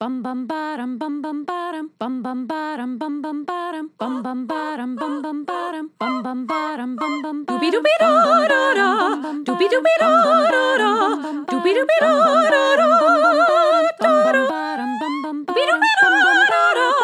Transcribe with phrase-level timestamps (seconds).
[0.00, 4.94] Bum bum bottom bum bum bottom bum bum bottom bum bum bottom bum bum bottom
[4.94, 8.10] bum bum bottom bum bum bottom bum bum Doobie doobie da
[8.52, 8.88] da da.
[9.42, 10.92] Doobie doobie da da da.
[11.50, 12.10] Doobie doobie da.
[12.14, 12.86] Da da.
[15.48, 16.97] Doobie doobie da da da.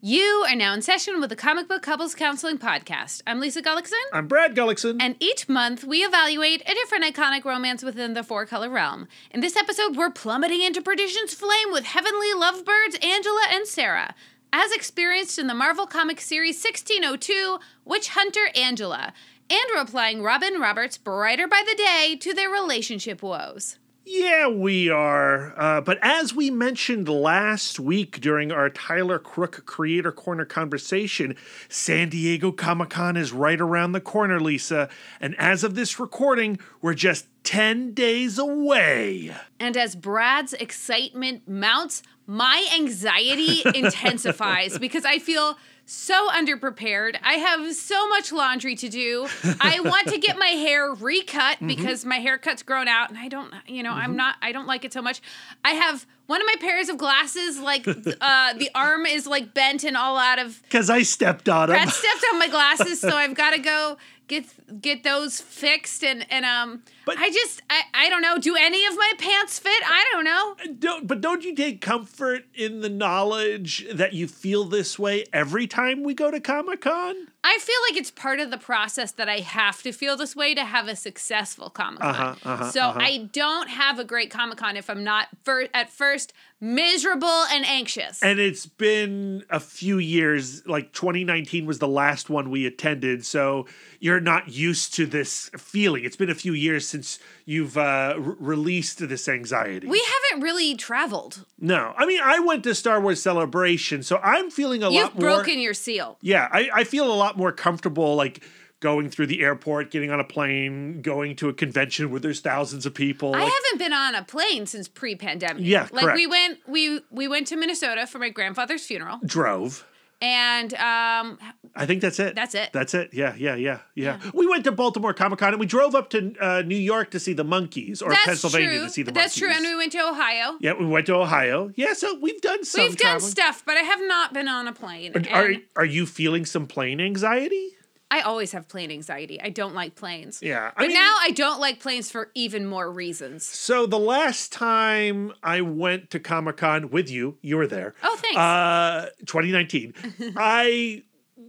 [0.00, 3.22] You are now in session with the Comic Book Couples Counseling Podcast.
[3.26, 4.96] I'm Lisa Gullickson, I'm Brad Gullickson.
[5.00, 9.08] and each month we evaluate a different iconic romance within the four color realm.
[9.30, 14.14] In this episode, we're plummeting into perdition's flame with heavenly lovebirds Angela and Sarah,
[14.52, 19.12] as experienced in the Marvel Comics series 1602, Witch Hunter Angela,
[19.50, 23.78] and we're applying Robin Roberts' Brighter by the Day to their relationship woes.
[24.06, 25.58] yeah, we are.
[25.58, 31.36] Uh, but as we mentioned last week during our Tyler Crook Creator Corner conversation,
[31.68, 34.90] San Diego Comic Con is right around the corner, Lisa.
[35.20, 39.34] And as of this recording, we're just 10 days away.
[39.58, 45.56] And as Brad's excitement mounts, my anxiety intensifies because I feel
[45.86, 47.16] so underprepared.
[47.22, 49.28] I have so much laundry to do.
[49.60, 53.52] I want to get my hair recut because my haircut's grown out and I don't,
[53.66, 55.20] you know, I'm not, I don't like it so much.
[55.64, 59.84] I have one of my pairs of glasses, like uh, the arm is like bent
[59.84, 61.76] and all out of Because I stepped on them.
[61.76, 66.02] Brad stepped on my glasses, so I've got to go get get those fixed.
[66.04, 68.38] And and um, But- I just I, I don't know.
[68.38, 69.82] Do any of my pants fit?
[69.86, 70.56] I don't know.
[70.78, 75.66] Don't, but don't you take comfort in the knowledge that you feel this way every
[75.66, 77.28] time we go to Comic Con?
[77.46, 80.54] I feel like it's part of the process that I have to feel this way
[80.54, 82.10] to have a successful Comic Con.
[82.10, 82.98] Uh-huh, uh-huh, so uh-huh.
[83.00, 86.32] I don't have a great Comic Con if I'm not fir- at first
[86.64, 88.22] miserable and anxious.
[88.22, 93.26] And it's been a few years, like 2019 was the last one we attended.
[93.26, 93.66] So
[94.00, 96.04] you're not used to this feeling.
[96.04, 99.86] It's been a few years since you've uh, r- released this anxiety.
[99.86, 101.44] we haven't really traveled.
[101.58, 105.18] no, I mean, I went to Star Wars Celebration, so I'm feeling a You've lot
[105.18, 105.30] more.
[105.30, 106.16] You've broken your seal.
[106.22, 108.42] Yeah, I, I feel a lot more comfortable, like
[108.80, 112.84] going through the airport, getting on a plane, going to a convention where there's thousands
[112.84, 113.34] of people.
[113.34, 115.64] I like- haven't been on a plane since pre-pandemic.
[115.64, 116.16] Yeah, like correct.
[116.16, 119.86] we went we we went to Minnesota for my grandfather's funeral, drove.
[120.24, 121.38] And um,
[121.76, 122.34] I think that's it.
[122.34, 122.70] That's it.
[122.72, 123.10] That's it.
[123.12, 124.18] Yeah, yeah, yeah, yeah.
[124.32, 127.20] We went to Baltimore Comic Con and we drove up to uh, New York to
[127.20, 128.84] see the monkeys, or that's Pennsylvania true.
[128.84, 129.56] to see the that's monkeys.
[129.58, 130.56] true, and we went to Ohio.
[130.60, 131.70] yeah, we went to Ohio.
[131.76, 132.84] Yeah, so we've done some.
[132.84, 135.12] We've done stuff, but I have not been on a plane.
[135.30, 137.73] Are, and are you feeling some plane anxiety?
[138.10, 139.40] I always have plane anxiety.
[139.40, 140.40] I don't like planes.
[140.42, 143.44] Yeah, I but mean- now I don't like planes for even more reasons.
[143.44, 147.94] So the last time I went to Comic Con with you, you were there.
[148.02, 148.36] Oh, thanks.
[148.38, 149.94] Uh, 2019.
[150.36, 151.02] I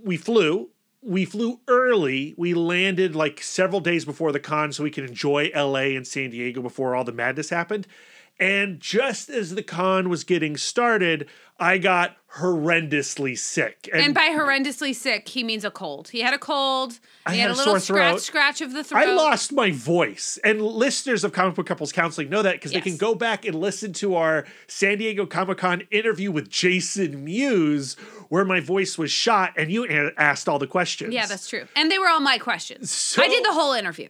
[0.04, 0.70] we flew.
[1.04, 2.34] We flew early.
[2.36, 6.32] We landed like several days before the con so we could enjoy LA and San
[6.32, 7.86] Diego before all the madness happened.
[8.40, 11.30] And just as the con was getting started,
[11.60, 13.90] I got horrendously sick.
[13.94, 16.10] and by horrendously sick, he means a cold.
[16.10, 17.00] He had a cold.
[17.26, 18.22] I he had had, a little scratch, throat.
[18.22, 19.00] scratch of the throat.
[19.00, 20.38] I lost my voice.
[20.44, 23.56] And listeners of Comic Book Couples Counseling know that because they can go back and
[23.56, 27.94] listen to our San Diego Comic Con interview with Jason Mewes,
[28.28, 31.14] where my voice was shot and you asked all the questions.
[31.14, 31.68] Yeah, that's true.
[31.76, 32.92] And they were all my questions.
[32.92, 34.10] So- I did the whole interview.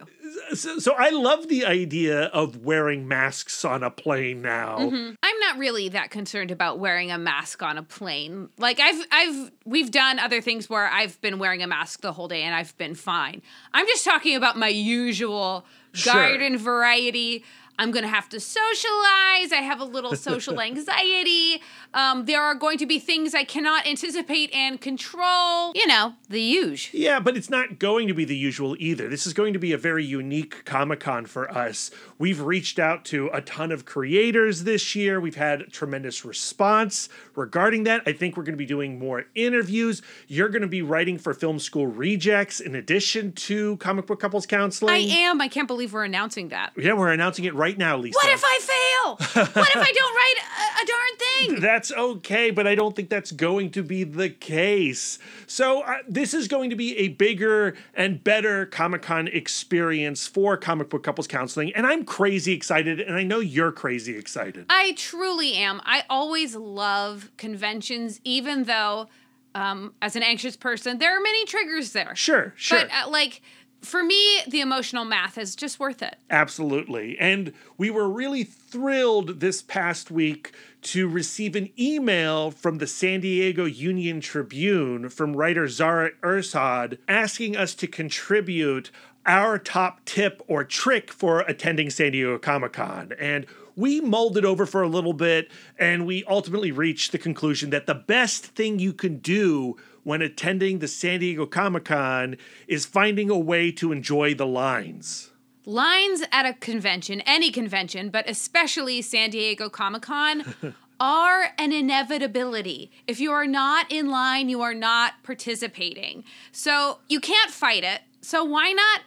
[0.54, 4.78] so, so I love the idea of wearing masks on a plane now.
[4.78, 5.14] Mm-hmm.
[5.22, 8.48] I'm not really that concerned about wearing a mask on a plane.
[8.58, 12.28] Like I've I've we've done other things where I've been wearing a mask the whole
[12.28, 13.42] day and I've been fine.
[13.72, 16.12] I'm just talking about my usual Sure.
[16.12, 17.42] garden variety.
[17.78, 19.52] I'm gonna have to socialize.
[19.52, 21.62] I have a little social anxiety.
[21.94, 25.72] Um, there are going to be things I cannot anticipate and control.
[25.74, 26.90] You know, the huge.
[26.92, 29.08] Yeah, but it's not going to be the usual either.
[29.08, 31.90] This is going to be a very unique Comic Con for us.
[32.18, 35.20] We've reached out to a ton of creators this year.
[35.20, 38.02] We've had tremendous response regarding that.
[38.06, 40.02] I think we're going to be doing more interviews.
[40.28, 44.46] You're going to be writing for Film School Rejects in addition to Comic Book Couples
[44.46, 44.94] Counseling.
[44.94, 45.40] I am.
[45.40, 46.72] I can't believe we're announcing that.
[46.76, 48.16] Yeah, we're announcing it right now, Lisa.
[48.16, 49.16] What if I fail?
[49.16, 51.60] what if I don't write a, a darn thing?
[51.60, 55.18] That's okay, but I don't think that's going to be the case.
[55.46, 60.56] So, uh, this is going to be a bigger and better Comic Con experience for
[60.56, 61.72] comic book couples counseling.
[61.74, 64.66] And I'm crazy excited, and I know you're crazy excited.
[64.68, 65.80] I truly am.
[65.84, 69.08] I always love conventions, even though,
[69.54, 72.14] um, as an anxious person, there are many triggers there.
[72.14, 72.80] Sure, sure.
[72.80, 73.42] But uh, like
[73.86, 76.16] for me, the emotional math is just worth it.
[76.28, 77.16] Absolutely.
[77.18, 80.52] And we were really thrilled this past week
[80.82, 87.56] to receive an email from the San Diego Union Tribune from writer Zara Ersad asking
[87.56, 88.90] us to contribute
[89.24, 93.12] our top tip or trick for attending San Diego Comic Con.
[93.18, 93.46] And
[93.76, 97.86] we mulled it over for a little bit and we ultimately reached the conclusion that
[97.86, 102.36] the best thing you can do when attending the San Diego Comic Con
[102.68, 105.32] is finding a way to enjoy the lines.
[105.64, 110.54] Lines at a convention, any convention, but especially San Diego Comic Con,
[111.00, 112.92] are an inevitability.
[113.08, 116.22] If you are not in line, you are not participating.
[116.52, 118.02] So you can't fight it.
[118.20, 119.00] So why not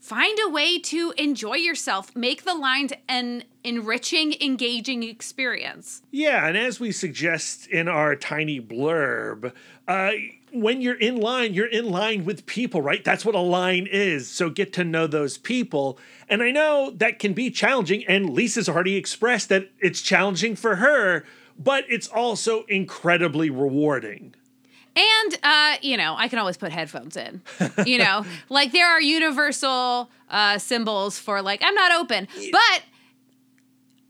[0.00, 2.14] find a way to enjoy yourself?
[2.14, 6.02] Make the lines an enriching, engaging experience.
[6.10, 9.54] Yeah, and as we suggest in our tiny blurb,
[9.88, 10.10] uh,
[10.52, 13.02] when you're in line, you're in line with people, right?
[13.02, 14.28] That's what a line is.
[14.28, 15.98] So get to know those people.
[16.28, 20.76] And I know that can be challenging, and Lisa's already expressed that it's challenging for
[20.76, 21.24] her,
[21.58, 24.34] but it's also incredibly rewarding.
[24.94, 27.42] And uh, you know, I can always put headphones in.
[27.86, 32.28] You know, like there are universal uh, symbols for like I'm not open.
[32.50, 32.82] But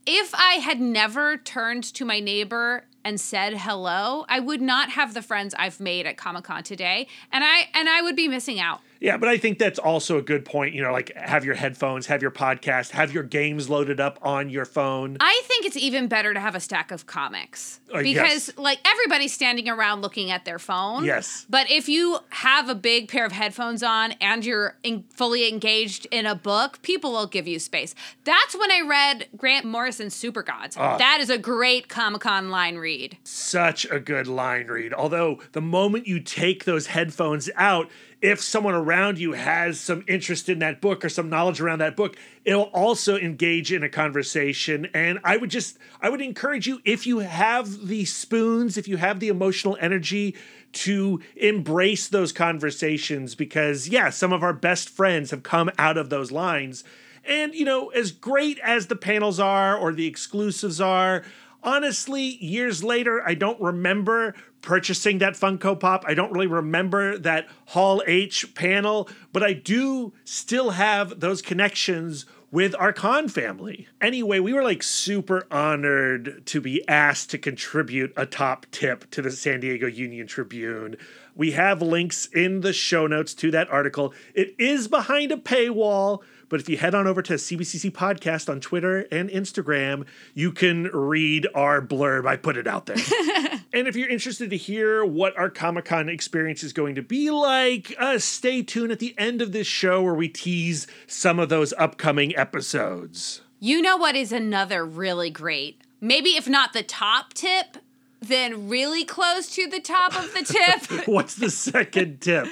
[0.07, 5.15] if I had never turned to my neighbor and said hello, I would not have
[5.15, 8.61] the friends I've made at Comic Con today, and I and I would be missing
[8.61, 8.81] out.
[9.03, 10.75] Yeah, but I think that's also a good point.
[10.75, 14.49] You know, like have your headphones, have your podcast, have your games loaded up on
[14.49, 15.17] your phone.
[15.19, 18.53] I think it's even better to have a stack of comics Uh, because, yes.
[18.57, 21.05] like, everybody's standing around looking at their phone.
[21.05, 21.47] Yes.
[21.51, 26.07] But if you have a big pair of headphones on and you're in, fully engaged
[26.13, 27.95] in a book, people will give you space.
[28.23, 30.77] That's when I read Grant Morrison's Super Gods.
[30.79, 30.97] Ah.
[30.97, 33.19] that is a great Comic Con line read.
[33.25, 34.95] Such a good line read.
[34.95, 37.91] Although the moment you take those headphones out,
[38.23, 41.97] if someone around you has some interest in that book or some knowledge around that
[41.97, 44.87] book, it'll also engage in a conversation.
[44.95, 48.97] And I would just, I would encourage you, if you have the spoons, if you
[48.97, 50.37] have the emotional energy,
[50.73, 56.09] to embrace those conversations because, yeah, some of our best friends have come out of
[56.09, 56.85] those lines.
[57.25, 61.25] And, you know, as great as the panels are or the exclusives are,
[61.63, 66.05] honestly, years later, I don't remember purchasing that Funko Pop.
[66.07, 72.25] I don't really remember that Hall H panel, but I do still have those connections
[72.53, 73.89] with our con family.
[74.01, 79.23] Anyway, we were like super honored to be asked to contribute a top tip to
[79.23, 80.97] the San Diego Union Tribune.
[81.35, 84.13] We have links in the show notes to that article.
[84.35, 86.21] It is behind a paywall,
[86.53, 90.05] but if you head on over to CBCC Podcast on Twitter and Instagram,
[90.35, 92.27] you can read our blurb.
[92.27, 92.97] I put it out there.
[93.73, 97.31] and if you're interested to hear what our Comic Con experience is going to be
[97.31, 101.49] like, uh, stay tuned at the end of this show where we tease some of
[101.49, 103.41] those upcoming episodes.
[103.59, 107.79] You know what is another really great, maybe if not the top tip,
[108.23, 110.43] then really close to the top of the
[110.89, 112.47] tip, What's the second tip?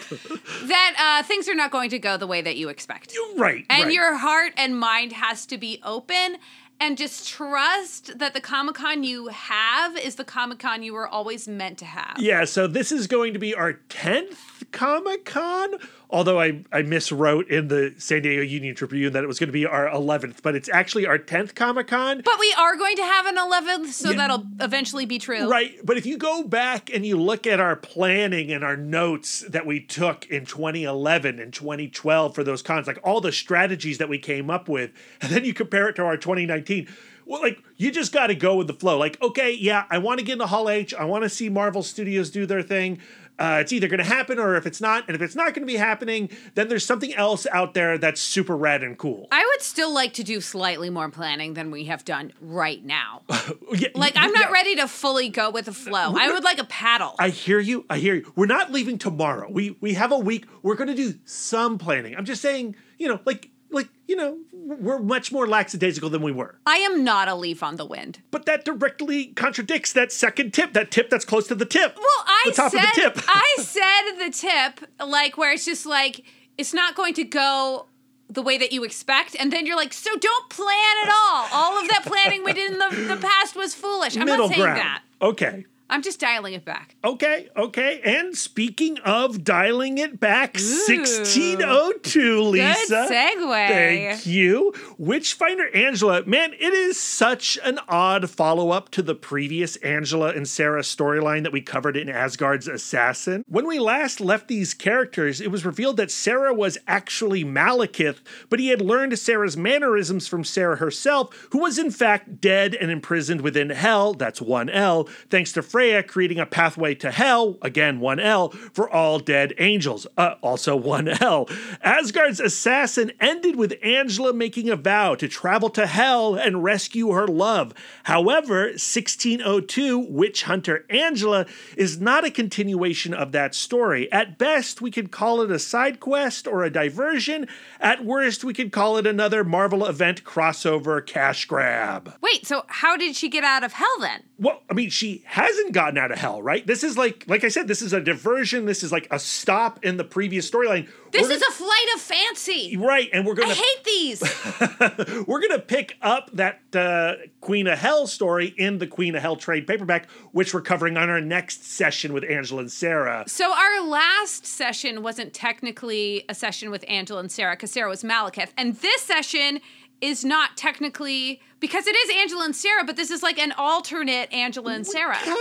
[0.64, 3.14] that uh, things are not going to go the way that you expect.
[3.14, 3.64] You're right.
[3.70, 3.93] And right.
[3.93, 6.37] your heart and mind has to be open
[6.81, 11.06] and just trust that the Comic Con you have is the Comic Con you were
[11.06, 12.17] always meant to have.
[12.19, 15.75] Yeah, so this is going to be our 10th Comic Con.
[16.12, 19.52] Although I, I miswrote in the San Diego Union Tribune that it was going to
[19.52, 22.22] be our 11th, but it's actually our 10th Comic Con.
[22.24, 25.48] But we are going to have an 11th, so that'll eventually be true.
[25.48, 25.79] Right.
[25.84, 29.67] But if you go back and you look at our planning and our notes that
[29.67, 34.19] we took in 2011 and 2012 for those cons, like all the strategies that we
[34.19, 34.90] came up with,
[35.20, 36.88] and then you compare it to our 2019.
[37.24, 38.98] Well, like you just got to go with the flow.
[38.98, 40.93] Like, okay, yeah, I want to get into Hall H.
[40.93, 42.98] I want to see Marvel Studios do their thing.
[43.41, 45.67] Uh, it's either going to happen or if it's not, and if it's not going
[45.67, 49.27] to be happening, then there's something else out there that's super rad and cool.
[49.32, 53.23] I would still like to do slightly more planning than we have done right now.
[53.73, 54.53] Yeah, Like, I'm not yeah.
[54.53, 56.15] ready to fully go with the flow.
[56.19, 57.15] I would like a paddle.
[57.20, 57.87] I hear you.
[57.89, 58.32] I hear you.
[58.35, 59.49] We're not leaving tomorrow.
[59.49, 60.47] We we have a week.
[60.63, 62.17] We're going to do some planning.
[62.17, 66.32] I'm just saying, you know, like like you know, we're much more lackadaisical than we
[66.32, 66.56] were.
[66.67, 68.20] I am not a leaf on the wind.
[68.31, 70.72] But that directly contradicts that second tip.
[70.72, 71.96] That tip that's close to the tip.
[71.96, 73.24] Well, I the top said of the tip.
[73.29, 76.24] I said the tip, like where it's just like
[76.58, 77.86] it's not going to go
[78.29, 81.48] the way that you expect, and then you're like, so don't plan at all.
[81.53, 84.17] All of that planning we did in the, the past was foolish.
[84.17, 84.79] I'm Middle not saying ground.
[84.79, 85.03] that.
[85.20, 85.67] Okay.
[85.91, 86.94] I'm just dialing it back.
[87.05, 88.01] Okay, okay.
[88.05, 92.87] And speaking of dialing it back, 1602, Lisa.
[92.89, 93.69] Good segue.
[93.69, 94.73] Thank you.
[94.99, 100.49] Witchfinder Angela, man, it is such an odd follow up to the previous Angela and
[100.49, 103.44] Sarah storyline that we covered in Asgard's Assassin.
[103.49, 108.19] When we last left these characters, it was revealed that Sarah was actually Malekith,
[108.49, 112.93] but he had learned Sarah's mannerisms from Sarah herself, who was in fact dead and
[112.93, 118.53] imprisoned within Hell, that's 1L, thanks to Freya creating a pathway to Hell, again 1L,
[118.75, 121.51] for all dead angels, uh, also 1L.
[121.82, 127.27] Asgard's Assassin ended with Angela making a vow to travel to Hell and rescue her
[127.27, 127.72] love.
[128.03, 131.46] However, 1602 Witch Hunter Angela
[131.79, 134.13] is not a continuation of that story.
[134.13, 137.49] At best, we could call it a side quest or a diversion.
[137.81, 142.13] At worst, we could call it another Marvel event crossover cash grab.
[142.20, 144.25] Wait, so how did she get out of hell then?
[144.41, 146.67] Well, I mean, she hasn't gotten out of hell, right?
[146.67, 148.65] This is like, like I said, this is a diversion.
[148.65, 150.89] This is like a stop in the previous storyline.
[151.13, 152.75] This We're is a flight of fancy.
[152.79, 154.23] right, and we're gonna hate these.
[155.27, 159.37] we're gonna pick up that uh, Queen of Hell story in the Queen of Hell
[159.37, 163.25] trade paperback, which we're covering on our next session with Angela and Sarah.
[163.27, 168.03] So our last session wasn't technically a session with Angela and Sarah because Sarah was
[168.03, 169.61] Malekith, and this session
[170.01, 174.32] is not technically because it is Angela and Sarah, but this is like an alternate
[174.32, 175.14] Angela and Sarah.
[175.14, 175.36] Kind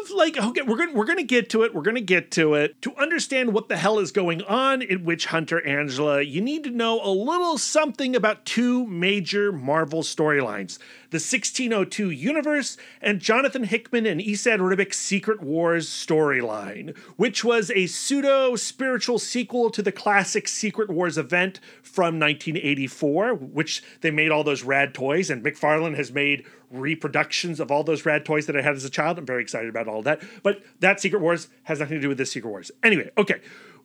[0.00, 1.74] of like okay, we're gonna we're gonna get to it.
[1.74, 2.80] We're gonna get to it.
[2.82, 6.70] To understand what the hell is going on in Witch Hunter Angela, you need to
[6.70, 10.78] know a little something about two major Marvel storylines:
[11.10, 17.86] the 1602 universe and Jonathan Hickman and Esad Ribić's Secret Wars storyline, which was a
[17.86, 24.44] pseudo spiritual sequel to the classic Secret Wars event from 1984, which they made all
[24.44, 28.62] those rad toys and McFarlane has made reproductions of all those rad toys that I
[28.62, 29.18] had as a child.
[29.18, 30.22] I'm very excited about all that.
[30.42, 32.70] But that Secret Wars has nothing to do with this Secret Wars.
[32.82, 33.40] Anyway, okay.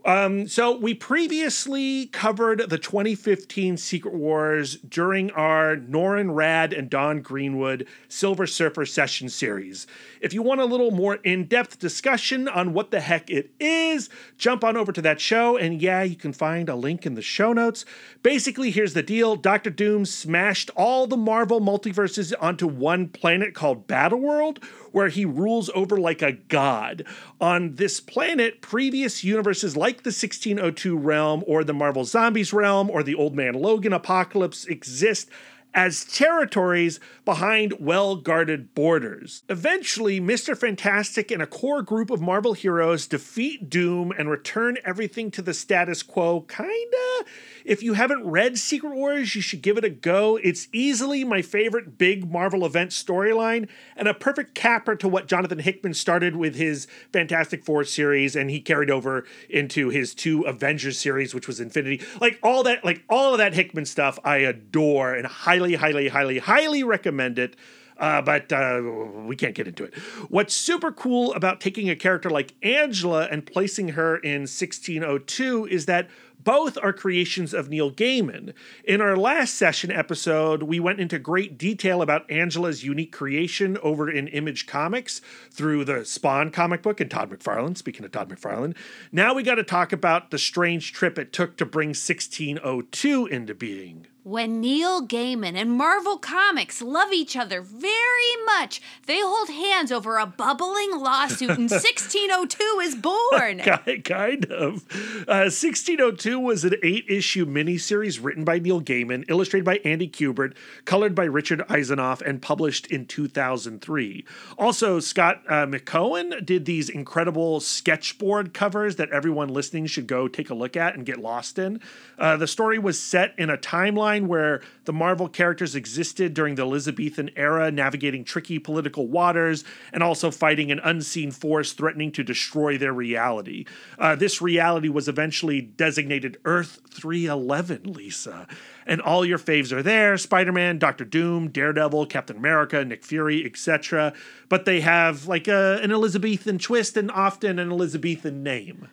[0.06, 7.22] Um, so we previously covered the 2015 Secret Wars during our Norrin Radd and Dawn
[7.22, 9.88] Greenwood Silver Surfer session series.
[10.20, 14.66] If you want a little more in-depth discussion on what the heck it is, jump
[14.66, 17.54] on over to that show, and yeah, you can find a link in the show
[17.54, 17.86] notes.
[18.24, 23.88] Basically, here's the deal: Doctor Doom smashed all the Marvel multiverses onto one planet called
[23.88, 24.62] Battleworld,
[24.94, 27.04] where he rules over like a god.
[27.42, 33.04] On this planet, previous universes like the 1602 realm or the Marvel Zombies realm or
[33.04, 35.30] the Old Man Logan apocalypse exist
[35.74, 39.44] as territories behind well guarded borders.
[39.50, 40.58] Eventually, Mr.
[40.58, 45.54] Fantastic and a core group of Marvel heroes defeat Doom and return everything to the
[45.54, 47.26] status quo, kinda.
[47.66, 50.38] If you haven't read Secret Wars, you should give it a go.
[50.38, 55.60] It's easily my favorite big Marvel event storyline and a perfect capper to what Jonathan
[55.60, 60.98] Hickman started with his Fantastic Four series and he carried over into his two Avengers
[60.98, 62.02] series, which was Infinity.
[62.20, 66.40] Like all that, like all of that Hickman stuff, I adore and highly, highly, highly,
[66.40, 67.56] highly recommend it.
[67.98, 68.82] Uh, but uh,
[69.26, 69.94] we can't get into it.
[70.30, 75.86] What's super cool about taking a character like Angela and placing her in 1602 is
[75.86, 76.10] that
[76.44, 78.54] both are creations of Neil Gaiman.
[78.84, 84.10] In our last session episode, we went into great detail about Angela's unique creation over
[84.10, 85.22] in Image Comics
[85.52, 87.78] through the Spawn comic book and Todd McFarlane.
[87.78, 88.76] Speaking of Todd McFarlane,
[89.12, 93.54] now we got to talk about the strange trip it took to bring 1602 into
[93.54, 94.08] being.
[94.26, 100.18] When Neil Gaiman and Marvel Comics love each other very much, they hold hands over
[100.18, 103.60] a bubbling lawsuit, and 1602 is born.
[104.06, 104.86] Kind of.
[105.28, 110.56] Uh, 1602 was an eight issue miniseries written by Neil Gaiman, illustrated by Andy Kubert,
[110.86, 114.24] colored by Richard Isanove, and published in 2003.
[114.58, 120.50] Also, Scott uh, McKowen did these incredible sketchboard covers that everyone listening should go take
[120.50, 121.82] a look at and get lost in.
[122.18, 126.62] Uh, the story was set in a timeline where the Marvel characters existed during the
[126.62, 132.78] Elizabethan era, navigating tricky political waters and also fighting an unseen force threatening to destroy
[132.78, 133.66] their reality.
[133.98, 138.48] Uh, this reality was eventually designated Earth 311, Lisa.
[138.86, 143.46] And all your faves are there Spider Man, Doctor Doom, Daredevil, Captain America, Nick Fury,
[143.46, 144.14] etc.
[144.50, 148.90] But they have like a, an Elizabethan twist and often an Elizabethan name.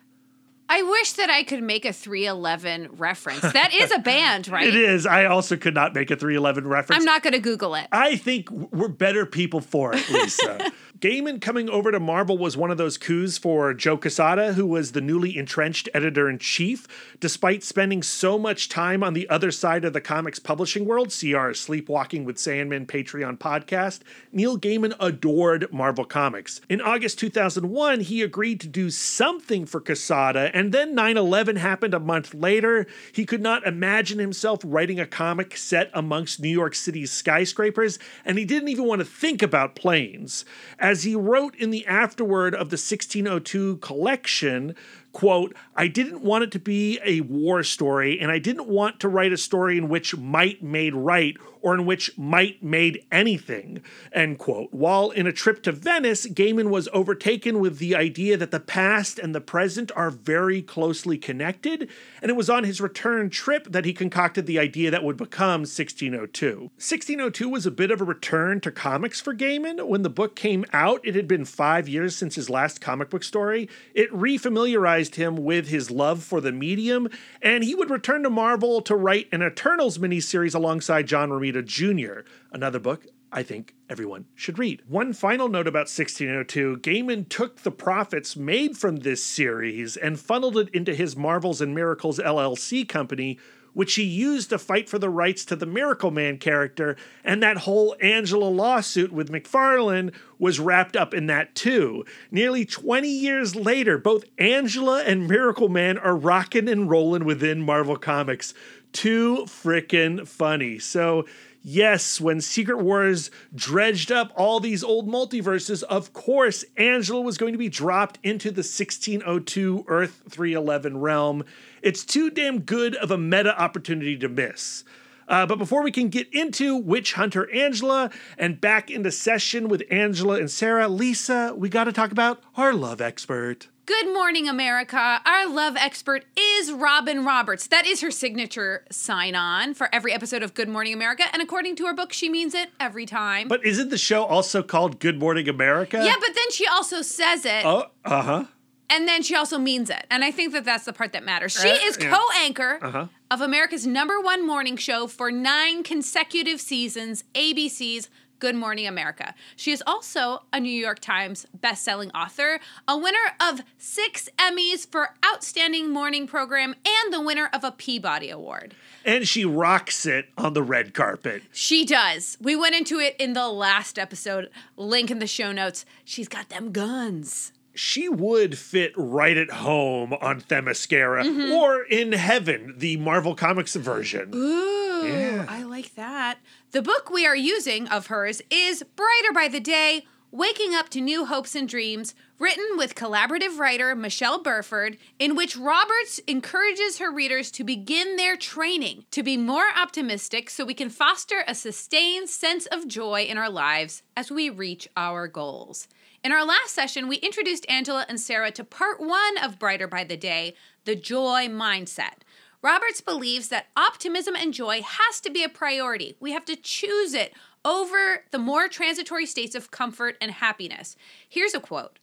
[0.73, 3.41] I wish that I could make a 311 reference.
[3.41, 4.65] That is a band, right?
[4.65, 5.05] It is.
[5.05, 6.97] I also could not make a 311 reference.
[6.97, 7.87] I'm not going to Google it.
[7.91, 10.71] I think we're better people for it, Lisa.
[11.01, 14.91] Gaiman coming over to Marvel was one of those coups for Joe Quesada, who was
[14.91, 16.87] the newly entrenched editor in chief.
[17.19, 21.33] Despite spending so much time on the other side of the comics publishing world, see
[21.33, 26.61] our Sleepwalking with Sandman Patreon podcast, Neil Gaiman adored Marvel Comics.
[26.69, 31.95] In August 2001, he agreed to do something for Quesada, and then 9 11 happened
[31.95, 32.85] a month later.
[33.11, 38.37] He could not imagine himself writing a comic set amongst New York City's skyscrapers, and
[38.37, 40.45] he didn't even want to think about planes.
[40.77, 44.75] As he wrote in the afterword of the 1602 collection,
[45.11, 49.09] quote, I didn't want it to be a war story, and I didn't want to
[49.09, 54.37] write a story in which might made right or in which might made anything, end
[54.37, 54.71] quote.
[54.71, 59.19] While in a trip to Venice, Gaiman was overtaken with the idea that the past
[59.19, 61.89] and the present are very closely connected,
[62.21, 65.61] and it was on his return trip that he concocted the idea that would become
[65.61, 66.71] 1602.
[66.75, 69.87] 1602 was a bit of a return to comics for Gaiman.
[69.87, 73.23] When the book came out, it had been five years since his last comic book
[73.23, 73.69] story.
[73.93, 77.09] It refamiliarized him with his love for the medium,
[77.41, 82.21] and he would return to Marvel to write an Eternals miniseries alongside John Romita Jr.,
[82.51, 84.81] another book I think everyone should read.
[84.87, 90.57] One final note about 1602 Gaiman took the profits made from this series and funneled
[90.57, 93.39] it into his Marvels and Miracles LLC company,
[93.73, 97.59] which he used to fight for the rights to the Miracle Man character, and that
[97.59, 102.03] whole Angela lawsuit with McFarlane was wrapped up in that too.
[102.31, 107.95] Nearly 20 years later, both Angela and Miracle Man are rocking and rolling within Marvel
[107.95, 108.53] Comics.
[108.91, 110.79] Too frickin' funny.
[110.79, 111.25] So,
[111.63, 117.51] Yes, when Secret Wars dredged up all these old multiverses, of course, Angela was going
[117.51, 121.43] to be dropped into the 1602 Earth 311 realm.
[121.83, 124.83] It's too damn good of a meta opportunity to miss.
[125.27, 129.83] Uh, but before we can get into Witch Hunter Angela and back into session with
[129.91, 133.67] Angela and Sarah, Lisa, we got to talk about our love expert.
[133.87, 135.21] Good morning, America.
[135.25, 137.67] Our love expert is Robin Roberts.
[137.67, 141.23] That is her signature sign on for every episode of Good Morning America.
[141.33, 143.47] And according to her book, she means it every time.
[143.47, 145.97] But isn't the show also called Good Morning America?
[146.05, 147.65] yeah, but then she also says it.
[147.65, 148.43] Oh, uh huh.
[148.89, 150.05] And then she also means it.
[150.11, 151.53] And I think that that's the part that matters.
[151.59, 152.11] She Uh, is yeah.
[152.13, 153.07] co anchor Uh-huh.
[153.31, 158.09] of America's number one morning show for nine consecutive seasons, ABC's
[158.41, 159.35] Good Morning America.
[159.55, 165.09] She is also a New York Times bestselling author, a winner of six Emmys for
[165.23, 168.73] Outstanding Morning Program, and the winner of a Peabody Award.
[169.05, 171.43] And she rocks it on the red carpet.
[171.51, 172.35] She does.
[172.41, 174.49] We went into it in the last episode.
[174.75, 175.85] Link in the show notes.
[176.03, 177.53] She's got them guns.
[177.75, 181.51] She would fit right at home on Themyscira Mm-hmm.
[181.53, 184.31] or in Heaven, the Marvel Comics version.
[184.35, 185.45] Ooh, Yeah.
[185.47, 186.39] I like that.
[186.71, 191.01] The book we are using of hers is Brighter by the Day Waking Up to
[191.01, 197.11] New Hopes and Dreams, written with collaborative writer Michelle Burford, in which Roberts encourages her
[197.11, 202.29] readers to begin their training to be more optimistic so we can foster a sustained
[202.29, 205.89] sense of joy in our lives as we reach our goals.
[206.23, 210.05] In our last session, we introduced Angela and Sarah to part one of Brighter by
[210.05, 210.53] the Day,
[210.85, 212.20] the joy mindset.
[212.61, 216.15] Roberts believes that optimism and joy has to be a priority.
[216.19, 217.33] We have to choose it
[217.65, 220.95] over the more transitory states of comfort and happiness.
[221.27, 221.97] Here's a quote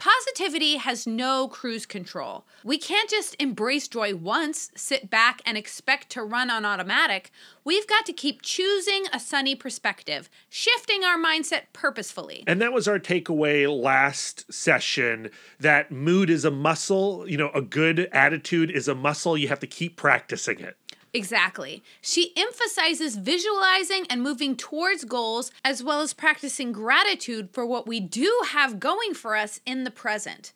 [0.00, 2.46] Positivity has no cruise control.
[2.64, 7.30] We can't just embrace joy once, sit back, and expect to run on automatic.
[7.64, 12.44] We've got to keep choosing a sunny perspective, shifting our mindset purposefully.
[12.46, 17.28] And that was our takeaway last session that mood is a muscle.
[17.28, 19.36] You know, a good attitude is a muscle.
[19.36, 20.78] You have to keep practicing it.
[21.12, 21.82] Exactly.
[22.00, 28.00] She emphasizes visualizing and moving towards goals, as well as practicing gratitude for what we
[28.00, 30.52] do have going for us in the present.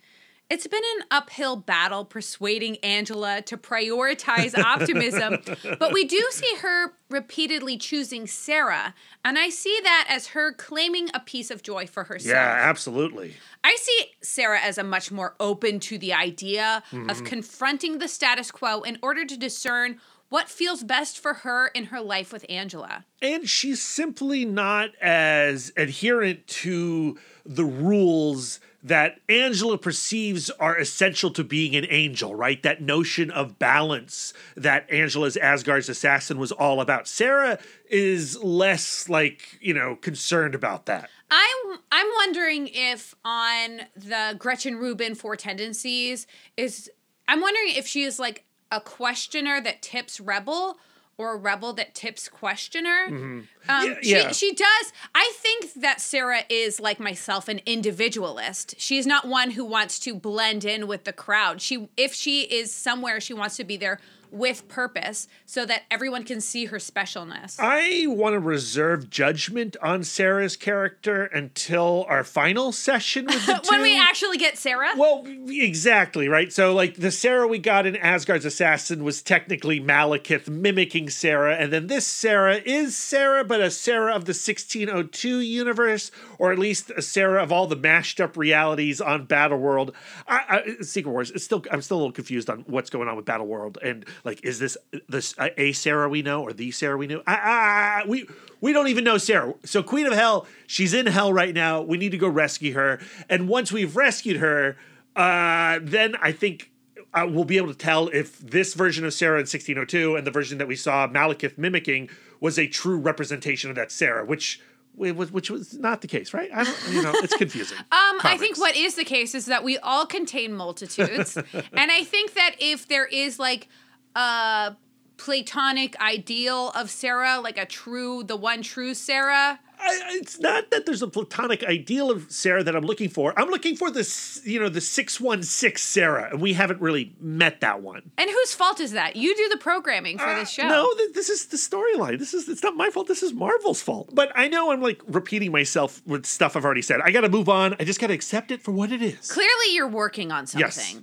[0.50, 5.38] It's been an uphill battle persuading Angela to prioritize optimism,
[5.78, 11.08] but we do see her repeatedly choosing Sarah, and I see that as her claiming
[11.14, 12.34] a piece of joy for herself.
[12.34, 13.34] Yeah, absolutely.
[13.62, 17.24] I see Sarah as a much more open to the idea of mm-hmm.
[17.24, 19.98] confronting the status quo in order to discern
[20.34, 23.04] what feels best for her in her life with Angela.
[23.22, 27.16] And she's simply not as adherent to
[27.46, 32.60] the rules that Angela perceives are essential to being an angel, right?
[32.64, 37.06] That notion of balance that Angela's Asgard's assassin was all about.
[37.06, 41.10] Sarah is less like, you know, concerned about that.
[41.30, 46.90] I'm I'm wondering if on the Gretchen Rubin four tendencies is
[47.28, 50.78] I'm wondering if she is like a questioner that tips rebel
[51.16, 53.06] or a rebel that tips questioner.
[53.06, 54.28] Um, Yeah, yeah.
[54.28, 54.92] She, she does.
[55.14, 58.74] I think that Sarah is like myself, an individualist.
[58.78, 61.60] She's not one who wants to blend in with the crowd.
[61.60, 64.00] She, if she is somewhere, she wants to be there
[64.34, 67.56] with purpose so that everyone can see her specialness.
[67.58, 73.70] I want to reserve judgment on Sarah's character until our final session with the two.
[73.70, 76.52] when we actually get Sarah, Well, exactly, right?
[76.52, 81.72] So, like, the Sarah we got in Asgard's Assassin was technically Malekith mimicking Sarah, and
[81.72, 86.90] then this Sarah is Sarah, but a Sarah of the 1602 universe, or at least
[86.96, 89.94] a Sarah of all the mashed up realities on Battleworld.
[90.26, 93.16] I, I, Secret Wars, it's still, I'm still a little confused on what's going on
[93.16, 94.76] with Battleworld, and like, is this
[95.08, 97.22] this uh, a Sarah we know or the Sarah we knew?
[97.26, 98.26] I- we
[98.60, 99.54] we don't even know Sarah.
[99.64, 101.82] So Queen of Hell, she's in hell right now.
[101.82, 104.76] We need to go rescue her, and once we've rescued her
[105.16, 106.70] uh, then I think
[107.12, 110.30] uh, we'll be able to tell if this version of Sarah in 1602 and the
[110.30, 112.10] version that we saw Malekith mimicking
[112.40, 114.60] was a true representation of that Sarah, which
[114.96, 116.50] was which was not the case, right?
[116.52, 117.78] I don't, you know, it's confusing.
[117.92, 121.36] Um, I think what is the case is that we all contain multitudes,
[121.72, 123.68] and I think that if there is like
[124.14, 124.76] a
[125.16, 130.86] platonic ideal of Sarah, like a true, the one true Sarah, I, it's not that
[130.86, 133.38] there's a platonic ideal of Sarah that I'm looking for.
[133.38, 137.82] I'm looking for this, you know, the 616 Sarah, and we haven't really met that
[137.82, 138.10] one.
[138.16, 139.16] and whose fault is that?
[139.16, 140.62] You do the programming for this show.
[140.64, 142.18] Uh, No, th- this is the storyline.
[142.18, 143.08] This is it's not my fault.
[143.08, 144.10] This is Marvel's fault.
[144.14, 147.00] But I know I'm like repeating myself with stuff I've already said.
[147.04, 147.74] I got to move on.
[147.78, 149.30] I just got to accept it for what it is.
[149.30, 150.66] Clearly, you're working on something.
[150.66, 150.98] Yes.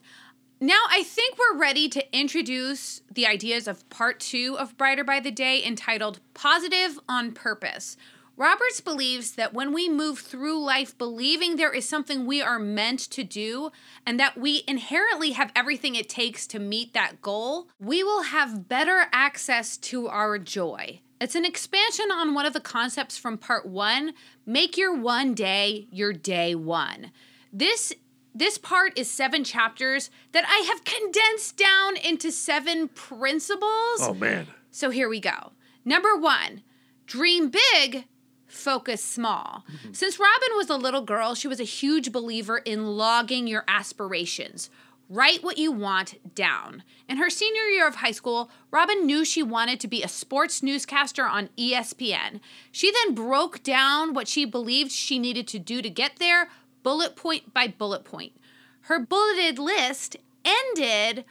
[0.64, 5.20] Now, I think we're ready to introduce the ideas of part two of Brighter by
[5.20, 7.98] the Day entitled Positive on Purpose.
[8.38, 13.00] Roberts believes that when we move through life believing there is something we are meant
[13.00, 13.72] to do
[14.06, 18.70] and that we inherently have everything it takes to meet that goal, we will have
[18.70, 21.02] better access to our joy.
[21.20, 24.14] It's an expansion on one of the concepts from part one
[24.46, 27.12] make your one day your day one.
[27.52, 27.94] This
[28.34, 34.00] this part is seven chapters that I have condensed down into seven principles.
[34.00, 34.48] Oh man.
[34.72, 35.52] So here we go.
[35.84, 36.62] Number one,
[37.06, 38.06] dream big,
[38.48, 39.66] focus small.
[39.72, 39.94] Mm-hmm.
[39.94, 44.70] Since Robin was a little girl, she was a huge believer in logging your aspirations.
[45.10, 46.84] Write what you want down.
[47.10, 50.64] In her senior year of high school, Robin knew she wanted to be a sports
[50.64, 52.40] newscaster on ESPN.
[52.72, 56.48] She then broke down what she believed she needed to do to get there,
[56.84, 58.34] bullet point by bullet point.
[58.82, 61.26] Her bulleted list ended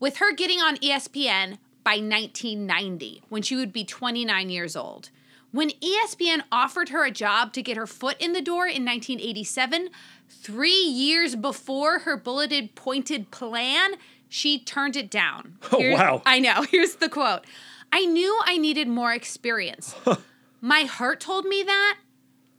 [0.00, 5.10] with her getting on ESPN by 1990, when she would be 29 years old.
[5.52, 9.90] When ESPN offered her a job to get her foot in the door in 1987,
[10.28, 13.92] three years before her bulleted pointed plan,
[14.28, 15.58] she turned it down.
[15.72, 16.22] Oh, wow.
[16.26, 16.62] I know.
[16.70, 17.44] Here's the quote
[17.92, 19.94] I knew I needed more experience.
[20.60, 21.98] My heart told me that,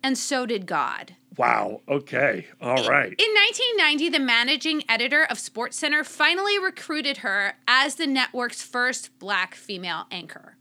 [0.01, 1.15] and so did God.
[1.37, 1.81] Wow.
[1.89, 2.47] Okay.
[2.61, 3.13] All right.
[3.19, 3.33] In
[3.77, 10.05] 1990, the managing editor of SportsCenter finally recruited her as the network's first black female
[10.11, 10.55] anchor.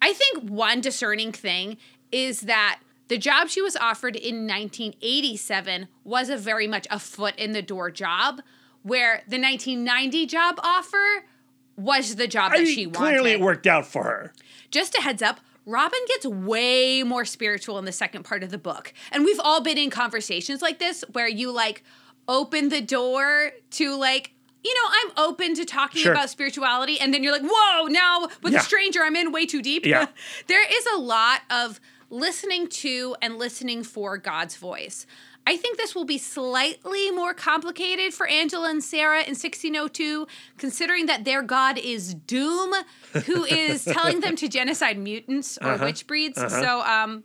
[0.00, 1.76] I think one discerning thing
[2.12, 7.34] is that the job she was offered in 1987 was a very much a foot
[7.36, 8.40] in the door job,
[8.82, 11.24] where the 1990 job offer
[11.76, 12.98] was the job I that mean, she wanted.
[12.98, 14.32] clearly it worked out for her.
[14.70, 18.56] Just a heads up, Robin gets way more spiritual in the second part of the
[18.58, 18.92] book.
[19.12, 21.84] And we've all been in conversations like this where you like
[22.26, 24.32] open the door to like,
[24.64, 26.12] you know, I'm open to talking Sure.
[26.12, 26.98] about spirituality.
[26.98, 28.60] And then you're like, whoa, now with Yeah.
[28.60, 29.84] a stranger, I'm in way too deep.
[29.84, 30.06] Yeah.
[30.46, 35.06] there is a lot of listening to and listening for God's voice.
[35.50, 40.26] I think this will be slightly more complicated for Angela and Sarah in 1602,
[40.58, 42.74] considering that their god is Doom,
[43.24, 45.84] who is telling them to genocide mutants or Uh-huh.
[45.86, 46.38] witch breeds.
[46.38, 47.24] So um,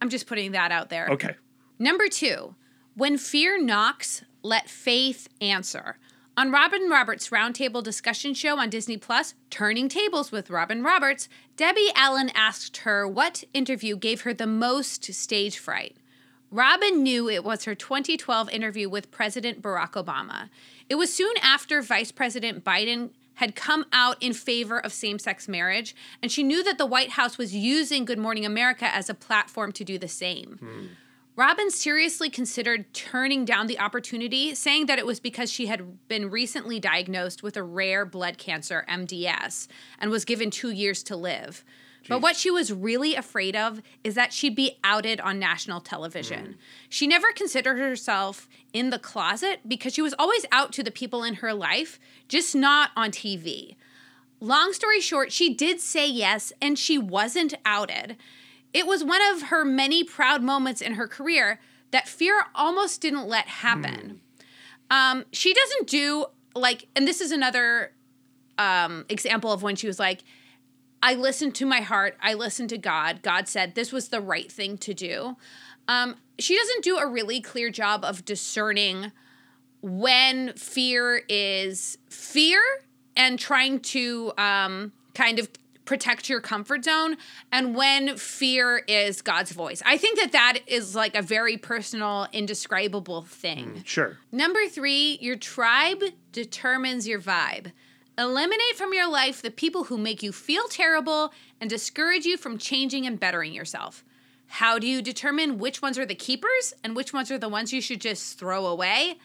[0.00, 1.08] I'm just putting that out there.
[1.10, 1.34] Okay.
[1.78, 2.54] Number two,
[2.94, 5.98] when fear knocks, let faith answer.
[6.38, 11.90] On Robin Roberts' roundtable discussion show on Disney Plus, Turning Tables with Robin Roberts, Debbie
[11.94, 15.96] Allen asked her what interview gave her the most stage fright.
[16.50, 20.48] Robin knew it was her 2012 interview with President Barack Obama.
[20.88, 25.46] It was soon after Vice President Biden had come out in favor of same sex
[25.48, 29.14] marriage, and she knew that the White House was using Good Morning America as a
[29.14, 30.58] platform to do the same.
[30.60, 30.86] Hmm.
[31.36, 36.30] Robin seriously considered turning down the opportunity, saying that it was because she had been
[36.30, 41.62] recently diagnosed with a rare blood cancer, MDS, and was given two years to live.
[42.08, 46.56] But what she was really afraid of is that she'd be outed on national television.
[46.88, 51.24] She never considered herself in the closet because she was always out to the people
[51.24, 53.76] in her life, just not on TV.
[54.40, 58.16] Long story short, she did say yes and she wasn't outed.
[58.72, 63.26] It was one of her many proud moments in her career that fear almost didn't
[63.26, 64.20] let happen.
[64.90, 67.92] Um, she doesn't do like, and this is another
[68.58, 70.22] um, example of when she was like,
[71.02, 72.16] I listened to my heart.
[72.20, 73.22] I listened to God.
[73.22, 75.36] God said this was the right thing to do.
[75.88, 79.12] Um, she doesn't do a really clear job of discerning
[79.82, 82.60] when fear is fear
[83.16, 85.48] and trying to um, kind of
[85.84, 87.16] protect your comfort zone
[87.52, 89.82] and when fear is God's voice.
[89.86, 93.82] I think that that is like a very personal, indescribable thing.
[93.86, 94.18] Sure.
[94.32, 97.72] Number three, your tribe determines your vibe.
[98.18, 102.56] Eliminate from your life the people who make you feel terrible and discourage you from
[102.56, 104.04] changing and bettering yourself.
[104.46, 107.74] How do you determine which ones are the keepers and which ones are the ones
[107.74, 109.18] you should just throw away?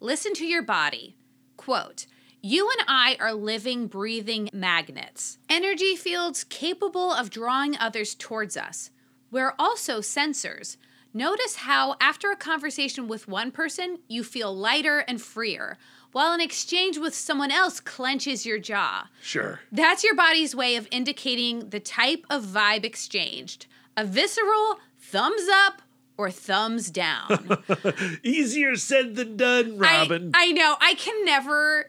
[0.00, 1.14] Listen to your body.
[1.58, 2.06] Quote,
[2.40, 8.90] you and I are living, breathing magnets, energy fields capable of drawing others towards us.
[9.30, 10.78] We're also sensors.
[11.12, 15.76] Notice how, after a conversation with one person, you feel lighter and freer,
[16.18, 19.06] while an exchange with someone else clenches your jaw.
[19.22, 19.60] Sure.
[19.70, 25.80] That's your body's way of indicating the type of vibe exchanged a visceral thumbs up
[26.16, 27.62] or thumbs down.
[28.24, 30.32] Easier said than done, Robin.
[30.34, 30.74] I, I know.
[30.80, 31.88] I can never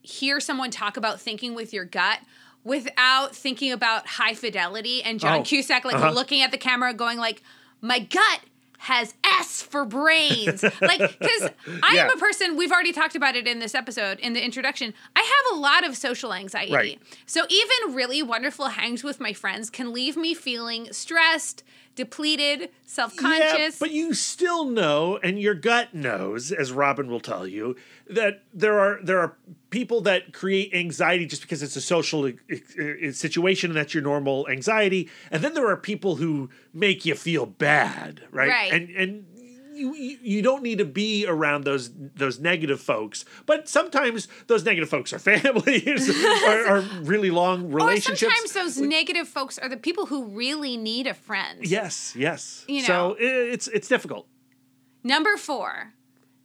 [0.00, 2.20] hear someone talk about thinking with your gut
[2.64, 6.12] without thinking about high fidelity and John Oh, Cusack like uh-huh.
[6.12, 7.42] looking at the camera going like
[7.82, 8.40] my gut
[8.78, 10.62] has S for brains.
[10.80, 11.48] like cuz
[11.82, 12.04] I Yeah.
[12.04, 14.94] am a person we've already talked about it in this episode in the introduction.
[15.14, 16.72] I have a lot of social anxiety.
[16.74, 17.02] Right.
[17.26, 21.62] So even really wonderful hangs with my friends can leave me feeling stressed,
[21.96, 23.42] depleted, self-conscious.
[23.58, 27.74] Yeah, but you still know, and your gut knows, as Robin will tell you,
[28.08, 29.36] that there are there are
[29.70, 32.30] people that create anxiety just because it's a social
[33.10, 37.46] situation and that's your normal anxiety, and then there are people who make you feel
[37.46, 38.48] bad, right?
[38.48, 38.72] Right.
[38.72, 39.26] And and.
[39.76, 44.88] You, you don't need to be around those those negative folks, but sometimes those negative
[44.88, 46.08] folks are families
[46.44, 48.22] or, or really long relationships.
[48.22, 51.66] or sometimes those negative folks are the people who really need a friend.
[51.66, 52.64] yes, yes.
[52.68, 52.86] You know.
[52.86, 54.26] so it's it's difficult.
[55.04, 55.92] Number four,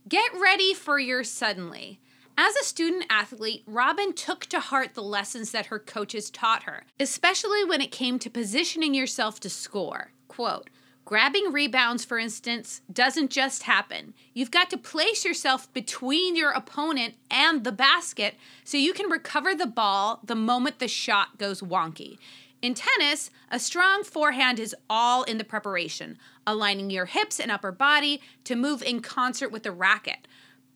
[0.07, 1.99] get ready for your suddenly.
[2.37, 6.85] As a student athlete, Robin took to heart the lessons that her coaches taught her,
[6.99, 10.11] especially when it came to positioning yourself to score.
[10.27, 10.69] Quote,
[11.03, 14.13] Grabbing rebounds, for instance, doesn't just happen.
[14.33, 19.55] You've got to place yourself between your opponent and the basket so you can recover
[19.55, 22.17] the ball the moment the shot goes wonky.
[22.61, 27.71] In tennis, a strong forehand is all in the preparation, aligning your hips and upper
[27.71, 30.27] body to move in concert with the racket.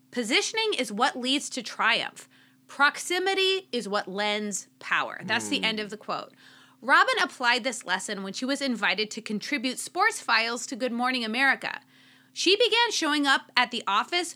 [0.09, 2.27] Positioning is what leads to triumph.
[2.67, 5.21] Proximity is what lends power.
[5.23, 5.83] That's the end hmm.
[5.83, 6.33] of the quote.
[6.85, 11.25] Robin applied this lesson when she was invited to contribute sports files to Good Morning
[11.25, 11.79] America.
[12.31, 14.35] She began showing up at the office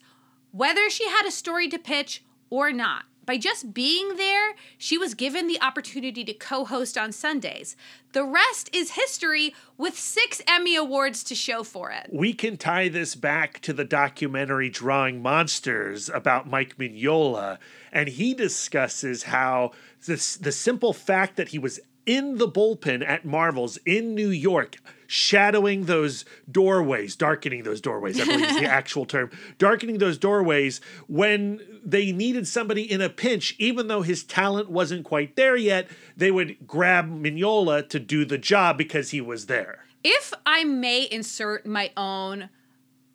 [0.52, 3.04] whether she had a story to pitch or not.
[3.24, 7.76] By just being there, she was given the opportunity to co host on Sundays.
[8.14, 12.10] The rest is history with six Emmy Awards to show for it.
[12.12, 17.60] we can tie this back to the documentary Drawing Monsters about Mike Mignola,
[17.92, 19.74] and he discusses how
[20.08, 21.80] this, the simple fact that he was
[22.18, 28.26] in the bullpen at Marvel's in New York, shadowing those doorways, darkening those doorways, I
[28.26, 33.56] believe is the actual term, darkening those doorways when they needed somebody in a pinch,
[33.60, 38.38] even though his talent wasn't quite there yet, they would grab Mignola to do the
[38.40, 39.86] job because he was there.
[40.04, 42.50] if I may insert my own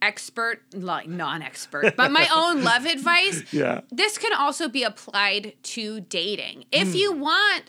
[0.03, 3.81] expert, like non-expert, but my own love advice, Yeah.
[3.91, 6.67] this can also be applied to dating.
[6.71, 6.95] If Hmm.
[6.97, 7.65] you want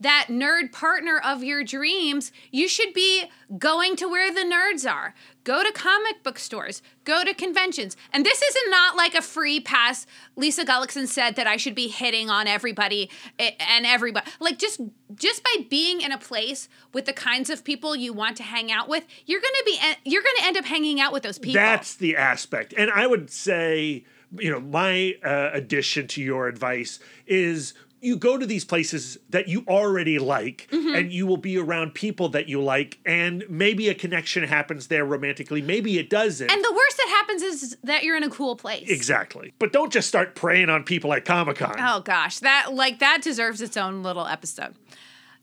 [0.00, 5.14] that nerd partner of your dreams, you should be going to where the nerds are.
[5.44, 7.96] Go to comic book stores, go to conventions.
[8.12, 10.06] And this is not like a free pass.
[10.36, 14.30] Lisa Gullickson said that I should be hitting on everybody eh, and everybody.
[14.40, 14.80] Like just
[15.14, 18.70] just by being in a place with the kinds of people you want to hang
[18.70, 21.22] out with, you're going to be eh, you're going to end up hanging out with
[21.22, 21.60] those people.
[21.60, 22.74] That's the aspect.
[22.76, 24.04] And I would say,
[24.38, 29.48] you know, my uh, addition to your advice is you go to these places that
[29.48, 30.94] you already like Mm-hmm.
[30.94, 35.04] and you will be around people that you like and maybe a connection happens there
[35.04, 38.56] romantically maybe it doesn't and the worst that happens is that you're in a cool
[38.56, 38.88] place.
[38.88, 43.20] exactly but don't just start preying on people at comic-con Oh gosh, that like that
[43.22, 44.74] deserves its own little episode.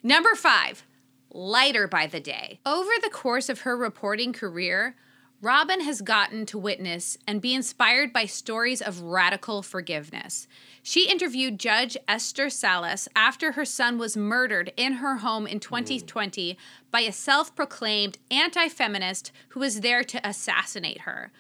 [0.04, 0.84] Number 5,
[1.32, 2.60] lighter by the day.
[2.66, 4.96] Over the course of her reporting career,
[5.42, 10.48] Robin has gotten to witness and be inspired by stories of radical forgiveness.
[10.90, 16.58] She interviewed Judge Esther Salas after her son was murdered in her home in 2020
[16.92, 21.34] by a self proclaimed anti feminist who was there to assassinate her.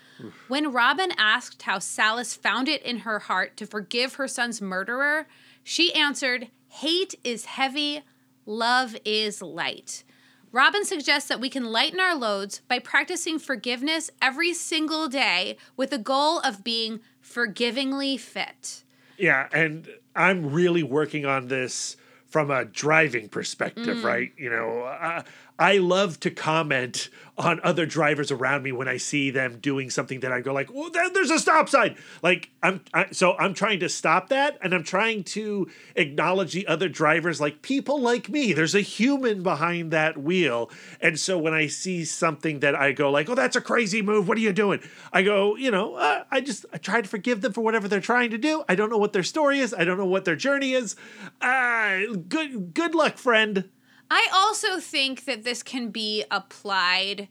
[0.50, 5.28] When Robin asked how Salas found it in her heart to forgive her son's murderer,
[5.64, 8.04] she answered, Hate is heavy,
[8.46, 10.04] love is light.
[10.52, 15.92] Robin suggests that we can lighten our loads by practicing forgiveness every single day with
[15.92, 18.84] the goal of being forgivingly fit.
[19.18, 24.04] Yeah, and I'm really working on this from a driving perspective, mm.
[24.04, 24.32] right?
[24.38, 25.24] You know, I,
[25.60, 30.22] I love to comment on other drivers around me when I see them doing something
[30.22, 33.54] that I go like, "Well, there, there's a stop sign." Like I'm, I, so I'm
[33.54, 38.30] trying to stop that, and I'm trying to acknowledge the other drivers, like people like
[38.30, 38.54] me.
[38.54, 43.12] There's a human behind that wheel, and so when I see something that I go
[43.12, 44.28] like, "Oh, that's a crazy move.
[44.28, 44.80] What are you doing?"
[45.14, 48.00] I go, you know, uh, I just I try to forgive them for whatever they're
[48.00, 48.64] trying to do.
[48.68, 49.74] I don't know what their story is.
[49.74, 50.96] I don't know what their journey is.
[51.42, 53.70] Uh, good good luck, friend.
[54.10, 57.28] I also think that this can be applied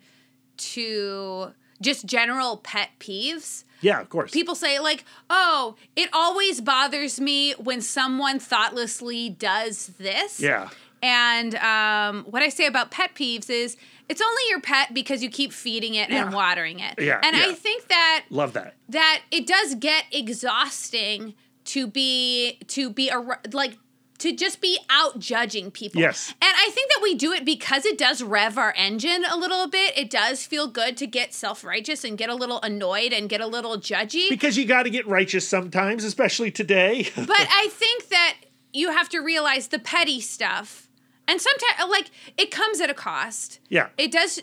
[0.59, 3.65] to just general pet peeves.
[3.83, 4.31] Yeah, of course.
[4.31, 10.41] People say, like, oh, it always bothers me when someone thoughtlessly does this.
[10.41, 10.71] yeah.
[11.03, 13.77] And um, what I say about pet peeves is
[14.09, 16.95] it's only your pet because you keep feeding it and watering it.
[16.99, 18.75] Yeah, And I think that Love that.
[18.89, 21.35] that it does get exhausting
[21.67, 23.19] to be to be a
[23.53, 23.77] like
[24.27, 26.01] to just be out judging people.
[26.01, 26.35] Yes.
[26.43, 29.69] And I think that we do it because it does rev our engine a little
[29.69, 29.97] bit.
[29.97, 33.47] It does feel good to get self-righteous and get a little annoyed and get a
[33.47, 34.29] little judgy.
[34.29, 37.09] Because you got to get righteous sometimes, especially today.
[37.17, 38.37] but I think that
[38.73, 40.89] you have to realize the petty stuff.
[41.29, 43.61] And sometimes like it comes at a cost.
[43.69, 43.89] yeah.
[43.97, 44.43] It does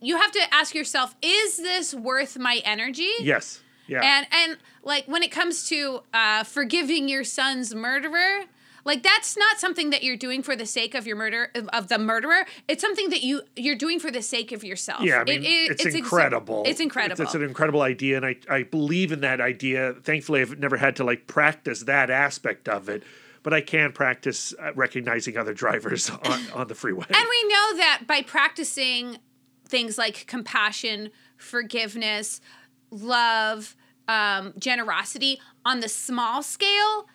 [0.00, 3.10] you have to ask yourself, is this worth my energy?
[3.20, 3.60] yes.
[3.86, 4.02] Yeah.
[4.04, 8.44] And and like when it comes to uh, forgiving your son's murderer,
[8.84, 11.98] like that's not something that you're doing for the sake of your murder of- the
[11.98, 12.44] murderer.
[12.68, 15.02] It's something that you you're doing for the sake of yourself.
[15.02, 16.62] yeah, I mean, It- it- it's, ex- incredible.
[16.66, 17.22] It's, incredible.
[17.22, 19.94] It's, an incredible idea, and I, I believe in that idea.
[20.02, 23.02] Thankfully, I've never had to like practice that aspect of it,
[23.42, 27.06] but I can practice uh, recognizing other drivers on, on the freeway.
[27.08, 29.18] and we know that by practicing
[29.68, 32.40] things like compassion, forgiveness,
[32.90, 33.76] love,
[34.08, 37.06] um, generosity on the small scale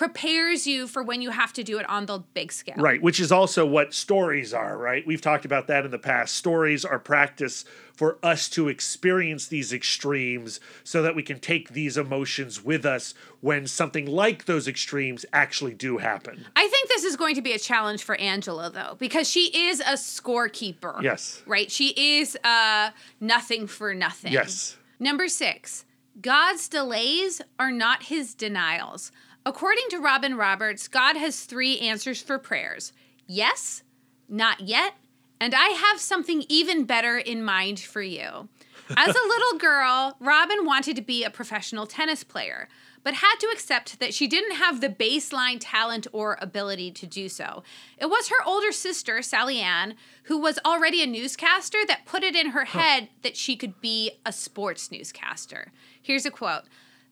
[0.00, 2.74] prepares you for when you have to do it on the big scale.
[2.78, 5.06] Right, which is also what stories are, right?
[5.06, 6.36] We've talked about that in the past.
[6.36, 11.98] Stories are practice for us to experience these extremes so that we can take these
[11.98, 16.46] emotions with us when something like those extremes actually do happen.
[16.56, 19.80] I think this is going to be a challenge for Angela though, because she is
[19.80, 21.02] a scorekeeper.
[21.02, 21.42] Yes.
[21.44, 21.70] Right?
[21.70, 24.32] She is uh nothing for nothing.
[24.32, 24.78] Yes.
[24.98, 25.84] Number six,
[26.18, 29.12] God's delays are not his denials.
[29.46, 32.92] According to Robin Roberts, God has three answers for prayers
[33.26, 33.82] yes,
[34.28, 34.94] not yet,
[35.40, 38.48] and I have something even better in mind for you.
[38.96, 42.68] As a little girl, Robin wanted to be a professional tennis player,
[43.02, 47.28] but had to accept that she didn't have the baseline talent or ability to do
[47.28, 47.62] so.
[47.96, 52.36] It was her older sister, Sally Ann, who was already a newscaster, that put it
[52.36, 55.72] in her head that she could be a sports newscaster.
[56.02, 56.64] Here's a quote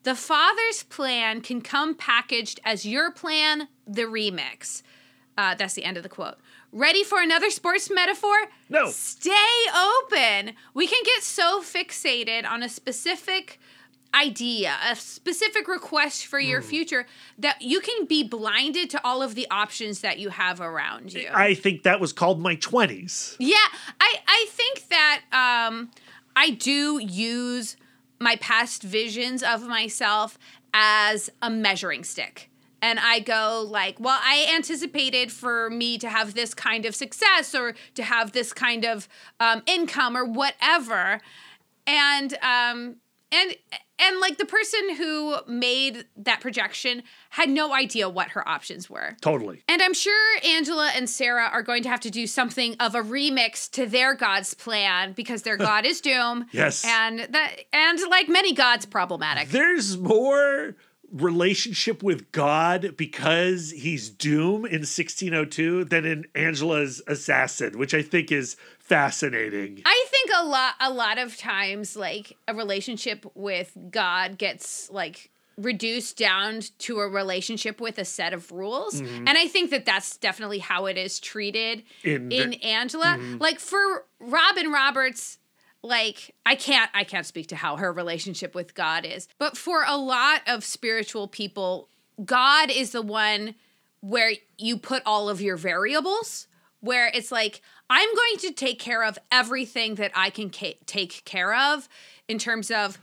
[0.03, 4.81] The father's plan can come packaged as your plan, the remix.
[5.37, 6.35] Uh, that's the end of the quote.
[6.71, 8.35] Ready for another sports metaphor?
[8.69, 8.89] No.
[8.89, 9.31] Stay
[9.73, 10.53] open.
[10.73, 13.59] We can get so fixated on a specific
[14.13, 17.05] idea, a specific request for your future
[17.37, 21.29] that you can be blinded to all of the options that you have around you.
[21.33, 23.35] I think that was called my 20s.
[23.39, 23.55] Yeah,
[24.01, 25.91] I I think that um,
[26.35, 27.77] I do use
[28.19, 30.37] my past visions of myself
[30.73, 32.49] as a measuring stick.
[32.81, 37.53] And I go like, well, I anticipated for me to have this kind of success
[37.53, 41.19] or to have this kind of um, income or whatever,
[41.85, 42.95] and um,
[43.31, 43.55] and
[43.99, 49.17] and like the person who made that projection had no idea what her options were.
[49.21, 49.63] Totally.
[49.67, 53.01] And I'm sure Angela and Sarah are going to have to do something of a
[53.01, 56.45] remix to their God's plan because their God is doom.
[56.51, 56.85] Yes.
[56.85, 59.49] And that and like many gods problematic.
[59.49, 60.75] There's more
[61.11, 68.31] relationship with God because he's Doom in 1602 than in Angela's Assassin, which I think
[68.31, 69.81] is fascinating.
[69.85, 75.29] I think a lot a lot of times like a relationship with God gets like
[75.57, 79.01] reduced down to a relationship with a set of rules.
[79.01, 79.27] Mm-hmm.
[79.27, 83.17] And I think that that's definitely how it is treated In in, the- Angela.
[83.17, 83.37] Mm-hmm.
[83.39, 85.37] Like for Robin Roberts,
[85.83, 89.83] like I can't I can't speak to how her relationship with God is, but for
[89.85, 91.89] a lot of spiritual people,
[92.23, 93.55] God is the one
[94.01, 96.47] where you put all of your variables
[96.81, 101.23] where it's like I'm going to take care of everything that I can ca- take
[101.25, 101.89] care of
[102.27, 102.99] in terms of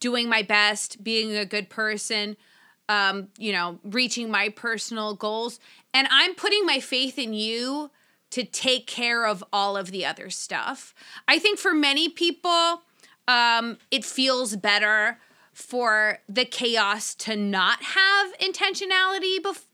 [0.00, 2.36] doing my best, being a good person,
[2.88, 5.60] um, you know, reaching my personal goals.
[5.94, 7.90] And I'm putting my faith in you
[8.30, 10.94] to take care of all of the other stuff.
[11.28, 12.82] I think for many people,
[13.28, 15.18] um, it feels better
[15.52, 19.66] for the chaos to not have intentionality bef-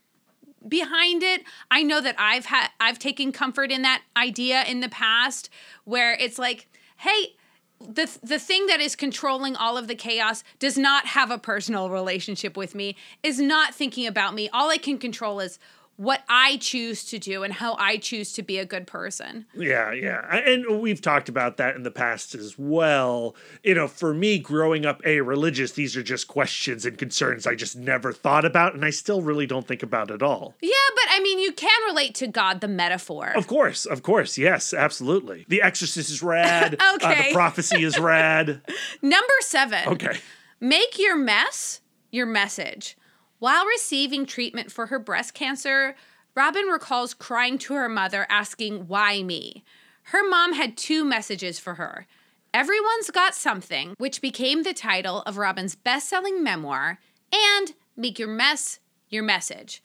[0.67, 1.43] behind it.
[1.71, 5.49] I know that I've had I've taken comfort in that idea in the past
[5.85, 7.35] where it's like, hey,
[7.79, 11.89] the the thing that is controlling all of the chaos does not have a personal
[11.89, 14.49] relationship with me, is not thinking about me.
[14.49, 15.59] All I can control is
[15.99, 19.45] what I choose to do and how I choose to be a good person.
[19.53, 20.33] Yeah, yeah.
[20.33, 23.35] And we've talked about that in the past as well.
[23.65, 27.55] You know, for me, growing up a religious, these are just questions and concerns I
[27.55, 30.55] just never thought about, and I still really don't think about at all.
[30.61, 33.33] Yeah, but I mean, you can relate to God, the metaphor.
[33.35, 34.37] Of course, of course.
[34.37, 35.45] Yes, absolutely.
[35.49, 36.77] The Exorcist is rad.
[36.89, 37.27] Uh, Okay.
[37.29, 38.61] the prophecy is rad.
[39.01, 39.85] Number seven.
[39.87, 40.19] Okay.
[40.61, 41.81] Make your mess
[42.11, 42.95] your message.
[43.39, 45.95] While receiving treatment for her breast cancer,
[46.35, 49.63] Robin recalls crying to her mother, asking, Why me?
[50.03, 52.05] Her mom had two messages for her
[52.53, 56.99] Everyone's Got Something, which became the title of Robin's best selling memoir,
[57.31, 58.79] and Make Your Mess
[59.09, 59.81] Your Message.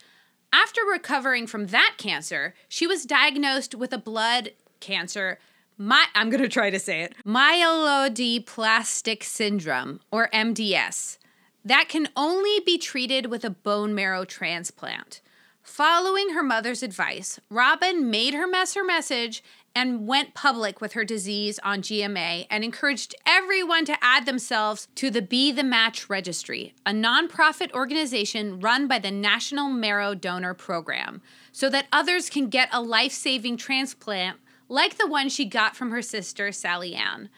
[0.52, 5.38] After recovering from that cancer, she was diagnosed with a blood cancer.
[5.76, 11.18] My, I'm going to try to say it myelodysplastic syndrome, or MDS,
[11.64, 15.20] that can only be treated with a bone marrow transplant.
[15.62, 19.42] Following her mother's advice, Robin made her mess her message
[19.74, 25.10] and went public with her disease on GMA and encouraged everyone to add themselves to
[25.10, 31.22] the Be the Match Registry, a nonprofit organization run by the National Marrow Donor Program,
[31.50, 34.38] so that others can get a life saving transplant
[34.68, 37.28] like the one she got from her sister, Sally Ann.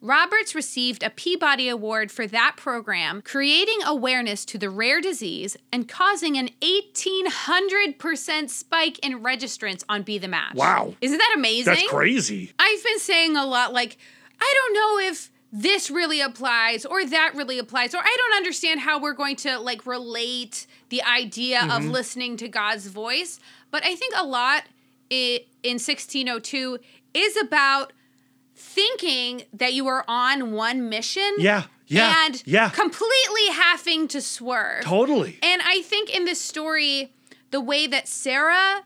[0.00, 5.88] Roberts received a Peabody Award for that program, creating awareness to the rare disease and
[5.88, 10.54] causing an 1800% spike in registrants on Be the Match.
[10.54, 10.94] Wow.
[11.00, 11.74] Isn't that amazing?
[11.74, 12.52] That's crazy.
[12.58, 13.96] I've been saying a lot like,
[14.40, 18.80] I don't know if this really applies or that really applies or I don't understand
[18.80, 21.90] how we're going to like relate the idea of mm-hmm.
[21.90, 23.40] listening to God's voice,
[23.70, 24.64] but I think a lot
[25.08, 26.78] in 1602
[27.14, 27.92] is about
[28.56, 32.70] thinking that you are on one mission Yeah, yeah, and yeah.
[32.70, 34.82] completely having to swerve.
[34.84, 35.38] Totally.
[35.42, 37.12] And I think in this story,
[37.50, 38.84] the way that Sarah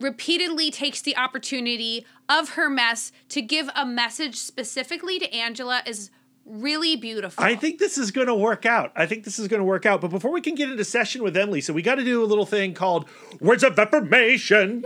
[0.00, 6.10] repeatedly takes the opportunity of her mess to give a message specifically to Angela is
[6.44, 7.42] really beautiful.
[7.44, 8.92] I think this is going to work out.
[8.96, 10.00] I think this is going to work out.
[10.00, 12.26] But before we can get into session with Emily, so we got to do a
[12.26, 13.08] little thing called
[13.40, 14.82] Words of Affirmation.
[14.82, 14.84] Affirmations!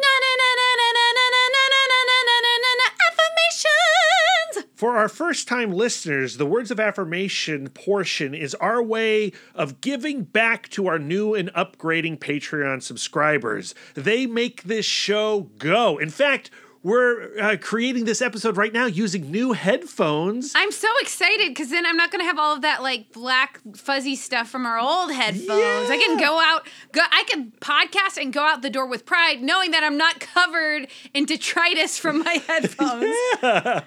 [4.82, 10.24] For our first time listeners, the Words of Affirmation portion is our way of giving
[10.24, 13.76] back to our new and upgrading Patreon subscribers.
[13.94, 15.98] They make this show go.
[15.98, 16.50] In fact,
[16.82, 20.52] we're uh, creating this episode right now using new headphones.
[20.56, 23.60] I'm so excited because then I'm not going to have all of that like black
[23.76, 25.90] fuzzy stuff from our old headphones.
[25.90, 29.42] I can go out, go, I can podcast and go out the door with pride,
[29.42, 33.14] knowing that I'm not covered in detritus from my headphones.
[33.42, 33.82] yeah.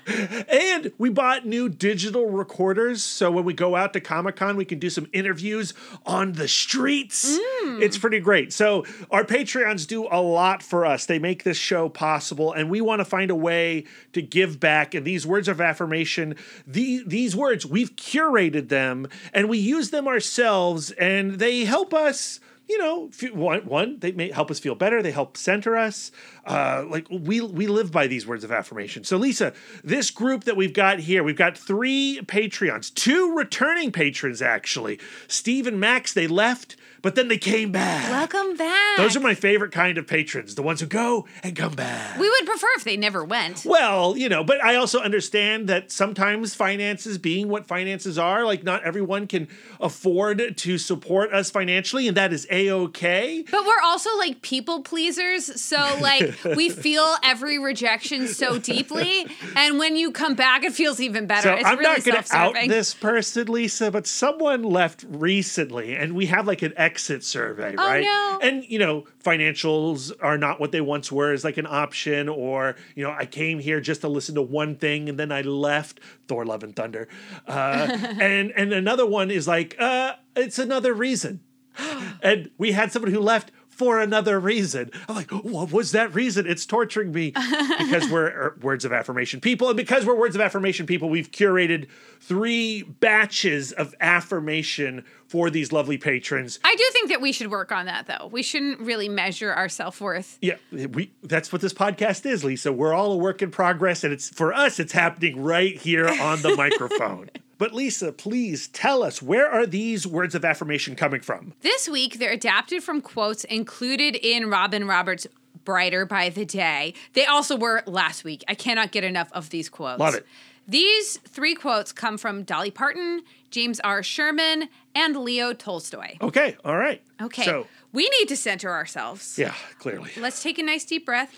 [0.48, 3.04] And we bought new digital recorders.
[3.04, 5.74] So when we go out to Comic Con, we can do some interviews
[6.06, 7.38] on the streets.
[7.66, 8.54] It's pretty great.
[8.54, 11.06] So our Patreons do a lot for us.
[11.06, 12.54] They make this show possible.
[12.54, 14.94] And we want to find a way to give back.
[14.94, 20.08] And these words of affirmation, the, these words, we've curated them and we use them
[20.08, 20.92] ourselves.
[20.92, 25.02] And they help us you know, one, one they may help us feel better.
[25.02, 26.12] They help center us.
[26.46, 29.04] Uh, like we we live by these words of affirmation.
[29.04, 34.42] So, Lisa, this group that we've got here, we've got three Patreons, two returning patrons
[34.42, 35.00] actually.
[35.28, 36.76] Steve and Max, they left,
[37.06, 38.10] but then they came back.
[38.10, 38.98] Welcome back.
[38.98, 42.18] Those are my favorite kind of patrons, the ones who go and come back.
[42.18, 43.64] we would prefer if they never went.
[43.64, 48.64] Well, you know, but I also understand that sometimes finances being what finances are, like
[48.64, 49.48] not everyone can
[49.80, 53.46] afford to support us financially, and that is a okay.
[53.52, 59.78] But we're also like people pleasers, so like we feel every rejection so deeply, and
[59.78, 61.50] when you come back, it feels even better.
[61.50, 65.96] So it's I'm really not going to out this person, Lisa, but someone left recently,
[65.96, 68.06] and we have like an exit survey, right?
[68.06, 68.40] Oh, no.
[68.42, 72.78] And you know, financials are not what they once were is like an option, or
[72.96, 76.00] you know, I came here just to listen to one thing, and then I left.
[76.30, 77.10] Thor: Love and Thunder,
[77.48, 77.88] uh,
[78.20, 81.42] and and another one is like, uh, it's another reason,
[82.24, 83.52] and we had someone who left.
[83.68, 84.90] For another reason.
[85.10, 86.48] I'm like, what was that reason?
[86.48, 87.32] It's torturing me
[87.78, 89.68] because we're er, words of affirmation people.
[89.68, 91.90] And because we're words of affirmation people, we've curated
[92.22, 96.60] three batches of affirmation for these lovely patrons.
[96.64, 98.28] I do think that we should work on that, though.
[98.32, 100.38] We shouldn't really measure our self worth.
[100.42, 102.72] Yeah, we that's what this podcast is, Lisa.
[102.72, 106.42] We're all a work in progress, and it's for us, it's happening right here on
[106.42, 107.30] the microphone.
[107.58, 111.54] But Lisa, please tell us where are these words of affirmation coming from?
[111.62, 115.26] This week, they're adapted from quotes included in Robin Roberts'
[115.64, 116.94] Brighter by the Day.
[117.14, 118.44] They also were last week.
[118.48, 120.00] I cannot get enough of these quotes.
[120.00, 120.26] Love it.
[120.68, 124.02] These three quotes come from Dolly Parton, James R.
[124.02, 126.18] Sherman, and Leo Tolstoy.
[126.22, 127.02] Okay, all right.
[127.22, 127.46] Okay.
[127.46, 129.38] So, we need to center ourselves.
[129.38, 130.12] yeah, clearly.
[130.18, 131.34] Let's take a nice deep breath.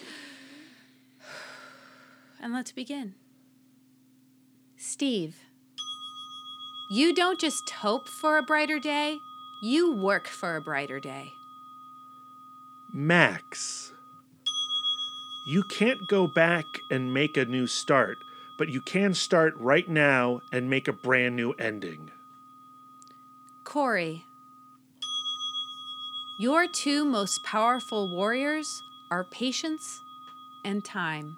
[2.42, 3.16] And let's begin.
[4.78, 5.36] Steve,
[6.90, 9.18] you don't just hope for a brighter day,
[9.62, 11.34] you work for a brighter day.
[12.94, 13.92] Max,
[15.48, 18.18] you can't go back and make a new start,
[18.58, 22.12] but you can start right now and make a brand new ending.
[23.64, 24.26] Corey,
[26.40, 30.02] your two most powerful warriors are patience
[30.64, 31.38] and time.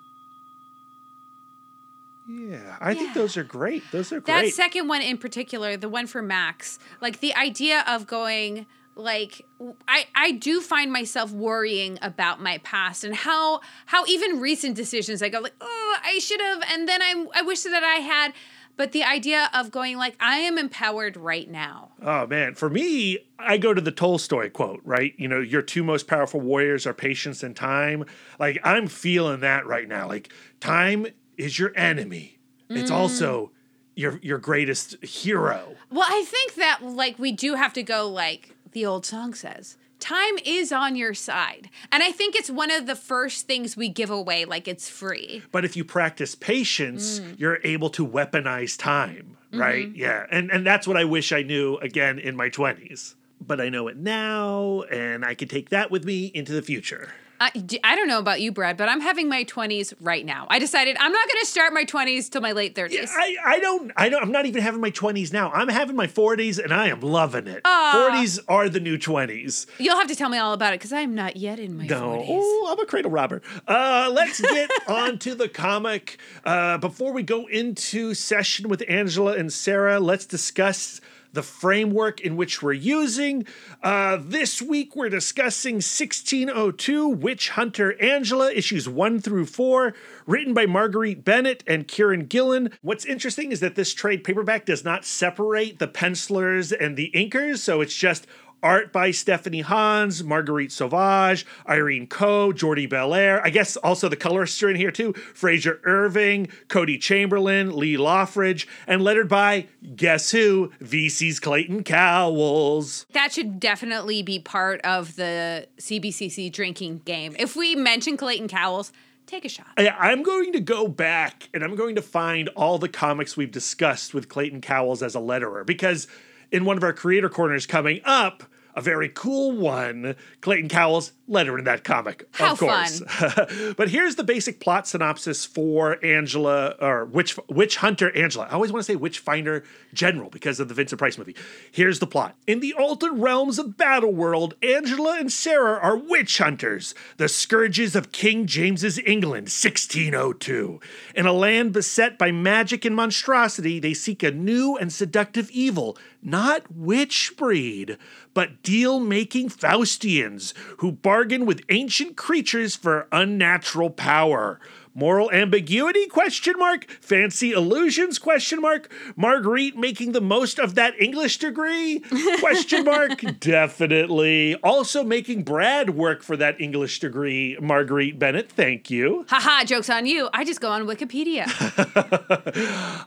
[2.26, 3.84] Yeah, I think those are great.
[3.92, 4.46] Those are great.
[4.46, 8.68] That second one in particular, the one for Max, like the idea of going
[9.00, 9.46] like
[9.88, 15.22] I I do find myself worrying about my past and how how even recent decisions
[15.22, 18.34] I go like, "Oh, I should have," and then I I wish that I had
[18.80, 21.90] but the idea of going like I am empowered right now.
[22.02, 25.14] Oh man, for me, I go to the Tolstoy quote, right?
[25.18, 28.06] You know, your two most powerful warriors are patience and time.
[28.40, 30.08] Like I'm feeling that right now.
[30.08, 30.32] Like
[30.62, 32.40] time is your enemy.
[32.70, 32.96] It's mm.
[32.96, 33.52] also
[33.96, 35.76] your your greatest hero.
[35.92, 39.78] Well, I think that like we do have to go like the old song says.
[40.00, 41.70] Time is on your side.
[41.92, 45.44] And I think it's one of the first things we give away like it's free.
[45.52, 47.38] But if you practice patience, mm.
[47.38, 49.60] you're able to weaponize time, mm-hmm.
[49.60, 49.90] right?
[49.94, 50.26] Yeah.
[50.32, 53.16] And and that's what I wish I knew again in my 20s.
[53.42, 57.14] But I know it now and I can take that with me into the future.
[57.42, 57.52] I,
[57.84, 60.46] I don't know about you, Brad, but I'm having my 20s right now.
[60.50, 63.10] I decided I'm not going to start my 20s till my late 30s.
[63.16, 65.52] I, I don't I don't I'm not even having my 20s now.
[65.52, 67.62] I'm having my 40s and I am loving it.
[67.66, 68.12] Aw.
[68.12, 69.68] 40s are the new 20s.
[69.78, 72.18] You'll have to tell me all about it because I'm not yet in my No,
[72.18, 72.26] 40s.
[72.30, 73.42] oh, I'm a cradle robber.
[73.68, 76.18] Uh, let's get on to the comic.
[76.44, 81.00] Uh, before we go into session with Angela and Sarah, let's discuss
[81.34, 83.46] the framework in which we're using.
[83.84, 89.94] Uh, this week, we're discussing 1602 Witch Hunter Angela, issues one through four,
[90.26, 92.72] written by Marguerite Bennett and Kieron Gillen.
[92.82, 97.60] What's interesting is that this trade paperback does not separate the pencilers and the inkers,
[97.60, 98.28] so it's just
[98.62, 103.42] Art by Stephanie Hans, Marguerite Sauvage, Irene Koh, Jordie Bellaire.
[103.44, 105.14] I guess also the colorists are in here too.
[105.34, 110.72] Frazer Irving, Cody Chamberlain, Lee Loughridge, and lettered by, guess who?
[110.82, 113.06] VC's Clayton Cowles.
[113.14, 117.36] That should definitely be part of the CBCC drinking game.
[117.40, 118.92] If we mention Clayton Cowles,
[119.26, 119.68] take a shot.
[119.78, 123.52] I- I'm going to go back and I'm going to find all the comics we've
[123.52, 126.08] discussed with Clayton Cowles as a letterer because
[126.52, 128.44] in one of our creator corners coming up,
[128.76, 132.28] a very cool one, Clayton Cowles letter in that comic.
[132.32, 133.02] How of course.
[133.78, 138.48] but here's the basic plot synopsis for Angela or Witch Witch Hunter Angela.
[138.50, 141.36] I always want to say Witch Finder General because of the Vincent Price movie.
[141.72, 142.36] Here's the plot.
[142.48, 148.12] In the altered realms of Battleworld, Angela and Sarah are witch hunters, the scourges of
[148.12, 150.80] King James's England, 1602.
[151.16, 155.98] In a land beset by magic and monstrosity, they seek a new and seductive evil,
[156.22, 157.98] not witch breed,
[158.34, 164.60] but deal making Faustians who bargain with ancient creatures for unnatural power.
[164.94, 166.08] Moral ambiguity?
[166.08, 166.90] Question mark.
[167.00, 168.20] Fancy illusions?
[168.20, 168.92] Question mark.
[169.16, 172.00] Marguerite making the most of that english degree?
[172.40, 173.22] Question mark.
[173.40, 174.56] Definitely.
[174.56, 178.52] Also making brad work for that english degree marguerite bennett.
[178.52, 179.26] Thank you.
[179.30, 180.28] Haha, joke's on you.
[180.34, 181.46] I just go on Wikipedia.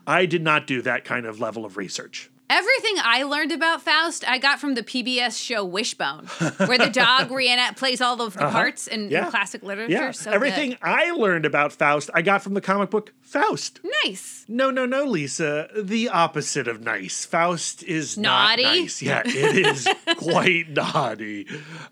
[0.07, 4.29] i did not do that kind of level of research Everything I learned about Faust,
[4.29, 6.27] I got from the PBS show Wishbone,
[6.67, 9.31] where the dog Rhiannon plays all of the parts in, in Uh-huh.
[9.31, 9.91] Classic literature.
[9.91, 10.11] Yeah.
[10.11, 13.81] So Everything I learned about Faust, I got from the comic book Faust.
[14.05, 14.45] nice.
[14.49, 15.71] No, no, no, Lisa.
[15.75, 17.25] The opposite of nice.
[17.25, 18.63] Faust is Naughty?
[18.65, 19.01] not nice.
[19.01, 19.89] Yeah, it is
[20.19, 21.47] quite naughty.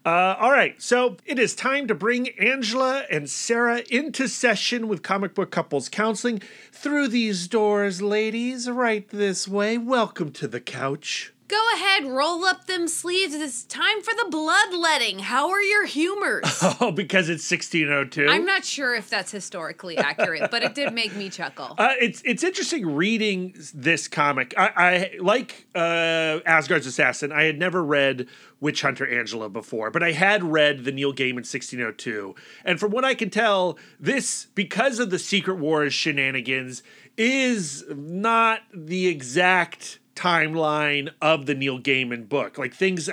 [0.04, 5.02] Uh, all right, so it is time to bring Angela and Sarah into session with
[5.02, 6.42] Comic Book Couples Counseling.
[6.70, 9.78] Through these doors, ladies, right this way.
[9.78, 11.32] Welcome to the couch.
[11.51, 13.34] Go ahead, roll up them sleeves.
[13.34, 15.18] It's time for the bloodletting.
[15.18, 16.44] How are your humors?
[16.82, 18.28] Oh, because it's 1602.
[18.30, 21.74] I'm not sure if that's historically accurate, but it did make me chuckle.
[21.76, 24.55] Uh, it's it's interesting reading this comic.
[24.57, 27.32] I, I like uh, Asgard's Assassin.
[27.32, 28.28] I had never read
[28.61, 32.34] Witch Hunter Angela before, but I had read the Neil Gaiman 1602.
[32.64, 36.82] And from what I can tell, this because of the Secret Wars shenanigans
[37.16, 42.58] is not the exact timeline of the Neil Gaiman book.
[42.58, 43.08] Like things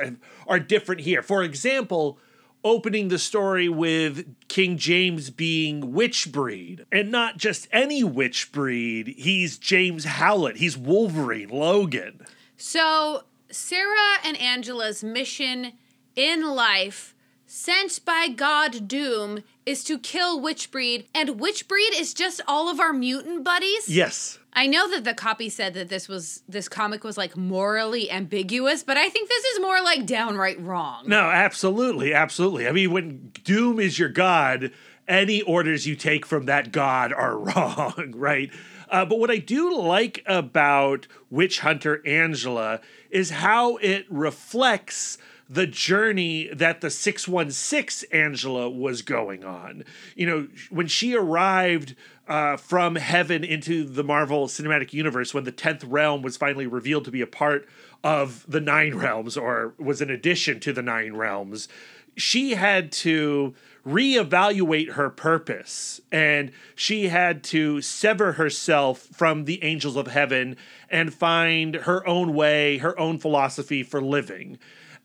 [0.47, 1.21] are different here.
[1.21, 2.19] For example,
[2.63, 9.15] opening the story with King James being witch breed and not just any witch breed.
[9.17, 10.57] He's James Howlett.
[10.57, 12.25] He's Wolverine, Logan.
[12.57, 15.73] So, Sarah and Angela's mission
[16.15, 22.69] in life, sent by God Doom, is to kill Witchbreed, and Witchbreed is just all
[22.69, 23.87] of our mutant buddies.
[23.87, 24.39] Yes.
[24.57, 28.81] I know that the copy said that this was this comic was like morally ambiguous,
[28.81, 31.03] but I think this is more like downright wrong.
[31.05, 32.67] No, absolutely, absolutely.
[32.67, 34.71] I mean, when Doom is your god,
[35.07, 38.49] any orders you take from that god are wrong, right?
[38.89, 42.81] Uh, but what I do like about Witch Hunter Angela
[43.11, 49.83] is how it reflects the journey that the 616 Angela was going on.
[50.15, 51.95] You know, when she arrived
[52.27, 57.05] uh, from heaven into the Marvel Cinematic Universe, when the 10th realm was finally revealed
[57.05, 57.67] to be a part
[58.03, 61.67] of the Nine Realms or was an addition to the Nine Realms,
[62.15, 63.53] she had to
[63.85, 70.57] reevaluate her purpose and she had to sever herself from the angels of heaven
[70.89, 74.57] and find her own way, her own philosophy for living.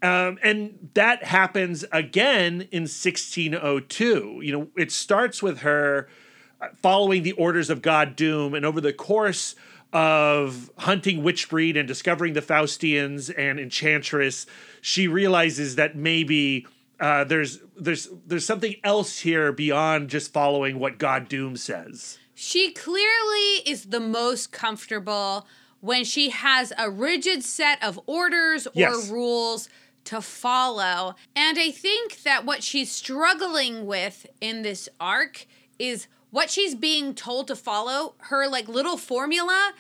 [0.02, 4.40] Um, and that happens again in 1602.
[4.42, 6.08] You know, it starts with her
[6.76, 9.54] following the orders of God Doom, and over the course
[9.92, 14.46] of hunting Witchbreed and discovering the Faustians and Enchantress,
[14.80, 16.66] she realizes that maybe
[17.00, 22.18] uh, there's there's there's something else here beyond just following what God Doom says.
[22.34, 25.46] She clearly is the most comfortable
[25.80, 29.10] when she has a rigid set of orders or Yes.
[29.10, 29.68] rules
[30.04, 31.14] to follow.
[31.36, 35.46] And I think that what she's struggling with in this arc
[35.78, 39.72] is what she's being told to follow, her like little formula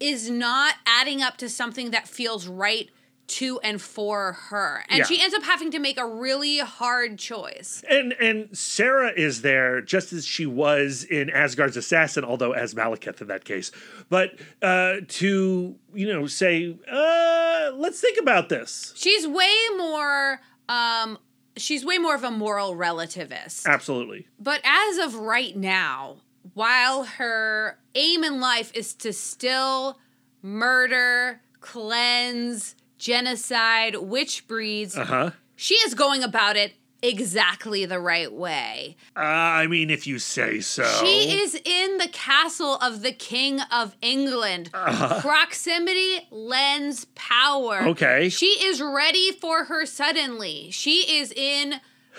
[0.00, 2.88] is not adding up to something that feels right
[3.26, 4.84] to and for her.
[4.88, 5.04] And Yeah.
[5.06, 7.82] she ends up having to make a really hard choice.
[7.90, 13.20] And and Sarah is there just as she was in Asgard's Assassin, although as Malekith
[13.20, 13.72] in that case.
[14.08, 18.92] But uh, to you know say, uh, let's think about this.
[18.94, 21.18] She's way more um
[21.56, 23.66] she's way more of a moral relativist.
[23.66, 24.26] Absolutely.
[24.38, 26.16] But as of right now,
[26.54, 29.98] while her aim in life is to still
[30.42, 35.30] murder, cleanse, genocide, witch breeds, Uh huh.
[35.54, 36.72] she is going about it
[37.08, 38.96] exactly the right way.
[39.16, 40.84] Uh, I mean, if you say so.
[40.84, 44.70] She is in the castle of the King of England.
[44.72, 47.82] Proximity lends power.
[47.88, 48.28] Okay.
[48.28, 50.70] She is ready for her suddenly.
[50.70, 51.74] She is in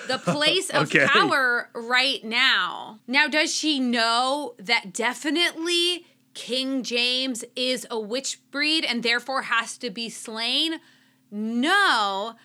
[0.08, 1.06] the place of Okay.
[1.08, 3.00] power right now.
[3.08, 9.78] Now, does she know that definitely King James is a witch breed and therefore has
[9.80, 10.80] to be slain?
[11.32, 12.36] No.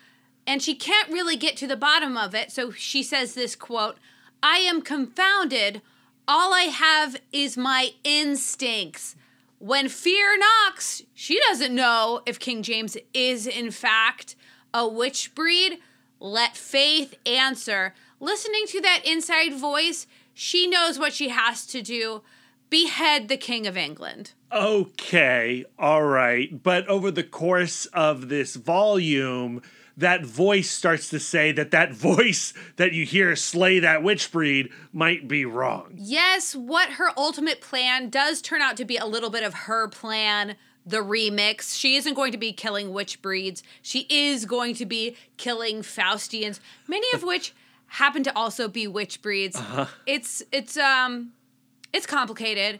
[0.45, 2.51] And she can't really get to the bottom of it.
[2.51, 3.97] So she says this quote
[4.41, 5.81] I am confounded.
[6.27, 9.15] All I have is my instincts.
[9.59, 14.35] When fear knocks, she doesn't know if King James is, in fact,
[14.73, 15.79] a witch breed.
[16.19, 17.93] Let faith answer.
[18.19, 22.23] Listening to that inside voice, she knows what she has to do
[22.69, 24.31] behead the King of England.
[24.51, 26.63] Okay, all right.
[26.63, 29.61] But over the course of this volume,
[29.97, 34.69] that voice starts to say that that voice that you hear slay that witch breed
[34.91, 35.93] might be wrong.
[35.97, 39.87] Yes, what her ultimate plan does turn out to be a little bit of her
[39.87, 41.77] plan, the remix.
[41.77, 43.63] She isn't going to be killing witch breeds.
[43.81, 47.53] She is going to be killing Faustians, many of which
[47.87, 49.61] happen to also be witch breeds.
[50.05, 51.33] It's it's um
[51.93, 52.79] it's complicated,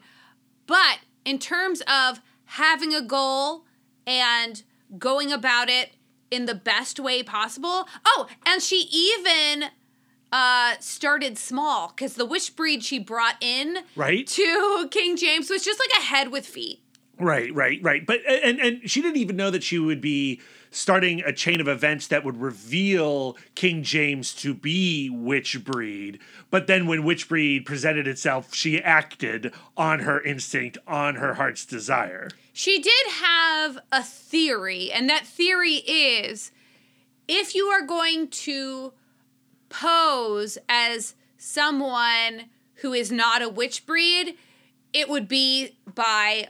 [0.66, 3.64] but in terms of having a goal
[4.06, 4.64] and
[4.98, 5.92] going about it
[6.34, 7.88] in the best way possible.
[8.06, 9.70] Oh, and she even
[10.32, 14.26] uh started small because the witch breed she brought in Right.
[14.28, 16.80] to King James was just like a head with feet.
[17.20, 18.04] Right, right, right.
[18.06, 20.42] But and and she didn't even know that she would be
[20.74, 26.20] starting a chain of events that would reveal King James to be Witchbreed.
[26.50, 32.30] But then when Witchbreed presented itself, she acted on her instinct, on her heart's desire.
[32.52, 36.52] She did have a theory, and that theory is
[37.28, 38.94] if you are going to
[39.70, 44.38] pose as someone who is not a witch breed,
[44.92, 46.48] it would be by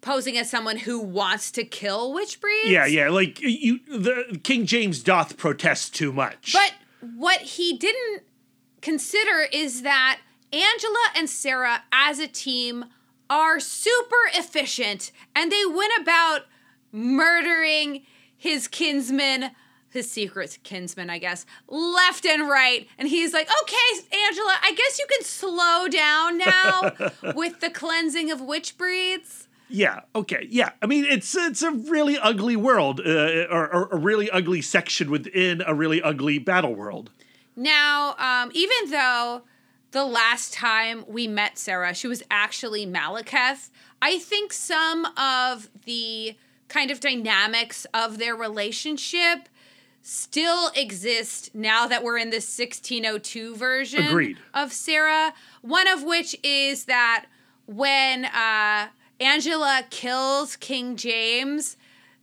[0.00, 2.70] posing as someone who wants to kill witch breeds.
[2.70, 6.52] Yeah, yeah, like you the King James doth protest too much.
[6.52, 6.74] But
[7.16, 8.22] what he didn't
[8.80, 10.20] consider is that
[10.52, 12.86] Angela and Sarah as a team
[13.28, 16.42] are super efficient and they went about
[16.92, 18.02] murdering
[18.36, 19.50] his kinsmen,
[19.90, 22.86] his secret kinsman, I guess, left and right.
[22.98, 28.30] And he's like, okay, Angela, I guess you can slow down now with the cleansing
[28.30, 29.45] of witch breeds.
[29.68, 30.00] Yeah.
[30.14, 30.46] Okay.
[30.48, 30.70] Yeah.
[30.80, 35.10] I mean, it's it's a really ugly world, uh, or, or a really ugly section
[35.10, 37.10] within a really ugly battle world.
[37.56, 39.42] Now, um, even though
[39.92, 43.70] the last time we met Sarah, she was actually Malekith,
[44.02, 46.36] I think some of the
[46.68, 49.48] kind of dynamics of their relationship
[50.02, 54.38] still exist now that we're in this 1602 version Agreed.
[54.54, 55.34] of Sarah.
[55.62, 57.26] One of which is that
[57.66, 58.88] when uh,
[59.20, 61.76] Angela kills King James,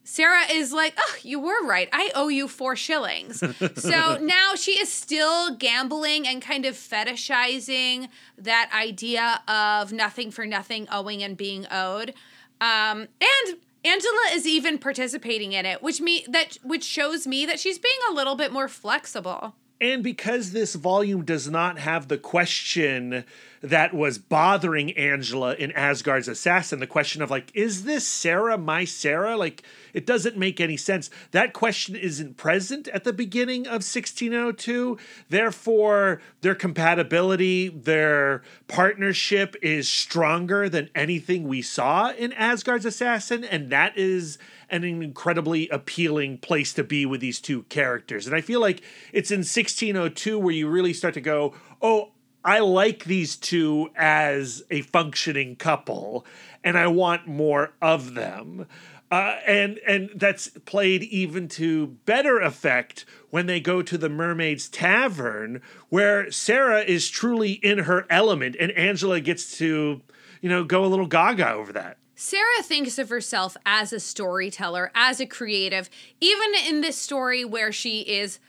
[0.04, 1.88] Sarah is like, oh, you were right.
[1.94, 3.40] I owe you four shillings.
[3.76, 10.46] so now she is still gambling and kind of fetishizing that idea of nothing for
[10.46, 12.14] nothing, owing and being owed.
[12.60, 17.60] Um, and Angela is even participating in it, which me that which shows me that
[17.60, 19.56] she's being a little bit more flexible.
[19.82, 23.26] And because this volume does not have the question
[23.64, 28.84] that was bothering Angela in Asgard's Assassin, the question of like, is this Sarah my
[28.84, 29.38] Sarah?
[29.38, 31.10] Like, it doesn't make any sense.
[31.32, 34.98] That question isn't present at the beginning of 1602.
[35.30, 43.46] Therefore, their compatibility, their partnership is stronger than anything we saw in Asgard's Assassin.
[43.46, 44.38] And that is
[44.70, 48.28] an incredibly appealing place to be with these two characters.
[48.28, 48.82] And I feel like
[49.14, 52.13] it's in 1602 where you really start to go, oh,
[52.44, 56.26] I like these two as a functioning couple,
[56.64, 58.68] and I want more of them.
[59.12, 64.68] Uh, and and that's played even to better effect when they go to the Mermaid's
[64.68, 70.02] Tavern, where Sarah is truly in her element, and Angela gets to,
[70.42, 71.98] you know, go a little gaga over that.
[72.16, 75.90] Sarah thinks of herself as a storyteller, as a creative,
[76.20, 78.40] even in this story where she is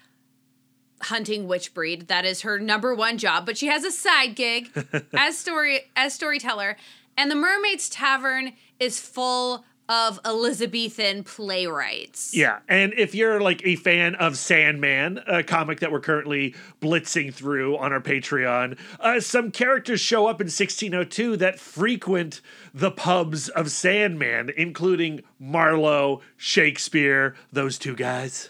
[1.03, 2.09] hunting witch breed.
[2.09, 4.71] That is her number one job, but she has a side gig
[5.13, 6.77] as story as storyteller.
[7.17, 12.35] And the Mermaid's Tavern is full of Elizabethan playwrights.
[12.35, 17.33] Yeah, and if you're like a fan of Sandman, a comic that we're currently blitzing
[17.33, 22.41] through on our Patreon, uh, some characters show up in 1602 that frequent
[22.73, 28.49] the pubs of Sandman, including Marlowe, Shakespeare, those two guys.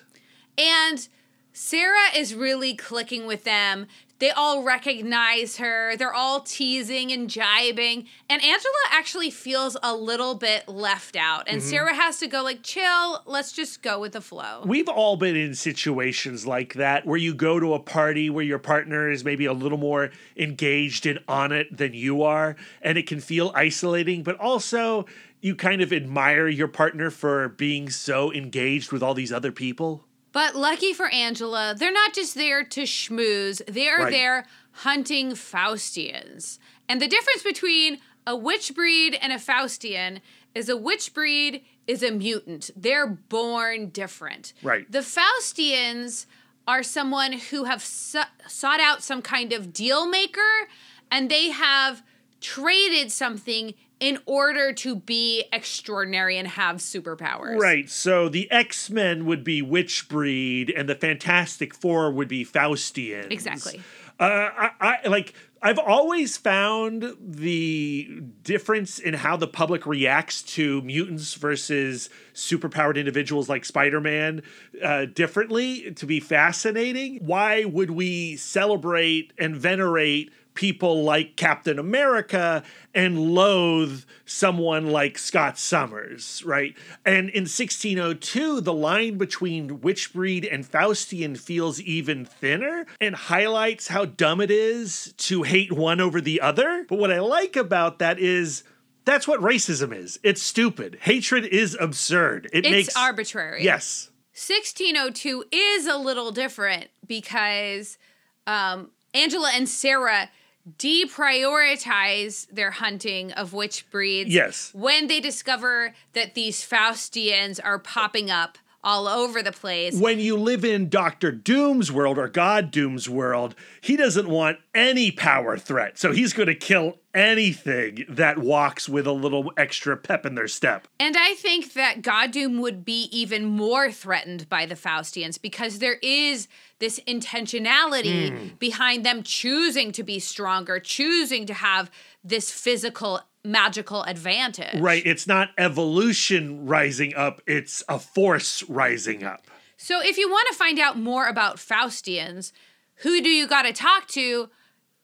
[0.57, 1.09] And
[1.57, 3.87] Sarah is really clicking with them.
[4.19, 5.97] They all recognize her.
[5.97, 8.07] They're all teasing and jibing.
[8.29, 11.45] And Angela actually feels a little bit left out.
[11.47, 11.71] And mm-hmm.
[11.71, 15.37] Sarah has to go like, "Chill, let's just go with the flow." We've all been
[15.37, 19.47] in situations like that where you go to a party where your partner is maybe
[19.47, 24.25] a little more engaged and on it than you are, and it can feel isolating,
[24.25, 25.07] but also
[25.41, 30.05] you kind of admire your partner for being so engaged with all these other people.
[30.35, 34.11] But lucky for Angela, they're not just there to schmooze, they're Right.
[34.13, 36.59] there hunting Faustians.
[36.89, 40.21] And the difference between a witch breed and a Faustian
[40.53, 42.71] is a witch breed is a mutant.
[42.75, 44.53] They're born different.
[44.61, 44.91] Right.
[44.91, 46.27] The Faustians
[46.67, 50.69] are someone who have su- sought out some kind of deal maker
[51.13, 52.03] and they have
[52.41, 53.75] traded something
[54.05, 57.59] in order to be extraordinary and have superpowers.
[57.59, 57.89] Right.
[57.89, 63.31] So the X Men would be witch breed, and the Fantastic Four would be Faustian.
[63.31, 63.81] Exactly.
[64.21, 64.71] Uh, I,
[65.05, 65.33] I like.
[65.63, 73.49] I've always found the difference in how the public reacts to mutants versus superpowered individuals
[73.49, 74.43] like Spider Man
[74.83, 77.21] uh, differently to be fascinating.
[77.25, 82.63] Why would we celebrate and venerate people like Captain America
[82.95, 86.75] and loathe someone like Scott Summers, right?
[87.05, 94.05] And in 1602, the line between Witchbreed and Faustian feels even thinner and highlights how
[94.05, 96.87] dumb it is to hate one over the other.
[96.89, 98.63] But what I like about that is
[99.05, 100.19] that's what racism is.
[100.23, 100.99] It's stupid.
[101.03, 102.49] Hatred is absurd.
[102.53, 103.63] It It's makes arbitrary.
[103.65, 104.11] Yes.
[104.33, 107.99] 1602 is a little different because
[108.47, 110.31] um, Angela and Sarah
[110.79, 114.71] deprioritize their hunting of witch breeds Yes.
[114.75, 119.99] when they discover that these Faustians are popping up all over the place.
[119.99, 125.11] When you live in Doctor Doom's world or God Doom's world, he doesn't want any
[125.11, 125.99] power threat.
[125.99, 130.49] So he's going to kill anything that walks with a little extra pep in their
[130.49, 130.87] step.
[131.01, 135.79] And I think that God Doom would be even more threatened by the Faustians because
[135.79, 136.49] there is
[136.81, 138.55] this intentionality hmm.
[138.59, 141.91] behind them choosing to be stronger, choosing to have
[142.23, 144.81] this physical magical advantage.
[144.81, 145.03] Right.
[145.05, 149.47] It's not evolution rising up, it's a force rising up.
[149.77, 152.53] So if you want to find out more about Faustians,
[152.97, 154.49] who do you got to talk to?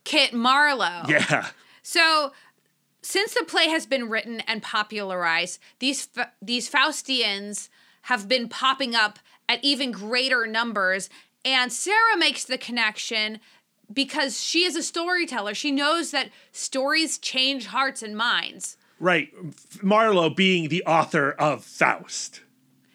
[0.04, 1.02] Kit Marlowe.
[1.08, 1.48] Yeah.
[1.82, 2.32] So,
[3.02, 6.08] since the play has been written and popularized, these
[6.40, 7.68] these Faustians
[8.02, 9.18] have been popping up
[9.48, 11.08] at even greater numbers,
[11.44, 13.40] and Sarah makes the connection
[13.92, 15.54] because she is a storyteller.
[15.54, 18.76] She knows that stories change hearts and minds.
[18.98, 19.32] Right.
[19.82, 22.42] Marlowe being the author of Faust.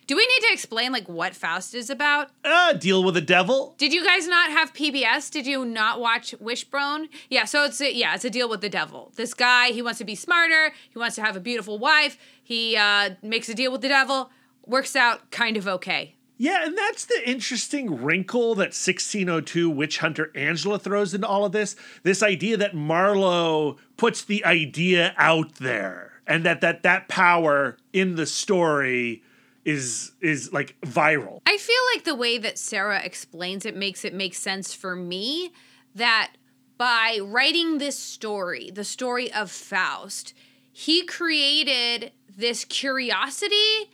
[0.07, 2.29] Do we need to explain like what Faust is about?
[2.43, 3.73] Uh, deal with the devil.
[3.79, 5.31] Did you guys not have PBS?
[5.31, 7.09] Did you not watch Wishbone?
[7.29, 9.11] Yeah, so it's a, yeah, it's a deal with the devil.
[9.15, 10.73] This guy, he wants to be smarter.
[10.91, 12.19] He wants to have a beautiful wife.
[12.43, 14.29] He uh, makes a deal with the devil.
[14.67, 16.14] Works out kind of okay.
[16.37, 21.53] Yeah, and that's the interesting wrinkle that 1602 Witch Hunter Angela throws into all of
[21.53, 21.75] this.
[22.03, 28.15] This idea that Marlowe puts the idea out there and that that, that power in
[28.15, 29.23] the story
[29.63, 31.39] is is like viral.
[31.47, 35.51] I feel like the way that Sarah explains it makes it make sense for me
[35.95, 36.33] that
[36.77, 40.33] by writing this story, the story of Faust,
[40.71, 43.89] he created this curiosity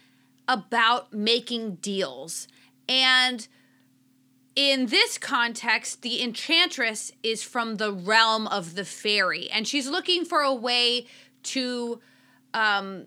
[0.52, 2.50] about making deals.
[2.90, 3.48] And
[4.54, 10.26] in this context, the enchantress is from the realm of the fairy, and she's looking
[10.26, 11.08] for a way
[11.44, 12.02] to
[12.54, 13.06] um,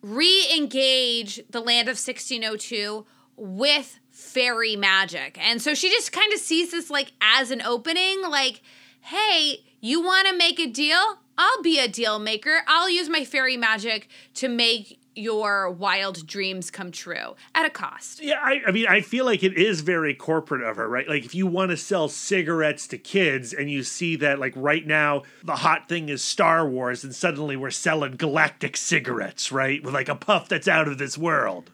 [0.00, 3.04] re engage the land of 1602
[3.36, 5.36] with fairy magic.
[5.44, 8.62] And so she just kind of sees this like as an opening, like,
[9.00, 11.18] hey, you want to make a deal?
[11.36, 12.60] I'll be a deal maker.
[12.68, 18.22] I'll use my fairy magic to make your wild dreams come true at a cost.
[18.22, 21.08] Yeah, I, I mean, I feel like it is very corporate of her, right?
[21.08, 24.86] Like, if you want to sell cigarettes to kids and you see that, like, right
[24.86, 29.82] now, the hot thing is Star Wars, and suddenly we're selling galactic cigarettes, right?
[29.82, 31.70] With like a puff that's out of this world.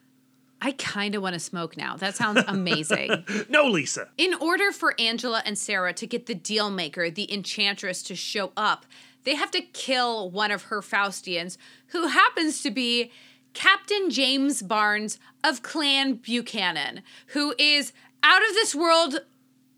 [0.65, 1.97] I kind of want to smoke now.
[1.97, 3.25] That sounds amazing.
[3.49, 4.09] No, Lisa.
[4.17, 8.53] In order for Angela and Sarah to get the deal maker, the enchantress, to show
[8.57, 8.87] up,
[9.25, 11.57] they have to kill one of her Faustians,
[11.89, 13.11] who happens to be
[13.55, 17.93] Captain James Barnes of Clan Buchanan, who is
[18.23, 19.21] out of this world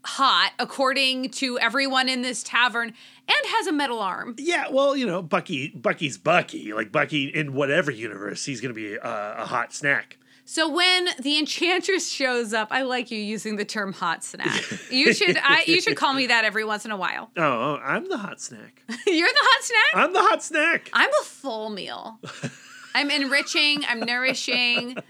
[0.04, 4.34] hot, according to everyone in this tavern, and has a metal arm.
[4.38, 5.68] Yeah, well, you know, Bucky.
[5.70, 6.72] Bucky's Bucky.
[6.72, 10.18] Like Bucky in whatever universe, he's gonna be a, a hot snack.
[10.46, 14.62] So when the enchantress shows up, I like you using the term hot snack.
[14.90, 17.30] You should I you should call me that every once in a while.
[17.36, 18.82] Oh, oh I'm the hot snack.
[19.06, 20.04] You're the hot snack?
[20.04, 20.90] I'm the hot snack.
[20.92, 22.20] I'm a full meal.
[22.94, 24.96] I'm enriching, I'm nourishing.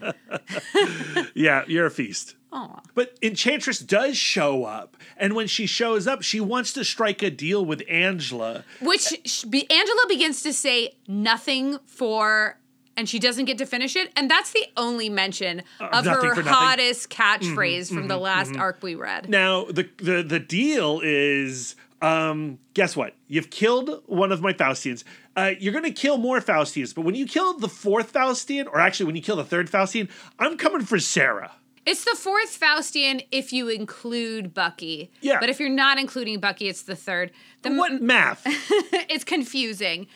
[1.35, 2.37] Yeah, you're a feast.
[2.53, 2.79] Oh.
[2.95, 7.31] But Enchantress does show up, and when she shows up, she wants to strike a
[7.31, 8.65] deal with Angela.
[8.81, 12.59] Which be, Angela begins to say nothing for
[12.97, 14.13] and she doesn't get to finish it.
[14.17, 16.35] And that's the only mention of Uh, nothing her.
[16.37, 19.29] Mm-hmm, hottest catchphrase from the last arc we read.
[19.29, 23.15] Now, the the the deal is, um, guess what?
[23.27, 25.03] You've killed one of my Faustians.
[25.37, 28.79] Uh, you're going to kill more Faustians, but when you kill the fourth Faustian, or
[28.79, 30.09] actually when you kill the third Faustian,
[30.39, 31.53] I'm coming for Sarah.
[31.87, 35.11] It's the fourth Faustian if you include Bucky.
[35.21, 35.39] Yeah.
[35.41, 37.31] But if you're not including Bucky, it's the third.
[37.63, 38.43] The What math?
[38.47, 40.07] it's confusing.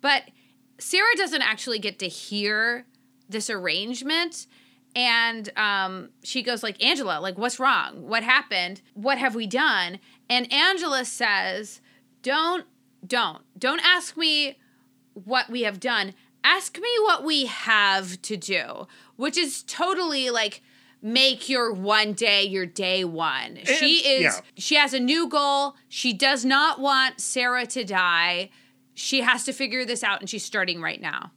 [0.00, 0.22] But
[0.78, 2.86] Sarah doesn't actually get to hear
[3.28, 4.46] this arrangement.
[4.94, 8.06] And um, she goes like, Angela, like, what's wrong?
[8.06, 8.80] What happened?
[8.94, 9.98] What have we done?
[10.30, 11.80] And Angela says,
[12.22, 12.66] don't,
[13.06, 14.58] don't, don't ask me
[15.24, 16.14] what we have done.
[16.44, 18.86] Ask me what we have to do,
[19.16, 20.62] which is totally like
[21.02, 23.58] make your one day your day one.
[23.64, 24.40] she is yeah.
[24.56, 25.76] she has a new goal.
[25.88, 28.50] She does not want Sarah to die.
[28.94, 31.32] She has to figure this out and she's starting right now.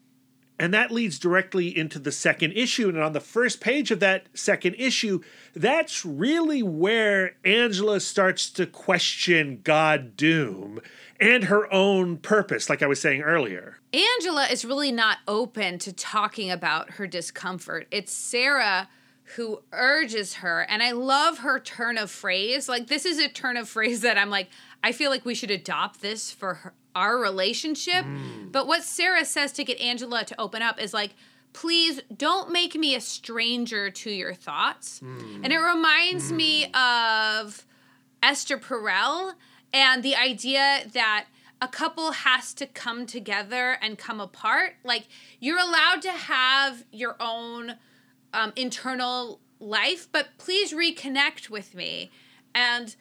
[0.61, 2.89] And that leads directly into the second issue.
[2.89, 5.21] And on the first page of that second issue,
[5.55, 10.81] that's really where Angela starts to question God Doom
[11.19, 13.77] and her own purpose, like I was saying earlier.
[13.93, 17.87] Angela is really not open to talking about her discomfort.
[17.91, 18.87] It's Sarah
[19.35, 20.61] who urges her.
[20.61, 22.67] And I love her turn of phrase.
[22.67, 24.49] Like, this is a turn of phrase that I'm like,
[24.83, 28.05] I feel like we should adopt this for her, our relationship.
[28.05, 28.51] Mm.
[28.51, 31.11] But what Sarah says to get Angela to open up is like,
[31.53, 34.99] please don't make me a stranger to your thoughts.
[34.99, 35.41] Mm.
[35.43, 37.43] And it reminds me mm.
[37.45, 37.65] of
[38.23, 39.33] Esther Perel
[39.73, 41.25] and the idea that
[41.61, 44.75] a couple has to come together and come apart.
[44.83, 45.07] Like
[45.39, 47.75] you're allowed to have your own
[48.33, 52.11] um, internal life, but please reconnect with me
[52.55, 52.95] and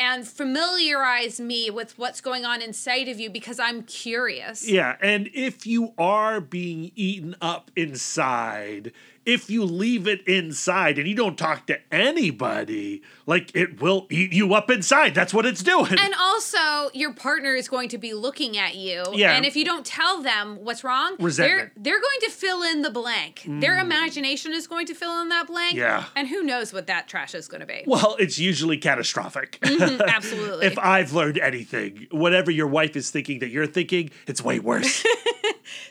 [0.00, 4.68] and familiarize me with what's going on inside of you because I'm curious.
[4.68, 8.92] Yeah, and if you are being eaten up inside,
[9.28, 14.32] if you leave it inside and you don't talk to anybody, like it will eat
[14.32, 15.14] you up inside.
[15.14, 15.98] That's what it's doing.
[15.98, 19.04] And also, your partner is going to be looking at you.
[19.12, 19.34] Yeah.
[19.34, 21.72] And if you don't tell them what's wrong, Resentment.
[21.76, 23.42] they're they're going to fill in the blank.
[23.46, 25.76] Their imagination is going to fill in that blank.
[25.76, 26.04] Yeah.
[26.16, 27.84] And who knows what that trash is going to be.
[27.86, 29.58] well, it's usually catastrophic.
[29.62, 30.66] Absolutely.
[30.66, 35.04] if I've learned anything, whatever your wife is thinking that you're thinking, it's way worse.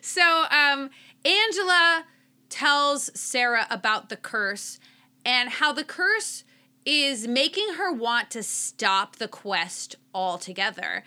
[0.01, 0.89] So, um,
[1.23, 2.05] Angela
[2.49, 4.79] tells Sarah about the curse
[5.25, 6.43] and how the curse
[6.85, 11.03] is making her want to stop the quest altogether.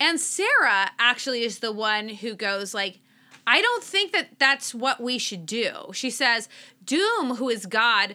[0.00, 3.00] And Sarah actually is the one who goes like,
[3.46, 5.90] I don't think that that's what we should do.
[5.92, 6.48] She says,
[6.84, 8.14] Doom, who is God,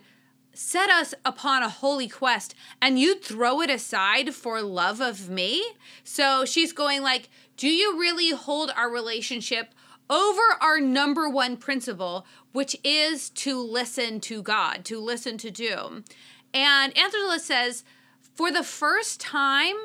[0.54, 5.66] set us upon a holy quest and you throw it aside for love of me
[6.04, 9.74] so she's going like do you really hold our relationship
[10.14, 16.04] over our number one principle which is to listen to god to listen to doom
[16.54, 17.84] and angela says
[18.36, 19.76] for the first time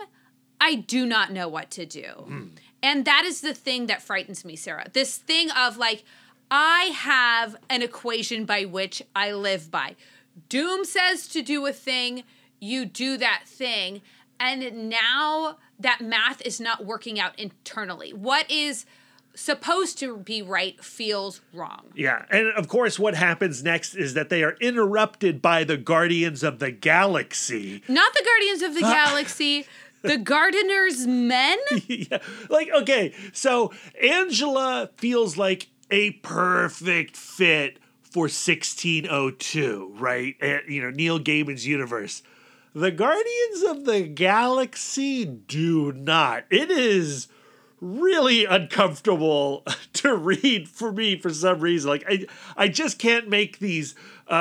[0.61, 2.45] i do not know what to do hmm.
[2.83, 6.05] and that is the thing that frightens me sarah this thing of like
[6.51, 9.97] I have an equation by which I live by.
[10.49, 12.25] Doom says to do a thing,
[12.61, 14.01] you do that thing,
[14.41, 18.13] and now that math is not working out internally.
[18.13, 18.87] What is
[19.39, 21.87] supposed to be right feels wrong.
[21.95, 26.43] yeah, and of course, what happens next is that they are interrupted by the Guardians
[26.43, 27.83] of the Galaxy.
[27.89, 28.93] Not the Guardians of the ah.
[28.93, 29.65] Galaxy,
[30.03, 31.59] the Gardener's Men.
[31.87, 32.19] yeah.
[32.49, 33.73] Like, okay, so
[34.03, 40.35] Angela feels like a perfect fit for 1602, right?
[40.41, 42.23] And, you know, Neil Gaiman's universe.
[42.75, 46.45] The Guardians of the Galaxy do not.
[46.51, 47.29] It is
[47.81, 49.65] really uncomfortable
[49.95, 51.91] to read for me for some reason.
[51.91, 52.27] Like I,
[52.57, 53.95] I just can't make these
[54.29, 54.33] uh,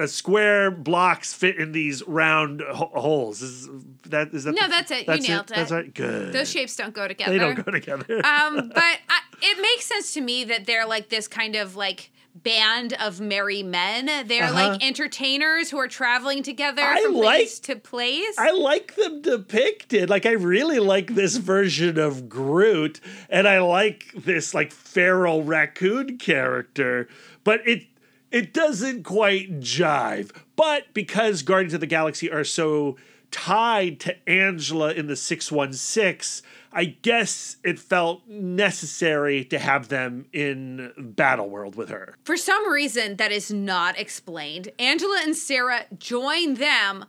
[0.00, 3.42] uh, square blocks fit in these round ho- holes.
[3.42, 3.68] Is
[4.06, 4.54] that is that?
[4.54, 5.06] No, the- that's it.
[5.06, 5.56] You nailed it.
[5.56, 5.92] That's right.
[5.92, 6.32] Good.
[6.32, 7.32] Those shapes don't go together.
[7.32, 8.24] they don't go together.
[8.24, 12.10] um, but I, it makes sense to me that they're like this kind of like
[12.34, 14.06] band of merry men.
[14.28, 14.68] They're Uh-huh.
[14.70, 18.36] like entertainers who are traveling together I from like- place to place.
[18.38, 20.08] I like them depicted.
[20.08, 26.16] Like I really like this version of Groot, and I like this like feral raccoon
[26.18, 27.08] character,
[27.44, 27.84] but it
[28.30, 30.30] it doesn't quite jive.
[30.54, 32.96] But because Guardians of the Galaxy are so
[33.30, 40.92] tied to Angela in the 616, I guess it felt necessary to have them in
[40.98, 42.14] Battle World with her.
[42.24, 47.04] For some reason that is not explained, Angela and Sarah join them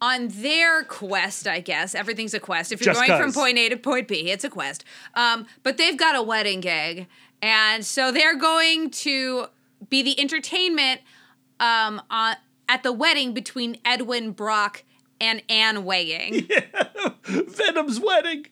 [0.00, 1.94] on their quest, I guess.
[1.94, 2.72] Everything's a quest.
[2.72, 4.84] If you're Just going from point A to point B, it's a quest.
[5.14, 7.06] Um, but they've got a wedding gig.
[7.40, 9.46] And so they're going to
[9.88, 11.00] be the entertainment
[11.60, 12.36] um, on,
[12.68, 14.82] at the wedding between Edwin Brock
[15.20, 16.48] and Anne Weying.
[17.24, 18.46] Venom's wedding.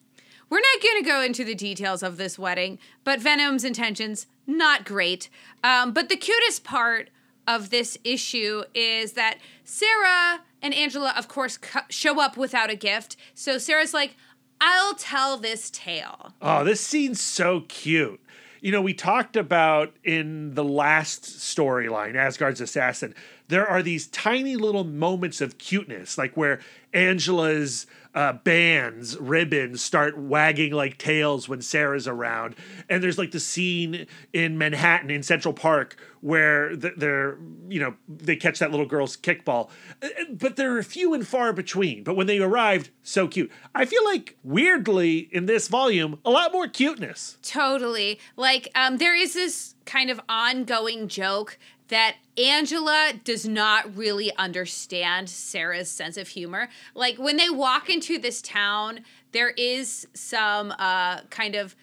[0.53, 4.85] We're not going to go into the details of this wedding, but Venom's intentions, not
[4.85, 5.27] great.
[5.63, 7.09] Um, but the cutest part
[7.47, 12.75] of this issue is that Sarah and Angela, of course, co- show up without a
[12.75, 13.17] gift.
[13.33, 14.15] So Sarah's like,
[14.61, 16.33] I'll tell this tale.
[16.39, 18.21] Oh, this scene's so cute.
[18.61, 23.15] You know, we talked about in the last storyline, Asgard's Assassin,
[23.47, 26.59] there are these tiny little moments of cuteness, like where
[26.93, 32.55] Angela's uh, bands, ribbons start wagging like tails when Sarah's around.
[32.89, 37.37] And there's like the scene in Manhattan in Central Park where they're,
[37.67, 39.69] you know, they catch that little girl's kickball.
[40.01, 42.03] Uh, But they're few and far between.
[42.03, 43.51] But when they arrived, so cute.
[43.75, 47.37] I feel like weirdly in this volume, a lot more cuteness.
[47.41, 48.19] Totally.
[48.37, 51.57] Like, um, there is this kind of ongoing joke
[51.89, 56.69] that Angela does not really understand Sarah's sense of humor.
[56.95, 61.75] Like, when they walk into this town, there is some uh, kind of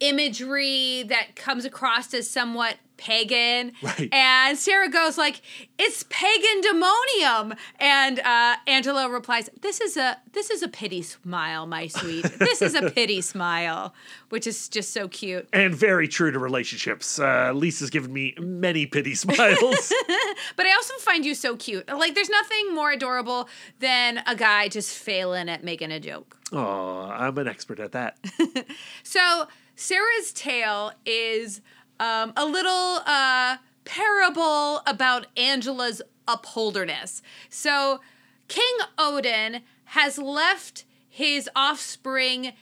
[0.00, 4.08] imagery that comes across as somewhat pagan Right.
[4.12, 5.42] and sarah goes like
[5.76, 11.66] it's pagan demonium and uh, angela replies this is a this is a pity smile
[11.66, 13.92] my sweet this is a pity smile
[14.28, 17.18] which is just so cute And very true to relationships.
[17.18, 19.92] Uh, Lisa's given me many pity smiles.
[20.56, 23.48] but i also find you so cute like there's nothing more adorable
[23.80, 28.18] than a guy just failing at making a joke oh, I'm an expert at that.
[29.02, 31.60] So Sarah's tale is
[32.02, 37.22] um, a little uh, parable about Angela's upholderness.
[37.48, 38.00] So
[38.48, 42.54] King Odin has left his offspring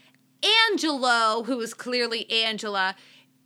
[0.70, 2.94] Angelo, who is clearly Angela,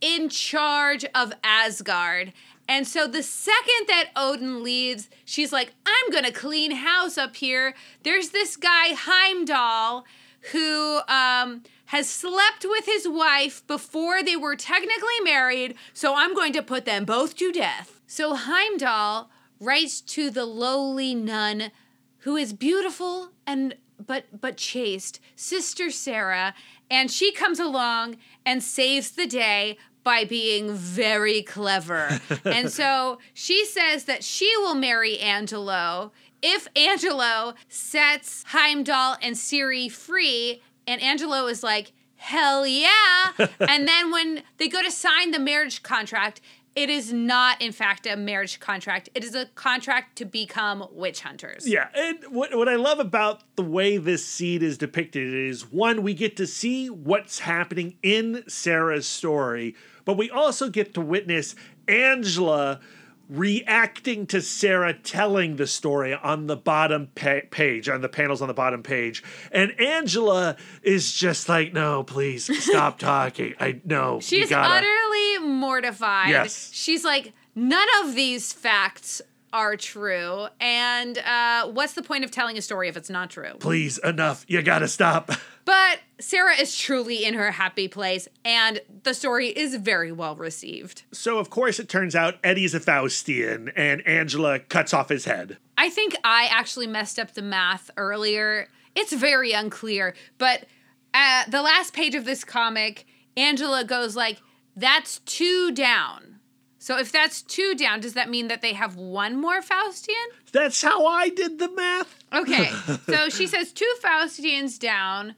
[0.01, 2.33] in charge of Asgard.
[2.67, 7.73] And so the second that Odin leaves, she's like, I'm gonna clean house up here.
[8.03, 10.05] There's this guy, Heimdall,
[10.51, 16.53] who um, has slept with his wife before they were technically married, so I'm going
[16.53, 18.01] to put them both to death.
[18.07, 19.29] So Heimdall
[19.59, 21.71] writes to the lowly nun
[22.19, 26.53] who is beautiful and but but chaste, Sister Sarah,
[26.89, 32.19] and she comes along and saves the day by being very clever.
[32.45, 36.11] and so she says that she will marry Angelo
[36.41, 43.31] if Angelo sets Heimdall and Siri free, and Angelo is like, hell yeah.
[43.59, 46.41] and then when they go to sign the marriage contract,
[46.75, 49.07] it is not, in fact, a marriage contract.
[49.15, 51.67] It is a contract to become witch hunters.
[51.67, 56.03] Yeah, and what what I love about the way this seed is depicted is one,
[56.03, 59.73] we get to see what's happening in Sarah's story,
[60.03, 61.55] but we also get to witness
[61.87, 62.81] Angela
[63.29, 68.47] reacting to Sarah telling the story on the bottom pa- page, on the panels on
[68.47, 69.23] the bottom page.
[69.51, 73.55] And Angela is just like, no, please stop talking.
[73.59, 74.19] I know.
[74.19, 76.29] She's utterly mortified.
[76.29, 76.69] Yes.
[76.73, 79.21] She's like, none of these facts
[79.53, 80.47] are true.
[80.59, 83.53] And uh, what's the point of telling a story if it's not true?
[83.59, 84.45] Please, enough.
[84.47, 85.31] You gotta stop.
[85.65, 91.03] But Sarah is truly in her happy place, and the story is very well received.
[91.11, 95.57] So, of course, it turns out Eddie's a Faustian, and Angela cuts off his head.
[95.77, 98.69] I think I actually messed up the math earlier.
[98.95, 100.65] It's very unclear, but
[101.13, 103.05] at the last page of this comic,
[103.35, 104.41] Angela goes like,
[104.75, 106.39] "That's two down."
[106.77, 110.13] So if that's two down, does that mean that they have one more Faustian?
[110.51, 112.23] That's how I did the math.
[112.31, 112.69] Okay.
[113.07, 115.33] so she says two Faustians down,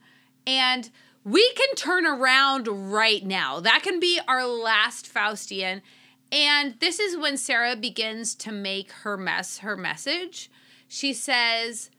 [0.46, 0.90] and
[1.24, 3.60] we can turn around right now.
[3.60, 5.82] That can be our last Faustian.
[6.30, 10.50] And this is when Sarah begins to make her mess her message.
[10.86, 11.90] She says,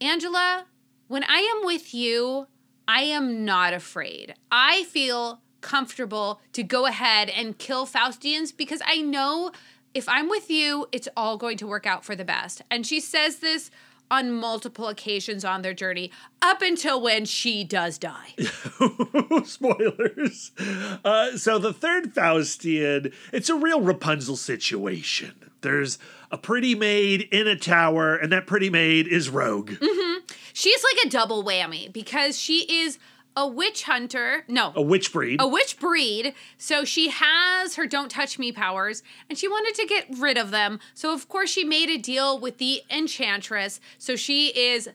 [0.00, 0.66] Angela,
[1.08, 2.46] when I am with you,
[2.86, 4.34] I am not afraid.
[4.50, 9.50] I feel comfortable to go ahead and kill Faustians because I know
[9.94, 12.62] if I'm with you, it's all going to work out for the best.
[12.70, 13.70] And she says this
[14.10, 18.34] on multiple occasions on their journey up until when she does die.
[19.44, 20.52] Spoilers.
[21.04, 25.34] Uh, so the third Faustian, it's a real Rapunzel situation.
[25.60, 25.98] There's
[26.30, 29.72] a pretty maid in a tower, and that pretty maid is Rogue.
[30.52, 32.98] She's like a double whammy because she is
[33.38, 34.44] a witch hunter.
[34.48, 35.40] No, A witch breed.
[35.40, 36.34] a witch breed.
[36.56, 40.50] So she has her don't touch me powers and she wanted to get rid of
[40.50, 40.80] them.
[40.92, 43.80] So of course she made a deal with the enchantress.
[43.98, 44.90] So she is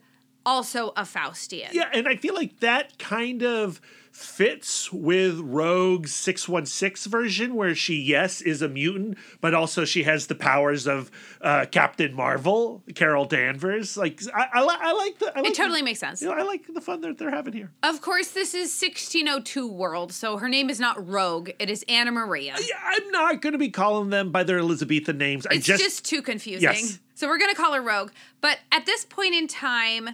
[0.45, 1.71] also a Faustian.
[1.71, 3.79] Yeah, and I feel like that kind of
[4.13, 10.27] fits with Rogue's 616 version, where she, yes, is a mutant, but also she has
[10.27, 11.09] the powers of
[11.41, 13.97] uh, Captain Marvel, Carol Danvers.
[13.97, 15.35] Like, I, I, li- I like the.
[15.35, 16.21] I like It totally makes sense.
[16.21, 17.71] You know, I like the fun that they're having here.
[17.81, 21.49] Of course, this is 1602 world, so her name is not Rogue.
[21.57, 22.55] It is Anna Maria.
[22.59, 25.47] Yeah, I'm not going to be calling them by their Elizabethan names.
[25.47, 26.69] I It's just, just, too confusing.
[26.69, 26.99] Yes.
[27.15, 28.11] So we're going to call her Rogue.
[28.41, 30.11] But at this point in time,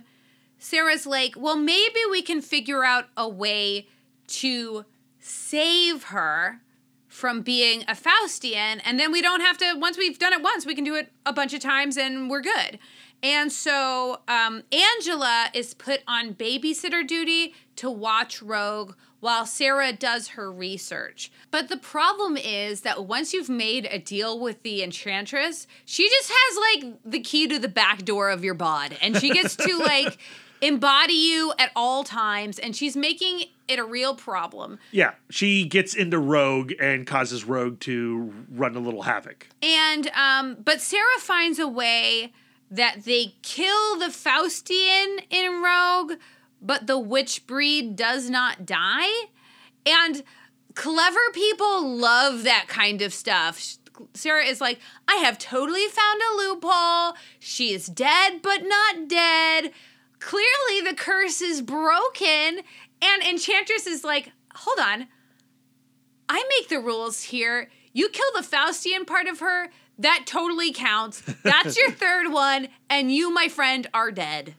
[0.60, 3.88] Sarah's like, well, maybe we can figure out a way
[4.28, 4.86] to
[5.20, 6.62] save her
[7.08, 9.74] from being a Faustian, and then we don't have to.
[9.78, 12.42] Once we've done it once, we can do it a bunch of times, and we're
[12.42, 12.78] good.
[13.22, 20.30] And so um, Angela is put on babysitter duty to watch Rogue while Sarah does
[20.30, 21.32] her research.
[21.52, 26.32] But the problem is that once you've made a deal with the Enchantress, she just
[26.34, 29.78] has like the key to the back door of your bod, and she gets to
[29.86, 30.18] like
[30.62, 34.80] embody you at all times, and she's making it a real problem.
[34.92, 39.48] Yeah, she gets into Rogue and causes Rogue to run a little havoc.
[39.62, 42.34] And um, but Sarah finds a way
[42.72, 46.20] that they kill the Faustian in Rogue,
[46.62, 49.28] but the witch breed does not die.
[49.86, 50.24] And
[50.76, 53.78] clever people love that kind of stuff.
[54.14, 57.14] Sarah is like, I have totally found a loophole.
[57.40, 59.72] She is dead, but not dead.
[60.20, 62.62] Clearly, the curse is broken.
[63.02, 65.08] And Enchantress is like, hold on.
[66.28, 67.70] I make the rules here.
[67.94, 71.22] You kill the Faustian part of her, that totally counts.
[71.44, 74.56] That's your third one, and you, my friend, are dead.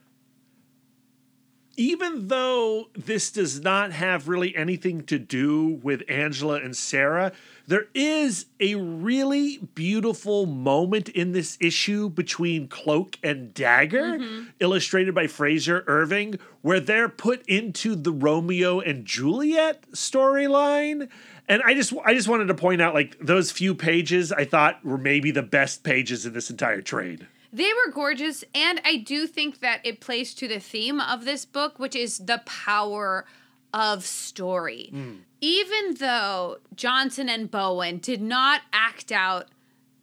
[1.77, 7.33] Even though this does not have really anything to do with Angela and Sarah,
[7.71, 14.45] there is a really beautiful moment in this issue between Cloak and Dagger, mm-hmm.
[14.59, 21.09] illustrated by Frazer Irving, where they're put into the Romeo and Juliet storyline
[21.51, 24.85] and I just I just wanted to point out like those few pages I thought
[24.85, 27.27] were maybe the best pages in this entire trade.
[27.53, 31.45] They were gorgeous, and I do think that it plays to the theme of this
[31.45, 33.27] book, which is the power
[33.73, 34.91] of story.
[34.93, 35.21] Mm.
[35.41, 39.49] Even though Johnson and Bowen did not act out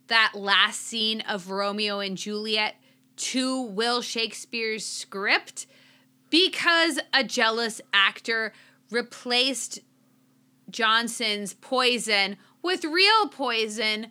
[0.07, 2.75] that last scene of Romeo and Juliet
[3.17, 5.67] to Will Shakespeare's script,
[6.29, 8.53] because a jealous actor
[8.91, 9.79] replaced
[10.69, 14.07] Johnson's poison with real poison,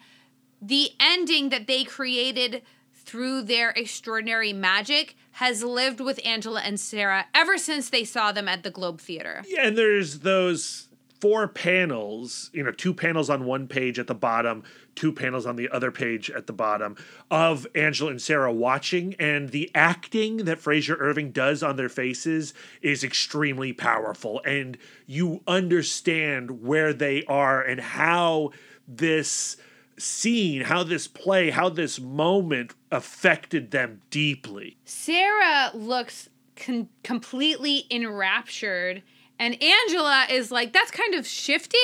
[0.60, 2.62] the ending that they created
[2.92, 8.48] through their extraordinary magic has lived with Angela and Sarah ever since they saw them
[8.48, 9.44] at the Globe Theater.
[9.46, 10.88] Yeah, and there's those
[11.20, 14.62] four panels, you know, two panels on one page at the bottom,
[14.94, 16.96] two panels on the other page at the bottom
[17.30, 19.14] of Angela and Sarah watching.
[19.18, 24.40] And the acting that Frazer Irving does on their faces is extremely powerful.
[24.46, 28.52] And you understand where they are and how
[28.88, 29.58] this
[29.98, 34.76] scene, how this play, how this moment affected them deeply.
[34.84, 39.02] Sarah looks con- completely enraptured
[39.38, 41.78] and Angela is like, that's kind of shifty.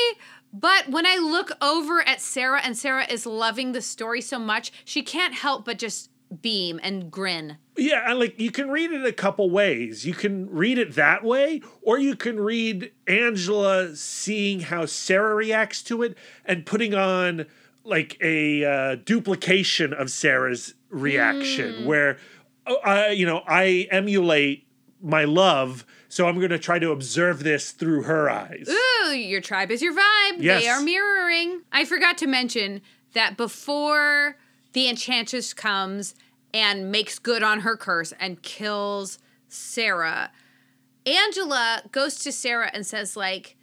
[0.52, 4.72] But when I look over at Sarah and Sarah is loving the story so much,
[4.84, 6.10] she can't help but just
[6.40, 7.59] beam and grin.
[7.76, 10.06] Yeah, and like you can read it a couple ways.
[10.06, 15.82] You can read it that way, or you can read Angela seeing how Sarah reacts
[15.84, 17.47] to it and putting on
[17.85, 21.87] like a uh, duplication of Sarah's reaction, mm.
[21.87, 22.19] where
[22.67, 24.67] uh, I, you know, I emulate
[25.01, 28.69] my love so I'm going to try to observe this through her eyes.
[28.69, 30.43] Ooh, your tribe is your vibe.
[30.43, 30.63] Yes.
[30.63, 31.63] They are mirroring.
[31.73, 32.83] I forgot to mention
[33.15, 34.37] that before
[34.75, 36.15] the enchantress comes
[36.53, 40.33] and makes good on her curse and kills Sarah,
[41.07, 43.57] Angela goes to Sarah and says like,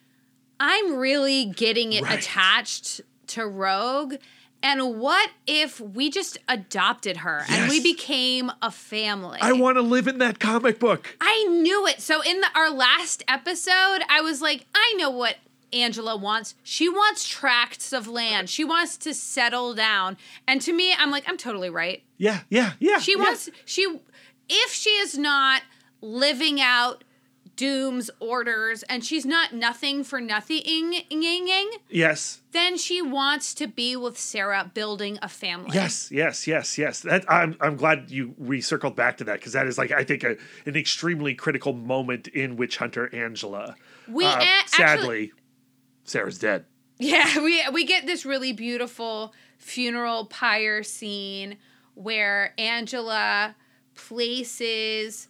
[0.60, 2.18] "I'm really getting it right.
[2.18, 4.16] attached to Rogue."
[4.62, 7.58] And what if we just adopted her yes.
[7.58, 9.40] and we became a family?
[9.42, 11.16] I want to live in that comic book.
[11.22, 12.02] I knew it.
[12.02, 15.38] So in the, our last episode, I was like, I know what
[15.72, 16.56] Angela wants.
[16.64, 18.50] She wants tracts of land.
[18.50, 20.18] She wants to settle down.
[20.48, 22.04] And to me, I'm like, I'm totally right.
[22.18, 23.00] Yeah, yeah, yeah.
[23.00, 23.24] She yeah.
[23.24, 24.00] wants she
[24.50, 25.62] if she is not
[26.02, 27.04] living out
[27.60, 30.94] Doom's orders and she's not nothing for nothing.
[31.90, 32.40] Yes.
[32.54, 35.72] Then she wants to be with Sarah building a family.
[35.74, 37.02] Yes, yes, yes, yes.
[37.02, 40.24] That I'm I'm glad you recircled back to that because that is like I think
[40.24, 43.76] a, an extremely critical moment in Witch Hunter Angela.
[44.08, 45.32] We uh, a- sadly actually,
[46.06, 46.64] Sarah's dead.
[46.98, 51.58] Yeah, we we get this really beautiful funeral pyre scene
[51.94, 53.54] where Angela
[53.96, 55.28] places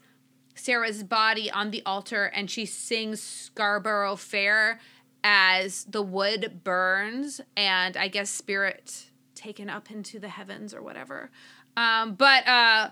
[0.60, 4.80] Sarah's body on the altar and she sings Scarborough Fair
[5.23, 9.06] as the wood burns and I guess spirit
[9.36, 11.31] taken up into the heavens or whatever.
[11.77, 12.90] Um, but uh,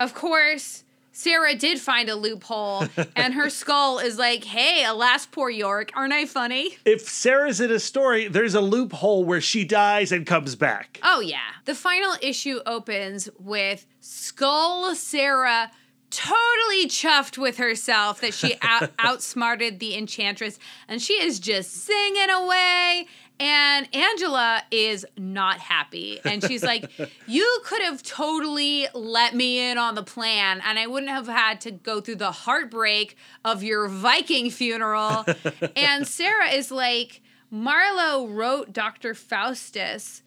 [0.00, 2.86] of course, Sarah did find a loophole,
[3.16, 7.72] and her skull is like, "Hey, alas, poor Yorick, aren't I funny?" If Sarah's in
[7.72, 11.00] a story, there's a loophole where she dies and comes back.
[11.02, 11.38] Oh yeah.
[11.64, 15.72] The final issue opens with Skull Sarah
[16.10, 20.58] totally chuffed with herself that she out- outsmarted the enchantress
[20.88, 23.06] and she is just singing away
[23.40, 26.18] And Angela is not happy.
[26.24, 26.90] And she's like,
[27.28, 31.60] You could have totally let me in on the plan, and I wouldn't have had
[31.60, 35.24] to go through the heartbreak of your Viking funeral.
[35.76, 37.20] and Sarah is like,
[37.50, 39.14] Marlowe wrote Dr.
[39.14, 40.22] Faustus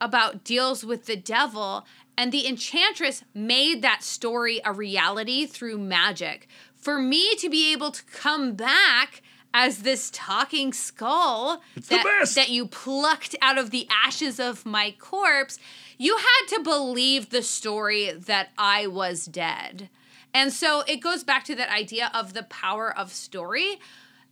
[0.00, 1.86] about deals with the devil,
[2.18, 6.48] and the Enchantress made that story a reality through magic.
[6.74, 9.22] For me to be able to come back
[9.54, 15.60] as this talking skull that, that you plucked out of the ashes of my corpse,
[15.96, 19.88] you had to believe the story that I was dead.
[20.34, 23.78] And so it goes back to that idea of the power of story,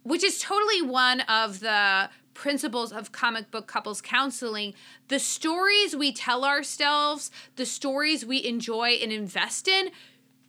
[0.03, 4.75] which is totally one of the principles of comic book couples counseling.
[5.09, 9.91] The stories we tell ourselves, the stories we enjoy and invest in,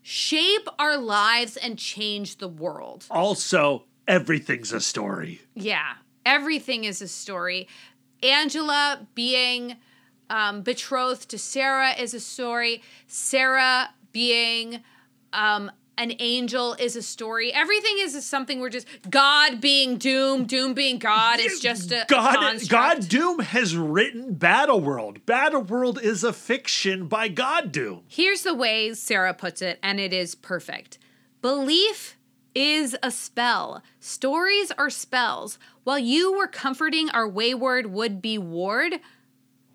[0.02, 3.06] shape our lives and change the world.
[3.10, 5.42] Also, everything's a story.
[5.56, 5.94] Yeah,
[6.26, 7.68] everything is a story.
[8.22, 9.78] Angela being
[10.30, 12.82] um, betrothed to Sarah is a story.
[13.08, 14.82] Sarah being
[15.34, 17.53] um, an angel is a story.
[17.53, 21.40] Everything is something we're just God being Doom, Doom being God.
[21.40, 22.61] It's just a God.
[22.69, 25.22] God Doom has written Battleworld.
[25.22, 28.03] Battleworld is a fiction by God Doom.
[28.07, 30.98] Here's the way Sarah puts it, and it is perfect.
[31.41, 32.18] Belief
[32.56, 33.84] is a spell.
[33.99, 35.60] Stories are spells.
[35.84, 38.94] While you were comforting our wayward would be ward,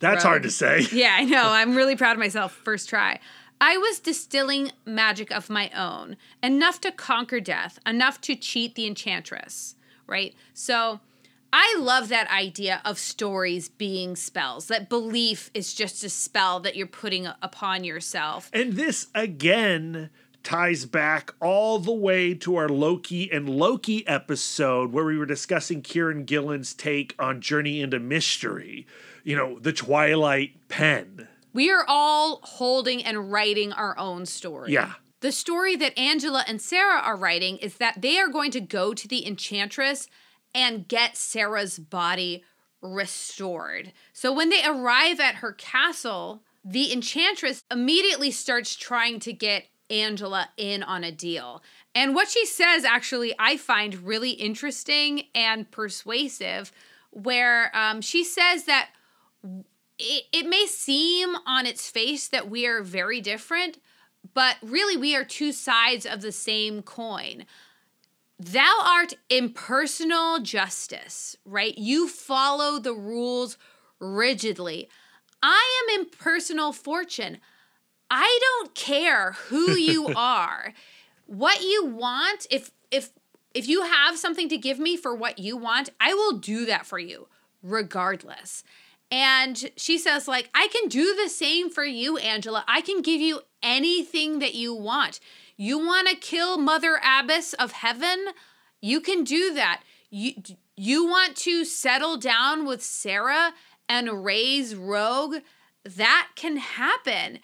[0.01, 0.31] That's Rogue.
[0.31, 0.86] hard to say.
[0.93, 1.44] Yeah, I know.
[1.49, 2.53] I'm really proud of myself.
[2.53, 3.20] First try.
[3.65, 8.89] I was distilling magic of my own, enough to conquer death, enough to cheat the
[8.89, 9.77] enchantress,
[10.09, 10.35] right?
[10.53, 10.99] So
[11.53, 16.75] I love that idea of stories being spells, that belief is just a spell that
[16.75, 18.51] you're putting upon yourself.
[18.53, 20.11] And this again
[20.43, 25.83] ties back all the way to our Loki and Loki episode where we were discussing
[25.83, 28.89] Kieron Gillen's take on Journey into Mystery.
[29.23, 31.29] You know, the Twilight Pen.
[31.53, 34.73] We are all holding and writing our own story.
[34.73, 34.93] Yeah.
[35.20, 38.93] The story that Angela and Sarah are writing is that they are going to go
[38.95, 40.09] to the Enchantress
[40.55, 42.43] and get Sarah's body
[42.81, 43.93] restored.
[44.12, 50.49] So when they arrive at her castle, the Enchantress immediately starts trying to get Angela
[50.57, 51.62] in on a deal.
[51.95, 56.73] And what she says, actually, I find really interesting and persuasive,
[57.11, 58.89] where um, she says that
[59.98, 63.78] it, it may seem on its face that we are very different,
[64.35, 67.44] but really we are two sides of the same coin.
[68.39, 71.77] Thou art impersonal justice, right?
[71.78, 73.56] You follow the rules
[74.01, 74.89] rigidly.
[75.43, 77.39] I am impersonal fortune.
[78.10, 80.73] I don't care who you are.
[81.27, 83.10] What you want, if if
[83.55, 86.86] if you have something to give me for what you want, I will do that
[86.86, 87.28] for you
[87.62, 88.64] regardless.
[89.13, 92.65] And she says, like, I can do the same for you, Angela.
[92.67, 95.21] I can give you anything that you want.
[95.59, 98.29] You want to kill Mother Abbess of Heaven?
[98.81, 99.83] You can do that.
[100.09, 100.33] You,
[100.79, 103.53] you want to settle down with Sarah
[103.87, 105.37] and raise Rogue?
[105.85, 107.41] That can happen.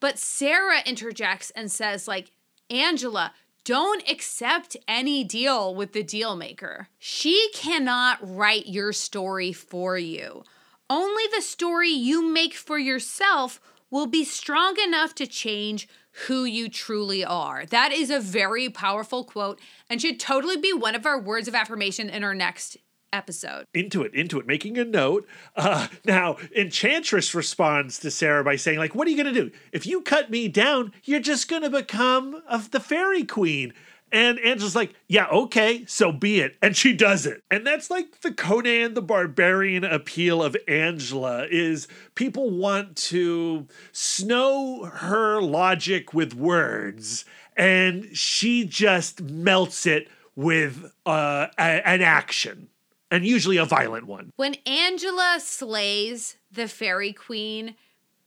[0.00, 2.30] But Sarah interjects and says, like,
[2.68, 3.32] Angela,
[3.64, 6.88] don't accept any deal with the deal maker.
[6.98, 10.44] She cannot write your story for you.
[10.90, 13.60] Only the story you make for yourself
[13.92, 15.88] will be strong enough to change
[16.26, 17.64] who you truly are.
[17.64, 21.54] That is a very powerful quote and should totally be one of our words of
[21.54, 22.76] affirmation in our next
[23.12, 23.66] episode.
[23.74, 25.26] into it, into it, making a note.
[25.56, 29.50] Uh, now, Enchantress responds to Sarah by saying, like, what are you going to do?
[29.72, 33.72] If you cut me down, you're just going to become of the fairy queen.
[34.12, 36.56] And Angela's like, yeah, okay, so be it.
[36.60, 37.42] And she does it.
[37.50, 44.84] And that's like the Conan the Barbarian appeal of Angela is people want to snow
[44.84, 47.24] her logic with words.
[47.56, 52.68] And she just melts it with uh, a- an action
[53.10, 54.32] and usually a violent one.
[54.36, 57.74] When Angela slays the fairy queen,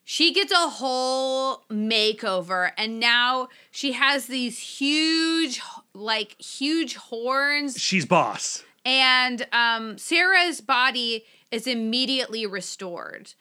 [0.04, 5.62] she gets a whole makeover and now she has these huge
[5.94, 8.64] like huge horns She's boss.
[8.86, 13.34] and um, Sarah's body is immediately restored.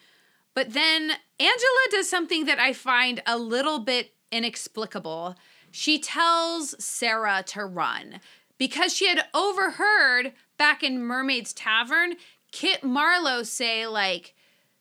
[0.55, 5.35] But then Angela does something that I find a little bit inexplicable.
[5.71, 8.21] She tells Sarah to run
[8.59, 12.17] because she had overheard back in Mermaid's Tavern
[12.53, 14.35] Kit Marlowe say, like,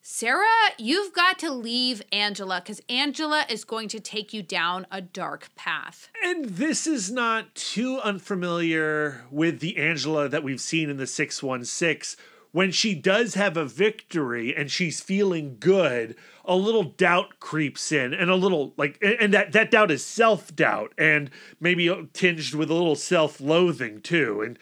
[0.04, 0.46] Sarah,
[0.80, 5.50] you've got to leave Angela because Angela is going to take you down a dark
[5.56, 6.10] path.
[6.24, 12.20] And this is not too unfamiliar with the Angela that we've seen in the 616,
[12.52, 16.16] when she does have a victory and she's feeling good,
[16.46, 20.94] a little doubt creeps in and a little like and- that that doubt is self-doubt
[20.98, 21.30] and
[21.60, 24.42] maybe tinged with a little self-loathing too.
[24.42, 24.58] And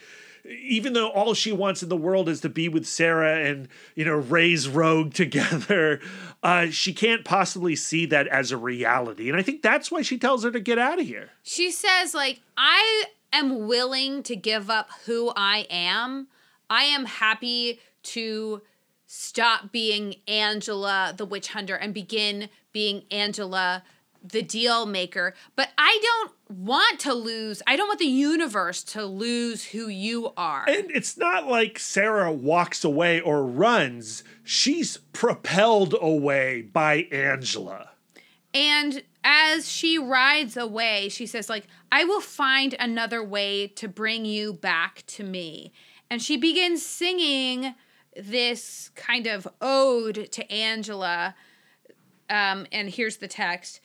[0.50, 4.06] even though all she wants in the world is to be with Sarah and you
[4.06, 6.00] know raise Rogue together,
[6.44, 9.30] uh, she can't possibly see that as a reality.
[9.30, 11.30] And I think that's why she tells her to get out of here.
[11.44, 16.28] She says, like, I am willing to give up who I am.
[16.70, 18.62] I am happy to
[19.06, 23.84] stop being Angela the witch hunter and begin being Angela
[24.24, 25.34] the deal maker.
[25.56, 30.34] But I don't want to lose, I don't want the universe to lose who you
[30.36, 30.66] are.
[30.68, 34.24] And it's not like Sarah walks away or runs.
[34.44, 37.92] She's propelled away by Angela.
[38.54, 44.26] And as she rides away, she says, like, I will find another way to bring
[44.26, 45.72] you back to me.
[46.10, 47.76] And she begins singing
[48.16, 51.36] this kind of ode to Angela.
[52.28, 53.82] Um, and here's the text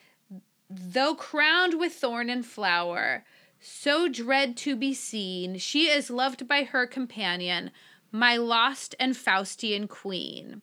[0.69, 3.23] Though crowned with thorn and flower,
[3.59, 7.71] so dread to be seen, she is loved by her companion,
[8.11, 10.61] my lost and Faustian queen.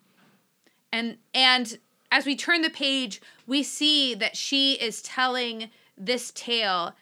[0.92, 1.78] And and
[2.10, 6.94] as we turn the page we see that she is telling this tale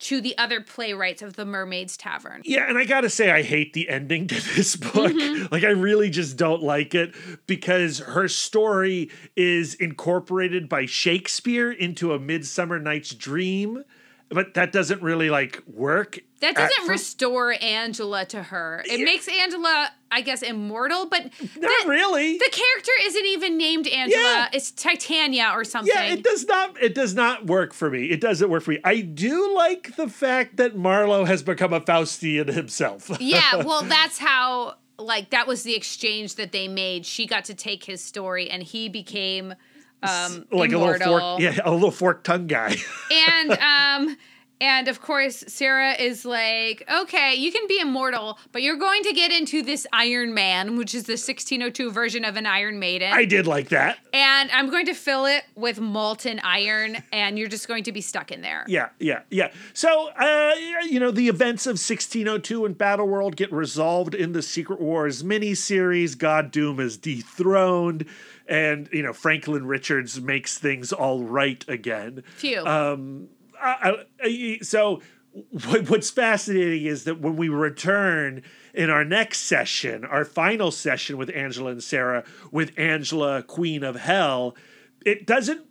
[0.00, 2.42] to the other playwrights of the mermaid's tavern.
[2.44, 5.12] Yeah, and I gotta say, I hate the ending to this book.
[5.12, 5.46] Mm-hmm.
[5.52, 7.14] Like, I really just don't like it
[7.46, 13.84] because her story is incorporated by Shakespeare into a Midsummer Night's Dream,
[14.30, 16.18] but that doesn't really like work.
[16.40, 21.88] that doesn't restore angela to her it makes angela i guess immortal but Not the,
[21.88, 22.38] really.
[22.38, 24.48] the character isn't even named angela Yeah.
[24.52, 26.80] it's titania or something Yeah, it does not.
[26.82, 28.06] It does not work for me.
[28.10, 28.78] It doesn't work for me.
[28.84, 33.10] I do like the fact that Marlowe has become a Faustian himself.
[33.20, 37.54] yeah well that's how like that was the exchange that they made she got to
[37.54, 39.54] take his story and he became
[40.02, 40.78] um like immortal.
[40.80, 42.76] a little fork, yeah, a little fork tongue guy.
[43.12, 44.16] and um
[44.60, 49.12] and of course sarah is like okay you can be immortal but you're going to
[49.12, 53.24] get into this iron man which is the 1602 version of an iron maiden I
[53.24, 53.98] did like that.
[54.12, 58.00] and i'm going to fill it with molten iron and you're just going to be
[58.00, 59.52] stuck in there Yeah, yeah, yeah.
[59.74, 60.54] So, uh,
[60.84, 65.22] you know, the events of 1602 and Battle World get resolved in the Secret Wars
[65.22, 66.18] miniseries.
[66.18, 68.06] God Doom is dethroned,
[68.48, 72.22] and you know Franklin Richards makes things all right again.
[72.36, 73.28] phew Um,
[73.60, 75.02] I, I, so
[75.50, 78.42] what, what's fascinating is that when we return
[78.74, 83.96] in our next session, our final session with Angela and Sarah, with Angela, Queen of
[83.96, 84.56] Hell,
[85.04, 85.62] it doesn't.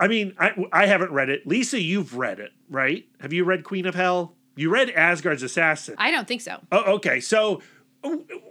[0.00, 1.46] I mean, I, I haven't read it.
[1.46, 3.06] Lisa, you've read it, right?
[3.20, 4.34] Have you read Queen of Hell?
[4.56, 5.94] You read Asgard's Assassin.
[5.98, 7.20] i don't think so Oh, okay.
[7.20, 7.60] So,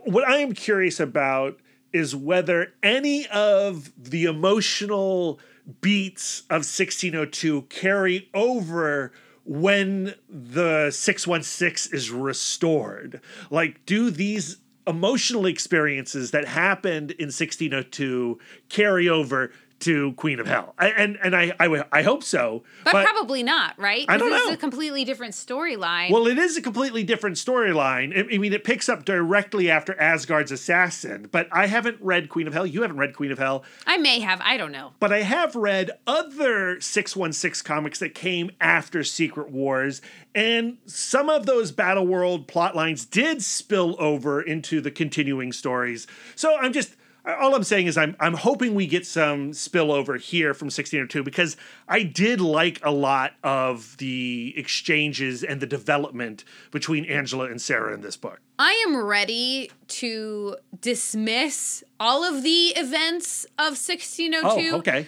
[0.05, 1.59] what I am curious about
[1.93, 5.39] is whether any of the emotional
[5.81, 9.11] beats of 1602 carry over
[9.45, 13.21] when the 616 is restored.
[13.49, 18.37] Like, do these emotional experiences that happened in 1602
[18.69, 19.51] carry over
[19.83, 20.73] to Queen of Hell?
[20.77, 22.63] I, and and I, I I hope so.
[22.83, 24.37] but, probably not right I don't know.
[24.37, 28.15] it's a completely different storyline Well, it is a completely different storyline.
[28.15, 32.47] I I mean, it picks up directly after Asgard's assassin, but I haven't read Queen
[32.47, 32.65] of Hell.
[32.65, 35.55] You haven't read Queen of Hell, i may have i don't know but I have
[35.55, 40.01] read other 616 comics that came after Secret Wars,
[40.33, 46.07] and some of those Battle World plot lines did spill over into the continuing stories.
[46.35, 50.53] So I'm just all I'm saying is I'm I'm hoping we get some spillover here
[50.53, 51.55] from 1602 because
[51.87, 57.93] I did like a lot of the exchanges and the development between Angela and Sarah
[57.93, 58.39] in this book.
[58.59, 65.07] I am ready to dismiss all of the events of 1602 Oh, okay.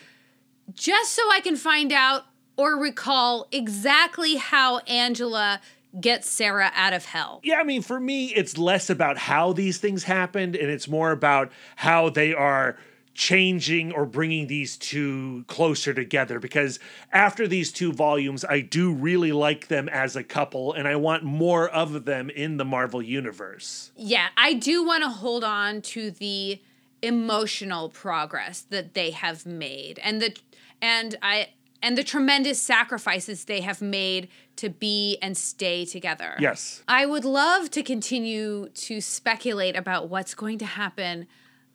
[0.73, 2.23] just so I can find out
[2.57, 5.59] or recall exactly how Angela
[5.99, 7.39] gets Sarah out of hell.
[7.43, 11.11] Yeah, I mean, for me, it's less about how these things happened, and it's more
[11.11, 12.77] about how they are
[13.13, 16.39] changing or bringing these two closer together.
[16.39, 16.79] Because
[17.11, 21.23] after these two volumes, I do really like them as a couple, and I want
[21.23, 23.91] more of them in the Marvel Universe.
[23.95, 26.61] Yeah, I do want to hold on to the
[27.01, 30.35] emotional progress that they have made and the
[30.81, 31.49] and I
[31.81, 36.35] and the tremendous sacrifices they have made to be and stay together.
[36.39, 36.83] Yes.
[36.87, 41.27] I would love to continue to speculate about what's going to happen,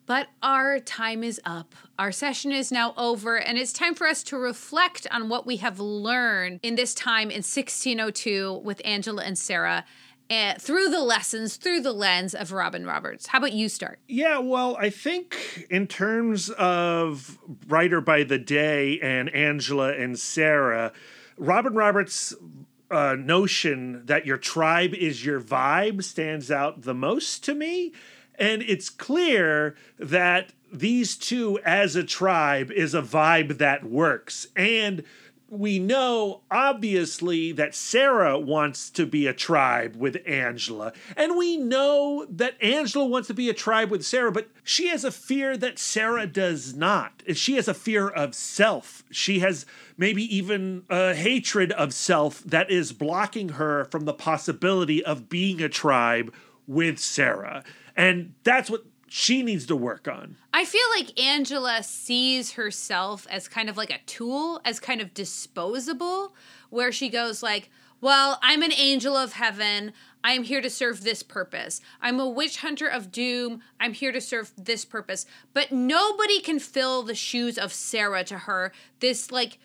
[0.07, 1.75] but our time is up.
[1.99, 5.59] Our session is now over, and it's time for us to reflect on what we
[5.59, 9.85] have learned in this time in 1602 with Angela and Sarah
[10.31, 13.27] uh, through the lessons, through the lens of Robin Roberts.
[13.27, 13.99] How about you start?
[14.07, 20.93] Yeah, well, I think in terms of writer by the day and Angela and Sarah,
[21.37, 22.35] Robin Roberts'
[22.91, 27.93] uh, notion that your tribe is your vibe stands out the most to me.
[28.39, 34.47] And it's clear that these two as a tribe is a vibe that works.
[34.57, 35.05] And
[35.51, 42.25] we know obviously that Sarah wants to be a tribe with Angela, and we know
[42.31, 45.79] that Angela wants to be a tribe with Sarah, but she has a fear that
[45.79, 47.23] Sarah does not.
[47.35, 49.03] She has a fear of self.
[49.11, 49.67] She has
[49.97, 55.61] maybe even a hatred of self that is blocking her from the possibility of being
[55.61, 56.33] a tribe
[56.67, 57.65] with Sarah.
[57.97, 60.37] And that's what she needs to work on.
[60.55, 65.13] I feel like Angela sees herself as kind of like a tool, as kind of
[65.13, 66.33] disposable,
[66.71, 67.71] where she goes like,
[68.01, 69.93] "Well, I'm an angel of heaven.
[70.23, 71.81] I am here to serve this purpose.
[72.01, 73.63] I'm a witch hunter of doom.
[73.81, 78.39] I'm here to serve this purpose." But nobody can fill the shoes of Sarah to
[78.39, 78.71] her.
[79.01, 79.59] This like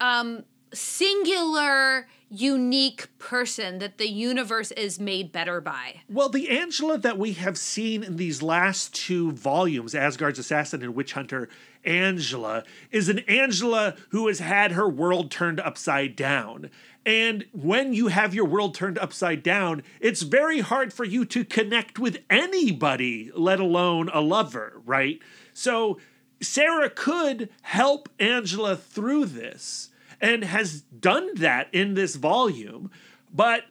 [0.00, 0.42] um
[0.74, 6.00] singular unique person that the universe is made better by.
[6.08, 10.94] Well, the Angela that we have seen in these last two volumes, Asgard's Assassin and
[10.94, 11.50] Witch Hunter
[11.84, 16.70] Angela, is an Angela who has had her world turned upside down.
[17.04, 21.44] And when you have your world turned upside down, it's very hard for you to
[21.44, 25.20] connect with anybody, let alone a lover, right?
[25.52, 25.98] So
[26.40, 29.90] Sarah could help Angela through this
[30.22, 32.90] and has done that in this volume.
[33.34, 33.64] But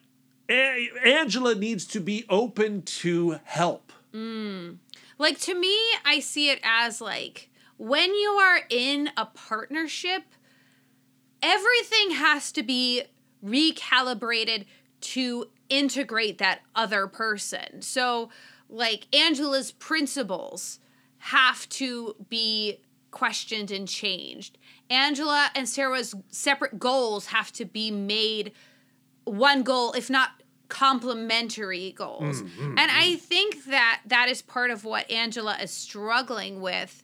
[0.50, 3.94] A- Angela needs to be open to help.
[4.14, 4.78] Mm.
[5.18, 10.24] Like to me, I see it as like when you are in a partnership,
[11.42, 13.04] everything has to be
[13.44, 14.66] recalibrated
[15.02, 17.82] to integrate that other person.
[17.82, 18.30] So,
[18.70, 20.80] like Angela's principles
[21.18, 22.80] have to be
[23.12, 24.58] questioned and changed.
[24.92, 28.52] Angela and Sarah's separate goals have to be made
[29.24, 30.32] one goal, if not
[30.68, 32.42] complementary goals.
[32.42, 33.20] Mm, mm, and I mm.
[33.20, 37.04] think that that is part of what Angela is struggling with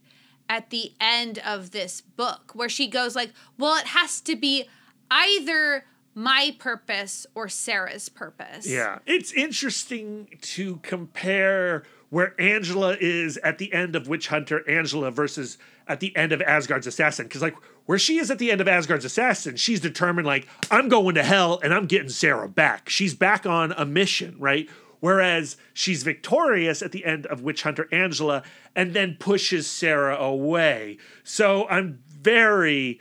[0.49, 4.65] at the end of this book, where she goes like, "Well, it has to be
[5.11, 5.85] either
[6.15, 8.99] my purpose or Sarah's purpose." Yeah.
[9.05, 15.57] It's interesting to compare where Angela is at the end of Witch Hunter Angela versus
[15.87, 17.27] at the end of Asgard's Assassin.
[17.27, 17.55] Because, like,
[17.87, 21.23] where she is at the end of Asgard's Assassin, she's determined, like, I'm going to
[21.23, 22.89] hell and I'm getting Sarah back.
[22.89, 24.69] She's back on a mission, right?
[24.99, 28.43] Whereas she's victorious at the end of Witch Hunter Angela
[28.75, 30.97] and then pushes Sarah away.
[31.23, 32.99] So I'm very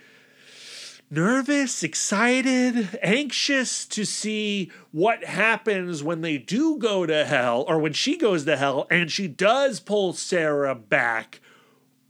[1.09, 7.93] nervous, excited, anxious to see what happens when they do go to hell or when
[7.93, 11.41] she goes to hell and she does pull Sarah back.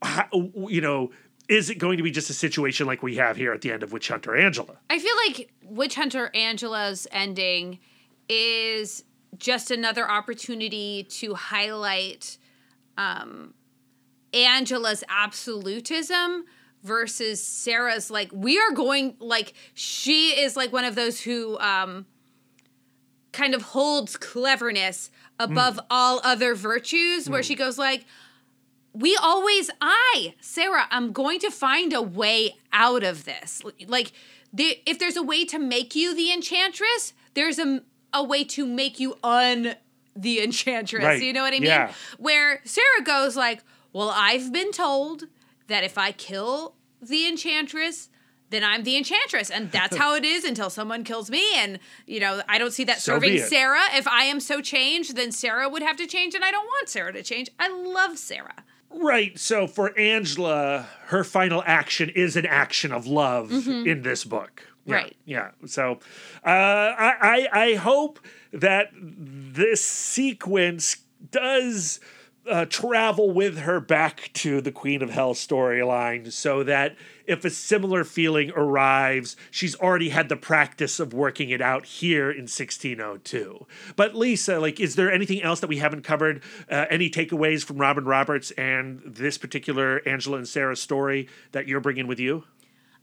[0.03, 1.11] How, you know,
[1.49, 3.83] is it going to be just a situation like we have here at the end
[3.83, 4.77] of Witch Hunter Angela?
[4.89, 7.79] I feel like Witch Hunter Angela's ending
[8.27, 9.03] is
[9.37, 12.37] just another opportunity to highlight
[12.97, 13.53] um,
[14.33, 16.45] Angela's absolutism
[16.83, 22.05] versus Sarah's like we are going like she is like one of those who um
[23.31, 25.09] kind of holds cleverness
[25.39, 28.05] above all other virtues where she goes like
[28.97, 33.61] we always i sarah i'm going to find a way out of this.
[33.87, 34.11] Like
[34.53, 37.81] the, if there's a way to make you the enchantress there's a,
[38.13, 39.75] a way to make you un
[40.15, 41.21] the enchantress Right.
[41.21, 41.63] you know what i mean?
[41.63, 41.91] Yeah.
[42.17, 43.59] where sarah goes like
[43.93, 45.25] well i've been told
[45.67, 48.09] that if i kill the enchantress
[48.49, 49.49] then i'm the enchantress.
[49.51, 51.43] And that's how it is until someone kills me.
[51.57, 53.83] And you know i don't see that So serving sarah.
[53.93, 56.87] If i am so changed then sarah would have to change and i don't want
[56.89, 57.49] sarah to change.
[57.59, 59.37] I love sarah Right.
[59.37, 64.67] So for Angela, her final action is an action of love in this book.
[64.85, 65.17] Yeah, Right.
[65.25, 65.51] Yeah.
[65.65, 65.99] So
[66.45, 68.19] uh, I, I I hope
[68.53, 70.97] that this sequence
[71.31, 71.99] does
[72.49, 76.95] uh, travel with her back to the Queen of Hell storyline so that
[77.27, 82.31] if a similar feeling arrives, she's already had the practice of working it out here
[82.31, 83.67] in 1602.
[83.95, 86.41] But Lisa, like, is there anything else that we haven't covered?
[86.71, 91.81] Uh, any takeaways from Robin Roberts and this particular Angela and Sarah story that you're
[91.81, 92.45] bringing with you?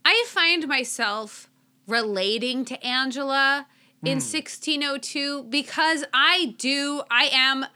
[0.04, 1.50] I find myself
[1.86, 3.66] relating to Angela
[4.02, 7.66] in 1602 because I do, I am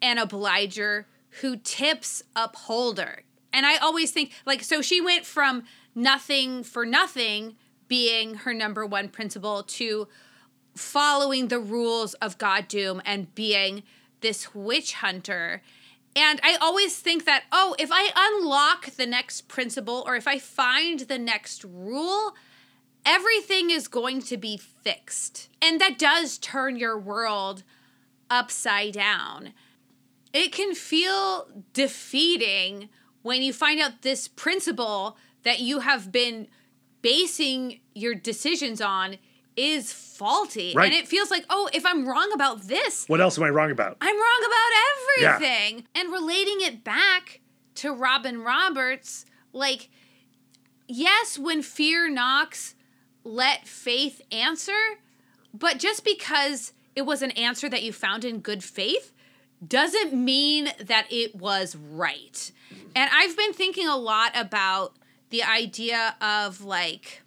[0.00, 1.06] an obliger
[1.40, 3.22] who tips upholder.
[3.52, 5.64] And I always think, like, so she went from
[5.94, 7.56] nothing for nothing
[7.88, 10.06] being her number one principle to
[10.76, 13.82] following the rules of God Doom and being
[14.20, 15.62] this witch hunter.
[16.14, 20.38] And I always think that, oh, if I unlock the next principle or if I
[20.38, 22.34] find the next rule,
[23.04, 25.48] everything is going to be fixed.
[25.62, 27.62] And that does turn your world
[28.30, 29.52] upside down.
[30.32, 32.88] It can feel defeating
[33.28, 36.48] when you find out this principle that you have been
[37.02, 39.16] basing your decisions on
[39.54, 40.72] is faulty.
[40.74, 40.86] Right.
[40.86, 43.70] And it feels like, oh, if I'm wrong about this, What else am I wrong
[43.70, 43.98] about?
[44.00, 45.34] I'm wrong about Yeah.
[45.34, 45.86] everything.
[45.94, 47.40] And relating it back
[47.76, 49.90] to Robin Roberts, like,
[50.86, 52.76] yes, when fear knocks,
[53.24, 54.98] let faith answer.
[55.52, 59.12] But just because it was an answer that you found in good faith
[59.66, 62.52] doesn't mean that it was right.
[62.98, 64.96] And I've been thinking a lot about
[65.30, 67.22] the idea of like,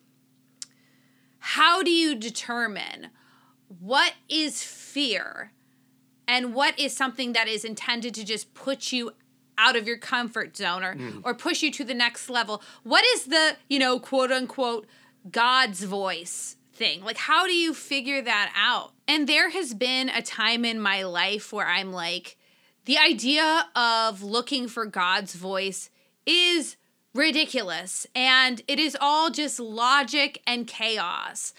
[1.40, 3.08] how do you determine
[3.80, 5.54] what is fear
[6.28, 9.14] and what is something that is intended to just put you
[9.58, 11.22] out of your comfort zone or, mm.
[11.24, 12.62] or push you to the next level?
[12.84, 14.88] What is the, you know, quote unquote,
[15.32, 17.02] God's voice thing?
[17.02, 18.92] Like, how do you figure that out?
[19.08, 22.36] And there has been a time in my life where I'm like,
[22.86, 25.90] the idea of looking for God's voice
[26.26, 26.78] is
[27.14, 31.54] ridiculous and it is all just logic and chaos.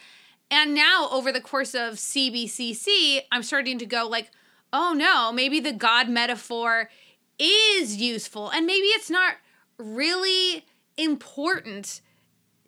[0.50, 4.30] And now over the course of CBCC, I'm starting to go like,
[4.72, 6.90] oh no, maybe the God metaphor
[7.38, 9.34] is useful and maybe it's not
[9.78, 10.64] really
[10.96, 12.00] important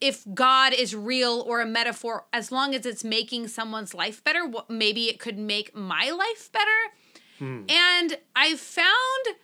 [0.00, 4.50] if God is real or a metaphor as long as it's making someone's life better.
[4.68, 6.94] Maybe it could make my life better.
[7.68, 9.36] And I've found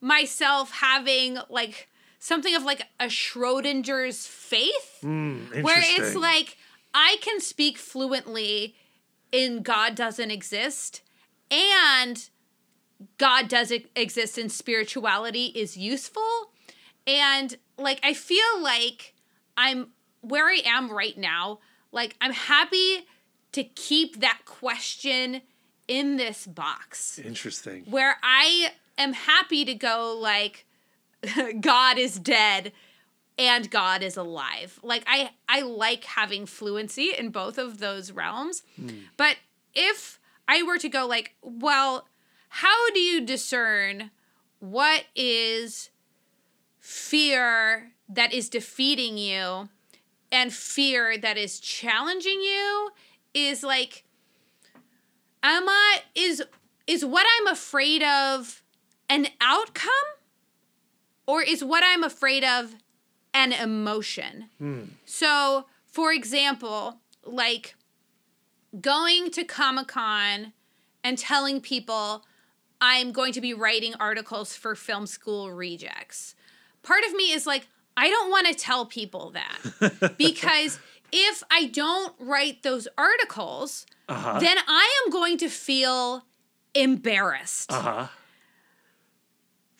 [0.00, 6.56] myself having like something of like a Schrodinger's faith hmm, where it's like
[6.94, 8.74] I can speak fluently
[9.32, 11.02] in God doesn't exist
[11.50, 12.28] and
[13.18, 16.52] God does exist and spirituality is useful.
[17.06, 19.14] And like I feel like
[19.56, 19.88] I'm
[20.20, 21.60] where I am right now,
[21.92, 23.06] like I'm happy
[23.52, 25.42] to keep that question
[25.88, 27.84] in this box Interesting.
[27.88, 30.66] where I am happy to go like
[31.60, 32.72] God is dead
[33.38, 34.80] and God is alive.
[34.82, 38.62] Like I I like having fluency in both of those realms.
[38.76, 38.88] Hmm.
[39.16, 39.36] But
[39.74, 40.18] if
[40.48, 42.06] I were to go like, well,
[42.48, 44.10] how do you discern
[44.58, 45.90] what is
[46.78, 49.68] fear that is defeating you
[50.32, 52.90] and fear that is challenging you
[53.34, 54.04] is like
[55.50, 56.42] am I is
[56.86, 58.62] is what I'm afraid of
[59.08, 59.90] an outcome
[61.26, 62.74] or is what I'm afraid of
[63.34, 64.48] an emotion?
[64.58, 64.82] Hmm.
[65.04, 67.74] So, for example, like
[68.80, 70.52] going to Comic-Con
[71.02, 72.24] and telling people
[72.80, 76.34] I'm going to be writing articles for film school rejects.
[76.82, 77.66] Part of me is like
[77.96, 80.78] I don't want to tell people that because
[81.12, 84.38] if I don't write those articles, Uh-huh.
[84.38, 86.24] then I am going to feel
[86.74, 88.06] embarrassed, Uh-huh.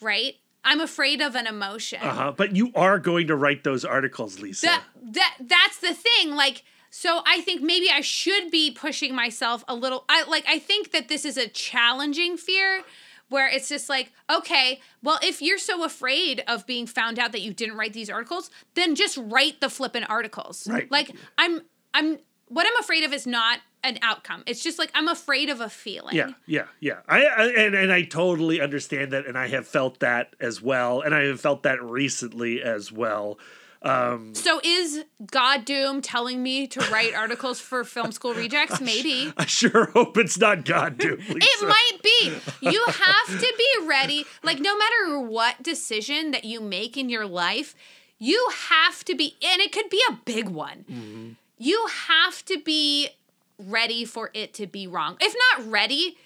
[0.01, 0.35] right?
[0.63, 1.99] I'm afraid of an emotion.
[2.01, 2.33] Uh-huh.
[2.35, 4.65] But you are going to write those articles, Lisa.
[4.65, 6.31] That that that's the thing.
[6.35, 10.03] Like, so I think maybe I should be pushing myself a little.
[10.09, 10.43] I like.
[10.47, 12.83] I think that this is a challenging fear.
[13.29, 17.41] Where it's just like, okay, well, if you're so afraid of being found out that
[17.41, 20.65] you didn't write these articles, then just write the flippin' articles.
[20.65, 20.89] Right.
[20.89, 21.59] Like, I'm,
[21.93, 24.43] I'm, what I'm afraid of is not an outcome.
[24.45, 26.15] It's just like I'm afraid of a feeling.
[26.15, 26.99] Yeah, yeah, yeah.
[27.07, 31.01] I, I and and I totally understand that, and I have felt that as well,
[31.01, 33.39] and I have felt that recently as well.
[33.83, 38.81] Um, So is God Doom telling me to write articles for film school rejects?
[38.81, 39.31] Maybe.
[39.37, 41.19] I sure hope it's not God doom.
[41.19, 42.33] It might be.
[42.61, 44.25] You have to be ready.
[44.43, 47.75] Like, no matter what decision that you make in your life,
[48.17, 51.37] you have to be, and it could be a big one.
[51.59, 53.09] You have to be
[53.59, 55.17] ready for it to be wrong.
[55.19, 56.17] If not ready,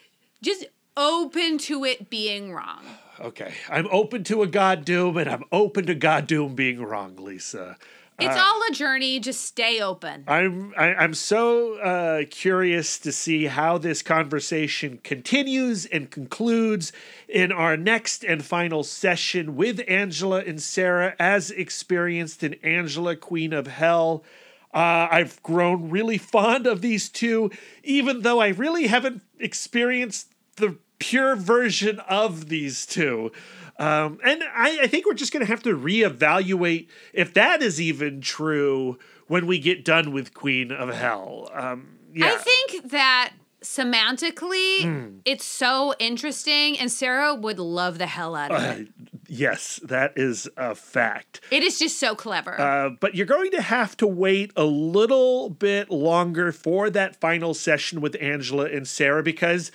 [0.41, 0.65] just
[0.97, 2.83] open to it being wrong.
[3.19, 7.15] Okay, I'm open to a God doom, and I'm open to God doom being wrong,
[7.17, 7.77] Lisa.
[8.19, 9.19] It's all a journey.
[9.19, 10.23] Just stay open.
[10.27, 16.91] I'm I, I'm so uh, curious to see how this conversation continues and concludes
[17.27, 23.53] in our next and final session with Angela and Sarah, as experienced in Angela, Queen
[23.53, 24.23] of Hel.
[24.73, 27.51] Uh, I've grown really fond of these two,
[27.83, 33.31] even though I really haven't experienced the pure version of these two.
[33.79, 37.81] Um, and I, I think we're just going to have to reevaluate if that is
[37.81, 41.49] even true when we get done with Queen of Hel.
[41.53, 42.27] Um, yeah.
[42.27, 43.33] I think that
[43.63, 45.17] semantically, Hmm.
[45.25, 48.87] it's so interesting, and Sarah would love the hell out of it.
[49.27, 51.39] Yes, that is a fact.
[51.51, 52.59] It is just so clever.
[52.59, 57.53] Uh, but you're going to have to wait a little bit longer for that final
[57.53, 59.71] session with Angela and Sarah because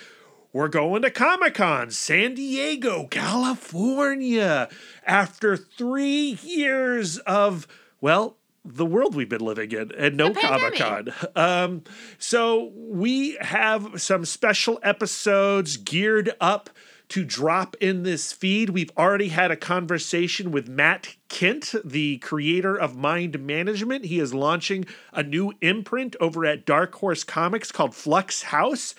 [0.53, 4.69] we're going to Comic Con, San Diego, California,
[5.05, 7.67] after three years of,
[8.01, 8.37] well,
[8.67, 10.75] the world we've been living in and no Comic.
[10.75, 11.13] Con.
[11.35, 11.83] Um,
[12.17, 16.69] so we have some special episodes geared up
[17.09, 18.69] to drop in this feed.
[18.71, 24.05] We've already had a conversation with Matt Kindt, the creator of Mind Management.
[24.05, 28.93] He is launching a new imprint over at Dark Horse Comics called Flux House.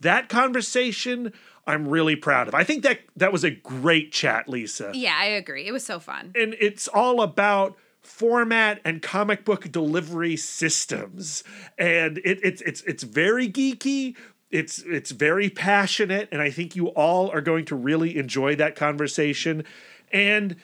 [0.00, 1.32] That conversation
[1.66, 2.54] I'm really proud of.
[2.54, 5.66] I think that that was a great chat, Lisa yeah, I agree.
[5.66, 6.32] It was so fun.
[6.34, 11.42] and it's all about format and comic book delivery systems
[11.78, 14.16] and it, it's it's it's very geeky
[14.50, 18.76] it's it's very passionate and i think you all are going to really enjoy that
[18.76, 19.64] conversation
[20.12, 20.56] and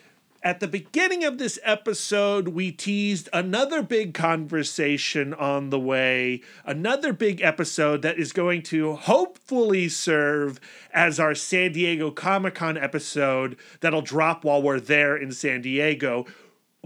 [0.42, 7.12] at the beginning of this episode, we teased another big conversation on the way, another
[7.12, 10.58] big episode that is going to hopefully serve
[10.94, 16.24] as our San Diego Comic Con episode that'll drop while we're there in San Diego.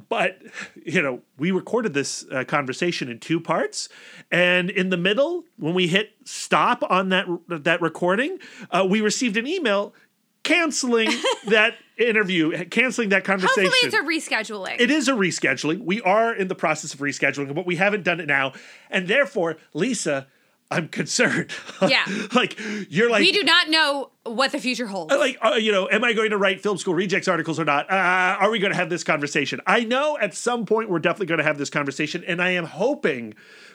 [0.09, 0.43] But,
[0.85, 3.89] you know, we recorded this uh, conversation in two parts.
[4.31, 8.39] And in the middle, when we hit stop on that, that recording,
[8.71, 9.95] uh, we received an email
[10.43, 11.11] canceling
[11.49, 13.71] that interview, canceling that conversation.
[13.71, 14.81] Hopefully, it's a rescheduling.
[14.81, 15.85] It is a rescheduling.
[15.85, 18.53] We are in the process of rescheduling, but we haven't done it now.
[18.91, 20.27] And therefore, Lisa,
[20.71, 21.51] I'm concerned.
[21.87, 22.05] Yeah.
[22.35, 22.59] like,
[22.89, 25.13] you're like, we do not know what the future holds.
[25.15, 27.91] like, uh, you know, am I going to write film school rejects articles or not?
[27.91, 27.95] Uh,
[28.41, 29.61] are we going to have this conversation?
[29.67, 32.65] I know at some point we're definitely going to have this conversation, and I am
[32.65, 33.35] hoping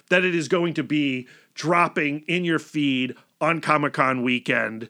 [0.09, 4.89] that it is going to be dropping in your feed on Comic Con weekend.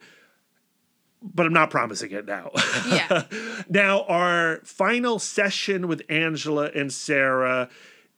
[1.22, 2.52] But I'm not promising it now.
[2.90, 3.24] Yeah.
[3.70, 7.68] now, our final session with Angela and Sarah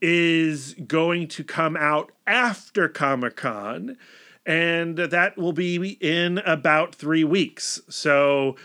[0.02, 3.98] is going to come out after Comic Con,
[4.46, 7.80] and that will be in about three weeks.
[7.90, 8.56] So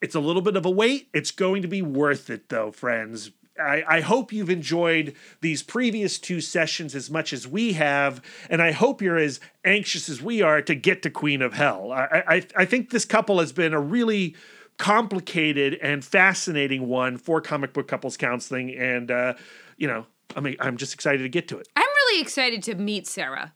[0.00, 1.08] it's a little bit of a wait.
[1.12, 3.30] It's going to be worth it, though, friends.
[3.60, 8.62] I, I hope you've enjoyed these previous two sessions as much as we have, and
[8.62, 11.90] I hope you're as anxious as we are to get to Queen of Hel.
[11.92, 14.36] I, I, I think this couple has been a really
[14.76, 19.34] complicated and fascinating one for comic book couples counseling, and uh,
[19.76, 20.06] you know,
[20.36, 21.68] I mean, I'm just excited to get to it.
[21.76, 23.52] I'm really excited to meet Sarah.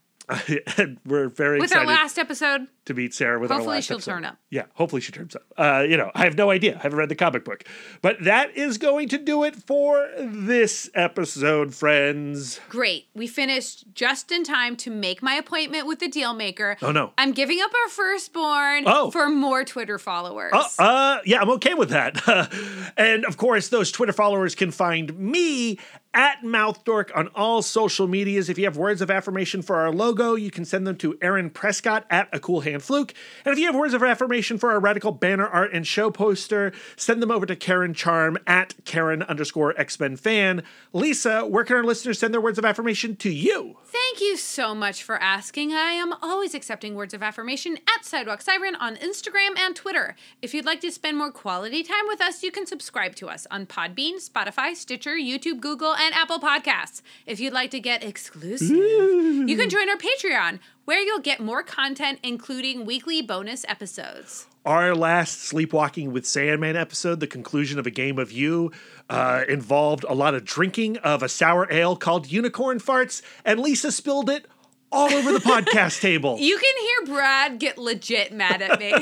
[0.76, 1.60] and we're very excited.
[1.60, 4.10] With excited our last episode, to meet Sarah with our hopefully last she'll episode.
[4.12, 4.36] turn up.
[4.50, 5.44] Yeah, hopefully she turns up.
[5.56, 6.76] Uh, you know, I have no idea.
[6.76, 7.64] I haven't read the comic book.
[8.00, 12.60] But that is going to do it for this episode, friends.
[12.68, 13.06] Great.
[13.14, 16.76] We finished just in time to make my appointment with the deal maker.
[16.82, 17.12] Oh, no.
[17.18, 19.10] I'm giving up our firstborn Oh.
[19.10, 20.52] for more Twitter followers.
[20.52, 22.20] Uh, uh, yeah, I'm okay with that.
[22.96, 25.78] and of course, those Twitter followers can find me
[26.14, 28.48] at MouthDork on all social medias.
[28.50, 31.48] If you have words of affirmation for our logo, you can send them to Aaron
[31.48, 33.14] Prescott at A Cool Hand And fluke.
[33.44, 36.72] And if you have words of affirmation for our radical banner art and show poster,
[36.96, 40.62] send them over to Karen Charm at Karen underscore X Men fan.
[40.92, 43.76] Lisa, where can our listeners send their words of affirmation to you?
[43.84, 45.72] Thank you so much for asking.
[45.72, 50.16] I am always accepting words of affirmation at Sidewalk Siren on Instagram and Twitter.
[50.40, 53.46] If you'd like to spend more quality time with us, you can subscribe to us
[53.50, 57.02] on Podbean, Spotify, Stitcher, YouTube, Google, and Apple Podcasts.
[57.26, 61.62] If you'd like to get exclusive, you can join our Patreon, where you'll get more
[61.62, 64.46] content, including weekly bonus episodes.
[64.64, 68.70] Our last Sleepwalking with Sandman episode, the conclusion of a game of you,
[69.10, 73.90] uh, involved a lot of drinking of a sour ale called Unicorn Farts, and Lisa
[73.90, 74.46] spilled it
[74.92, 76.36] all over the podcast table.
[76.38, 78.92] You can hear Brad get legit mad at me.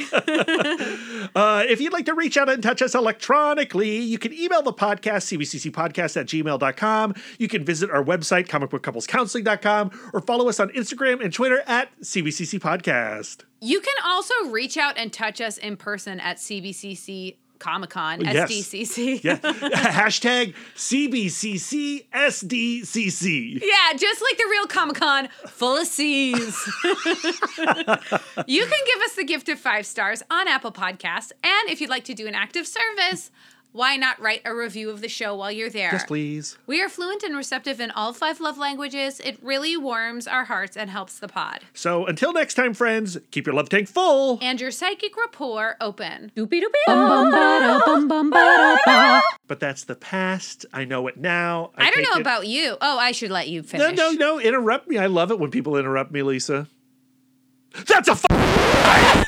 [1.36, 4.72] Uh, if you'd like to reach out and touch us electronically, you can email the
[4.72, 7.14] podcast, cbccpodcast at gmail.com.
[7.38, 12.58] You can visit our website, comicbookcouplescounseling.com, or follow us on Instagram and Twitter at CBCC
[12.58, 13.44] Podcast.
[13.60, 18.50] You can also reach out and touch us in person at CBCC Comic Con, Yes.
[18.50, 19.22] SDCC.
[19.22, 19.36] Yeah.
[19.42, 23.60] Hashtag CBCC SDCC.
[23.62, 26.36] Yeah, just like the real Comic Con, full of C's.
[26.84, 31.30] you can give us the gift of five stars on Apple Podcasts.
[31.44, 33.30] And if you'd like to do an active service,
[33.72, 35.90] why not write a review of the show while you're there?
[35.92, 36.58] Yes, please.
[36.66, 39.20] We are fluent and receptive in all five love languages.
[39.20, 41.60] It really warms our hearts and helps the pod.
[41.72, 44.38] So until next time, friends, keep your love tank full.
[44.42, 46.32] And your psychic rapport open.
[46.36, 46.86] Doopy doopy.
[46.86, 47.80] Bum bum ah.
[47.84, 49.22] ba bum bum ba ba.
[49.46, 50.66] But that's the past.
[50.72, 51.70] I know it now.
[51.76, 52.76] I, don't know it- about you.
[52.80, 53.96] Oh, I should let you finish.
[53.96, 54.40] No, no, no.
[54.40, 54.98] Interrupt me.
[54.98, 56.68] I love it when people interrupt me, Lisa.
[57.86, 58.12] That's a.
[58.12, 59.26] F-